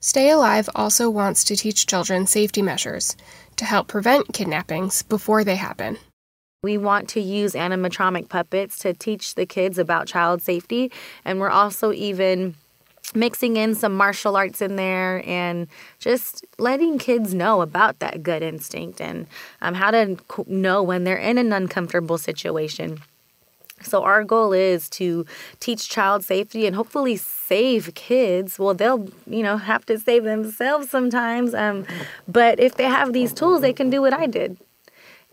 Stay 0.00 0.30
Alive 0.30 0.68
also 0.74 1.08
wants 1.08 1.42
to 1.44 1.56
teach 1.56 1.86
children 1.86 2.26
safety 2.26 2.60
measures 2.60 3.16
to 3.56 3.64
help 3.64 3.88
prevent 3.88 4.32
kidnappings 4.34 5.02
before 5.02 5.42
they 5.42 5.56
happen. 5.56 5.96
We 6.62 6.76
want 6.76 7.08
to 7.10 7.20
use 7.20 7.54
animatronic 7.54 8.28
puppets 8.28 8.78
to 8.80 8.92
teach 8.92 9.34
the 9.34 9.46
kids 9.46 9.78
about 9.78 10.06
child 10.06 10.42
safety. 10.42 10.92
And 11.24 11.40
we're 11.40 11.50
also 11.50 11.92
even 11.92 12.56
mixing 13.14 13.56
in 13.56 13.74
some 13.74 13.94
martial 13.94 14.36
arts 14.36 14.60
in 14.60 14.76
there 14.76 15.22
and 15.26 15.68
just 15.98 16.44
letting 16.58 16.98
kids 16.98 17.34
know 17.34 17.60
about 17.62 17.98
that 18.00 18.22
gut 18.22 18.42
instinct 18.42 19.00
and 19.00 19.26
um, 19.62 19.74
how 19.74 19.90
to 19.90 20.16
know 20.46 20.82
when 20.82 21.04
they're 21.04 21.16
in 21.16 21.38
an 21.38 21.52
uncomfortable 21.52 22.18
situation. 22.18 23.00
So, 23.82 24.02
our 24.02 24.24
goal 24.24 24.54
is 24.54 24.88
to 24.90 25.26
teach 25.60 25.88
child 25.88 26.24
safety 26.24 26.66
and 26.66 26.74
hopefully 26.74 27.16
save 27.16 27.94
kids. 27.94 28.58
Well, 28.58 28.72
they'll, 28.72 29.06
you 29.26 29.42
know, 29.42 29.58
have 29.58 29.84
to 29.86 29.98
save 29.98 30.24
themselves 30.24 30.90
sometimes. 30.90 31.54
Um, 31.54 31.84
but 32.26 32.58
if 32.58 32.76
they 32.76 32.84
have 32.84 33.12
these 33.12 33.34
tools, 33.34 33.60
they 33.60 33.74
can 33.74 33.90
do 33.90 34.00
what 34.00 34.14
I 34.14 34.26
did. 34.26 34.56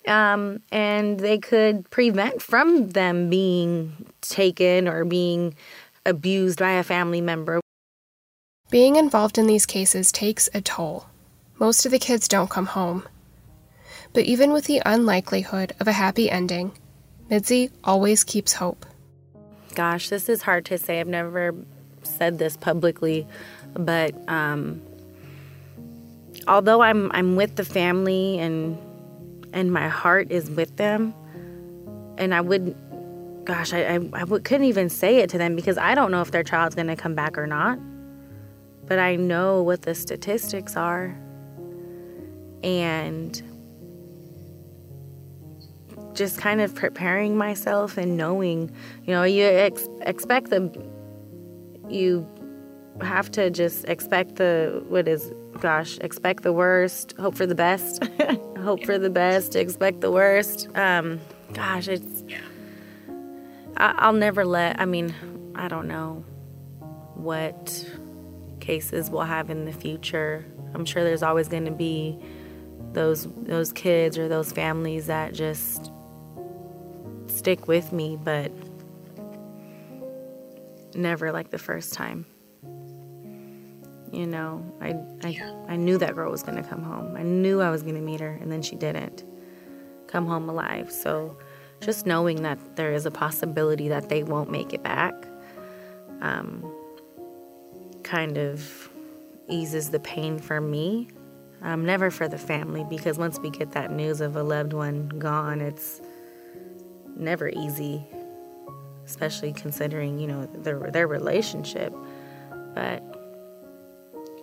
Um, 0.08 0.62
and 0.74 1.22
they 1.22 1.38
could 1.38 1.90
prevent 1.90 2.42
from 2.42 2.90
them 2.90 3.30
being 3.30 3.96
taken 4.20 4.90
or 4.90 5.06
being 5.06 5.56
abused 6.06 6.60
by 6.60 6.72
a 6.72 6.84
family 6.84 7.22
member. 7.22 7.63
Being 8.74 8.96
involved 8.96 9.38
in 9.38 9.46
these 9.46 9.68
cases 9.68 10.12
takes 10.12 10.50
a 10.52 10.60
toll. 10.60 11.06
Most 11.60 11.86
of 11.86 11.92
the 11.92 12.00
kids 12.00 12.28
don't 12.28 12.50
come 12.50 12.66
home. 12.66 13.08
But 14.14 14.24
even 14.24 14.52
with 14.52 14.66
the 14.66 14.82
unlikelihood 14.84 15.74
of 15.80 15.88
a 15.88 15.92
happy 15.92 16.28
ending, 16.28 16.72
Midsi 17.30 17.70
always 17.84 18.24
keeps 18.24 18.54
hope. 18.54 18.88
Gosh, 19.76 20.10
this 20.10 20.28
is 20.28 20.42
hard 20.42 20.66
to 20.66 20.80
say. 20.80 21.00
I've 21.00 21.08
never 21.08 21.54
said 22.02 22.40
this 22.40 22.58
publicly, 22.58 23.28
but 23.76 24.16
um, 24.28 24.82
although 26.48 26.82
I'm 26.82 27.12
I'm 27.12 27.36
with 27.36 27.58
the 27.58 27.66
family 27.66 28.40
and 28.40 28.76
and 29.54 29.72
my 29.72 29.88
heart 29.88 30.32
is 30.32 30.50
with 30.50 30.76
them, 30.78 31.14
and 32.18 32.34
I 32.34 32.42
would, 32.42 32.76
gosh, 33.46 33.72
I 33.72 33.98
I, 33.98 34.10
I 34.14 34.26
couldn't 34.26 34.64
even 34.64 34.90
say 34.90 35.18
it 35.18 35.30
to 35.30 35.38
them 35.38 35.56
because 35.56 35.78
I 35.78 35.94
don't 35.94 36.10
know 36.10 36.22
if 36.22 36.32
their 36.32 36.44
child's 36.44 36.74
gonna 36.74 36.96
come 36.96 37.14
back 37.14 37.38
or 37.38 37.46
not 37.46 37.78
but 38.88 39.00
I 39.00 39.16
know 39.16 39.62
what 39.62 39.84
the 39.84 39.96
statistics 39.96 40.76
are. 40.76 41.18
And 42.64 43.42
just 46.14 46.38
kind 46.38 46.62
of 46.62 46.76
preparing 46.76 47.36
myself 47.36 47.98
and 47.98 48.16
knowing, 48.18 48.72
you 49.06 49.14
know, 49.14 49.24
you 49.24 49.46
ex- 49.46 49.88
expect 50.02 50.50
the, 50.50 50.72
you 51.90 52.28
have 53.02 53.32
to 53.32 53.50
just 53.50 53.86
expect 53.86 54.36
the, 54.36 54.84
what 54.88 55.08
is, 55.08 55.32
gosh, 55.60 55.98
expect 56.00 56.44
the 56.44 56.54
worst, 56.54 57.14
hope 57.18 57.36
for 57.36 57.46
the 57.46 57.56
best, 57.56 58.04
hope 58.60 58.86
for 58.86 58.98
the 58.98 59.10
best, 59.10 59.56
expect 59.56 60.02
the 60.02 60.12
worst. 60.12 60.68
Um, 60.76 61.20
gosh, 61.54 61.88
it's, 61.88 62.24
I, 63.78 63.96
I'll 63.98 64.14
never 64.14 64.46
let, 64.46 64.80
I 64.80 64.86
mean, 64.86 65.14
I 65.56 65.68
don't 65.68 65.88
know 65.88 66.24
what 67.16 67.86
cases 68.64 69.10
we'll 69.10 69.22
have 69.22 69.50
in 69.50 69.66
the 69.66 69.74
future. 69.74 70.46
I'm 70.74 70.86
sure 70.86 71.04
there's 71.04 71.22
always 71.22 71.48
going 71.48 71.66
to 71.66 71.72
be 71.72 72.18
those 72.94 73.28
those 73.44 73.72
kids 73.74 74.18
or 74.18 74.28
those 74.28 74.52
families 74.52 75.08
that 75.08 75.34
just 75.34 75.92
stick 77.28 77.68
with 77.68 77.92
me, 77.92 78.18
but 78.22 78.52
never 80.96 81.32
like 81.32 81.50
the 81.50 81.58
first 81.58 81.94
time. 81.94 82.26
You 84.12 84.28
know, 84.28 84.64
I 84.80 84.96
I, 85.28 85.74
I 85.74 85.76
knew 85.76 85.98
that 85.98 86.16
girl 86.16 86.32
was 86.32 86.44
going 86.44 86.62
to 86.62 86.68
come 86.68 86.84
home. 86.84 87.18
I 87.18 87.24
knew 87.24 87.62
I 87.62 87.70
was 87.70 87.84
going 87.84 87.96
to 87.96 88.02
meet 88.02 88.22
her, 88.22 88.38
and 88.42 88.52
then 88.52 88.62
she 88.62 88.76
didn't 88.76 89.24
come 90.08 90.26
home 90.26 90.48
alive. 90.48 90.92
So 90.92 91.38
just 91.82 92.06
knowing 92.06 92.44
that 92.44 92.78
there 92.78 92.94
is 92.94 93.06
a 93.06 93.12
possibility 93.12 93.90
that 93.90 94.08
they 94.08 94.24
won't 94.24 94.50
make 94.50 94.74
it 94.74 94.84
back 94.84 95.14
um, 96.22 96.64
kind 98.14 98.38
of 98.38 98.92
eases 99.50 99.90
the 99.90 100.00
pain 100.00 100.38
for 100.38 100.62
me. 100.62 101.08
Um, 101.64 101.84
never 101.84 102.12
for 102.12 102.28
the 102.28 102.38
family, 102.38 102.86
because 102.88 103.18
once 103.18 103.40
we 103.40 103.50
get 103.50 103.72
that 103.72 103.90
news 103.90 104.22
of 104.22 104.36
a 104.36 104.44
loved 104.44 104.74
one 104.74 105.08
gone, 105.18 105.62
it's 105.62 106.00
never 107.16 107.50
easy, 107.50 108.06
especially 109.04 109.52
considering 109.52 110.20
you 110.20 110.28
know 110.28 110.46
their 110.46 110.92
their 110.92 111.08
relationship. 111.08 111.92
But 112.76 113.02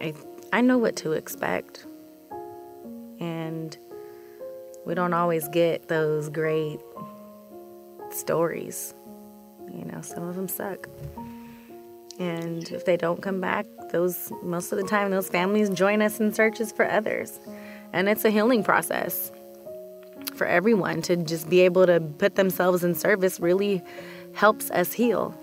I 0.00 0.14
I 0.52 0.62
know 0.62 0.78
what 0.78 0.96
to 0.96 1.12
expect, 1.12 1.86
and 3.20 3.78
we 4.84 4.94
don't 4.94 5.14
always 5.14 5.46
get 5.48 5.86
those 5.86 6.28
great 6.28 6.80
stories. 8.10 8.94
You 9.72 9.84
know, 9.84 10.00
some 10.00 10.24
of 10.24 10.34
them 10.34 10.48
suck. 10.48 10.88
And 12.20 12.70
if 12.70 12.84
they 12.84 12.98
don't 12.98 13.22
come 13.22 13.40
back, 13.40 13.66
those 13.90 14.30
most 14.42 14.72
of 14.72 14.78
the 14.78 14.84
time 14.84 15.10
those 15.10 15.28
families 15.28 15.70
join 15.70 16.02
us 16.02 16.20
in 16.20 16.34
searches 16.34 16.70
for 16.70 16.88
others. 16.88 17.40
And 17.94 18.08
it's 18.10 18.26
a 18.26 18.30
healing 18.30 18.62
process 18.62 19.32
for 20.34 20.46
everyone 20.46 21.00
to 21.02 21.16
just 21.16 21.48
be 21.48 21.60
able 21.60 21.86
to 21.86 21.98
put 21.98 22.34
themselves 22.34 22.84
in 22.84 22.94
service 22.94 23.40
really 23.40 23.82
helps 24.34 24.70
us 24.70 24.92
heal. 24.92 25.34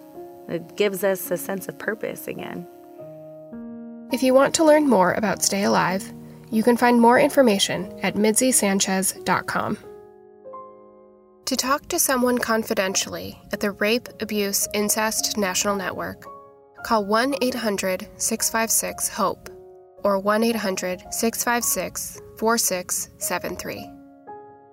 It 0.47 0.77
gives 0.77 1.03
us 1.03 1.31
a 1.31 1.37
sense 1.37 1.67
of 1.67 1.77
purpose 1.79 2.27
again. 2.27 2.65
If 4.13 4.21
you 4.21 4.35
want 4.35 4.53
to 4.55 4.63
learn 4.63 4.87
more 4.87 5.13
about 5.13 5.43
Stay 5.43 5.63
Alive, 5.63 6.13
you 6.51 6.63
can 6.63 6.77
find 6.77 7.01
more 7.01 7.19
information 7.19 7.91
at 8.03 8.13
midsisanchez.com. 8.13 9.77
To 11.45 11.55
talk 11.55 11.87
to 11.87 11.99
someone 11.99 12.37
confidentially 12.37 13.41
at 13.51 13.61
the 13.61 13.71
Rape, 13.71 14.09
Abuse, 14.19 14.67
Incest 14.73 15.37
National 15.37 15.75
Network, 15.75 16.25
call 16.83 17.05
1 17.05 17.35
800 17.41 18.07
656 18.17 19.09
HOPE 19.09 19.49
or 20.03 20.19
1 20.19 20.43
800 20.43 21.03
656 21.11 22.21
4673. 22.37 23.91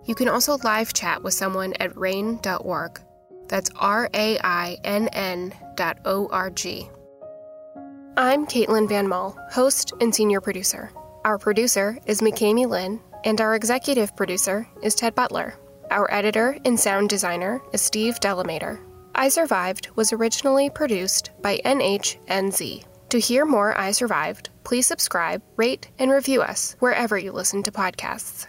You 0.07 0.15
can 0.15 0.29
also 0.29 0.59
live 0.59 0.93
chat 0.93 1.23
with 1.23 1.35
someone 1.35 1.73
at 1.81 1.95
rainn.org. 1.95 3.01
That's 3.49 3.71
R 3.79 4.11
A 4.15 4.39
I 4.39 4.77
N 4.85 5.09
N 5.09 5.55
dot 5.77 5.99
O 6.05 6.29
R 6.31 6.51
G. 6.51 6.89
I'm 8.17 8.47
Caitlin 8.47 8.89
Van 8.89 9.09
Mull, 9.09 9.37
host 9.51 9.93
and 10.01 10.15
senior 10.15 10.41
producer. 10.41 10.93
Our 11.25 11.39
producer 11.39 11.99
is 12.07 12.21
McKamey 12.21 12.69
Lynn, 12.69 13.01
and 13.25 13.41
our 13.41 13.55
executive 13.55 14.15
producer 14.15 14.69
is 14.83 14.95
Ted 14.95 15.15
Butler. 15.15 15.55
Our 15.91 16.13
editor 16.13 16.57
and 16.65 16.79
sound 16.79 17.09
designer 17.09 17.61
is 17.73 17.81
Steve 17.81 18.21
Delamater. 18.21 18.79
I 19.17 19.29
Survived 19.29 19.91
was 19.95 20.13
originally 20.13 20.71
produced 20.71 21.31
by 21.41 21.61
NHNZ. 21.65 22.85
To 23.11 23.19
hear 23.19 23.45
more 23.45 23.79
I 23.79 23.93
Survived, 23.93 24.51
please 24.65 24.87
subscribe, 24.87 25.41
rate, 25.57 25.89
and 25.99 26.11
review 26.11 26.43
us 26.43 26.75
wherever 26.81 27.17
you 27.17 27.31
listen 27.31 27.63
to 27.63 27.71
podcasts. 27.71 28.49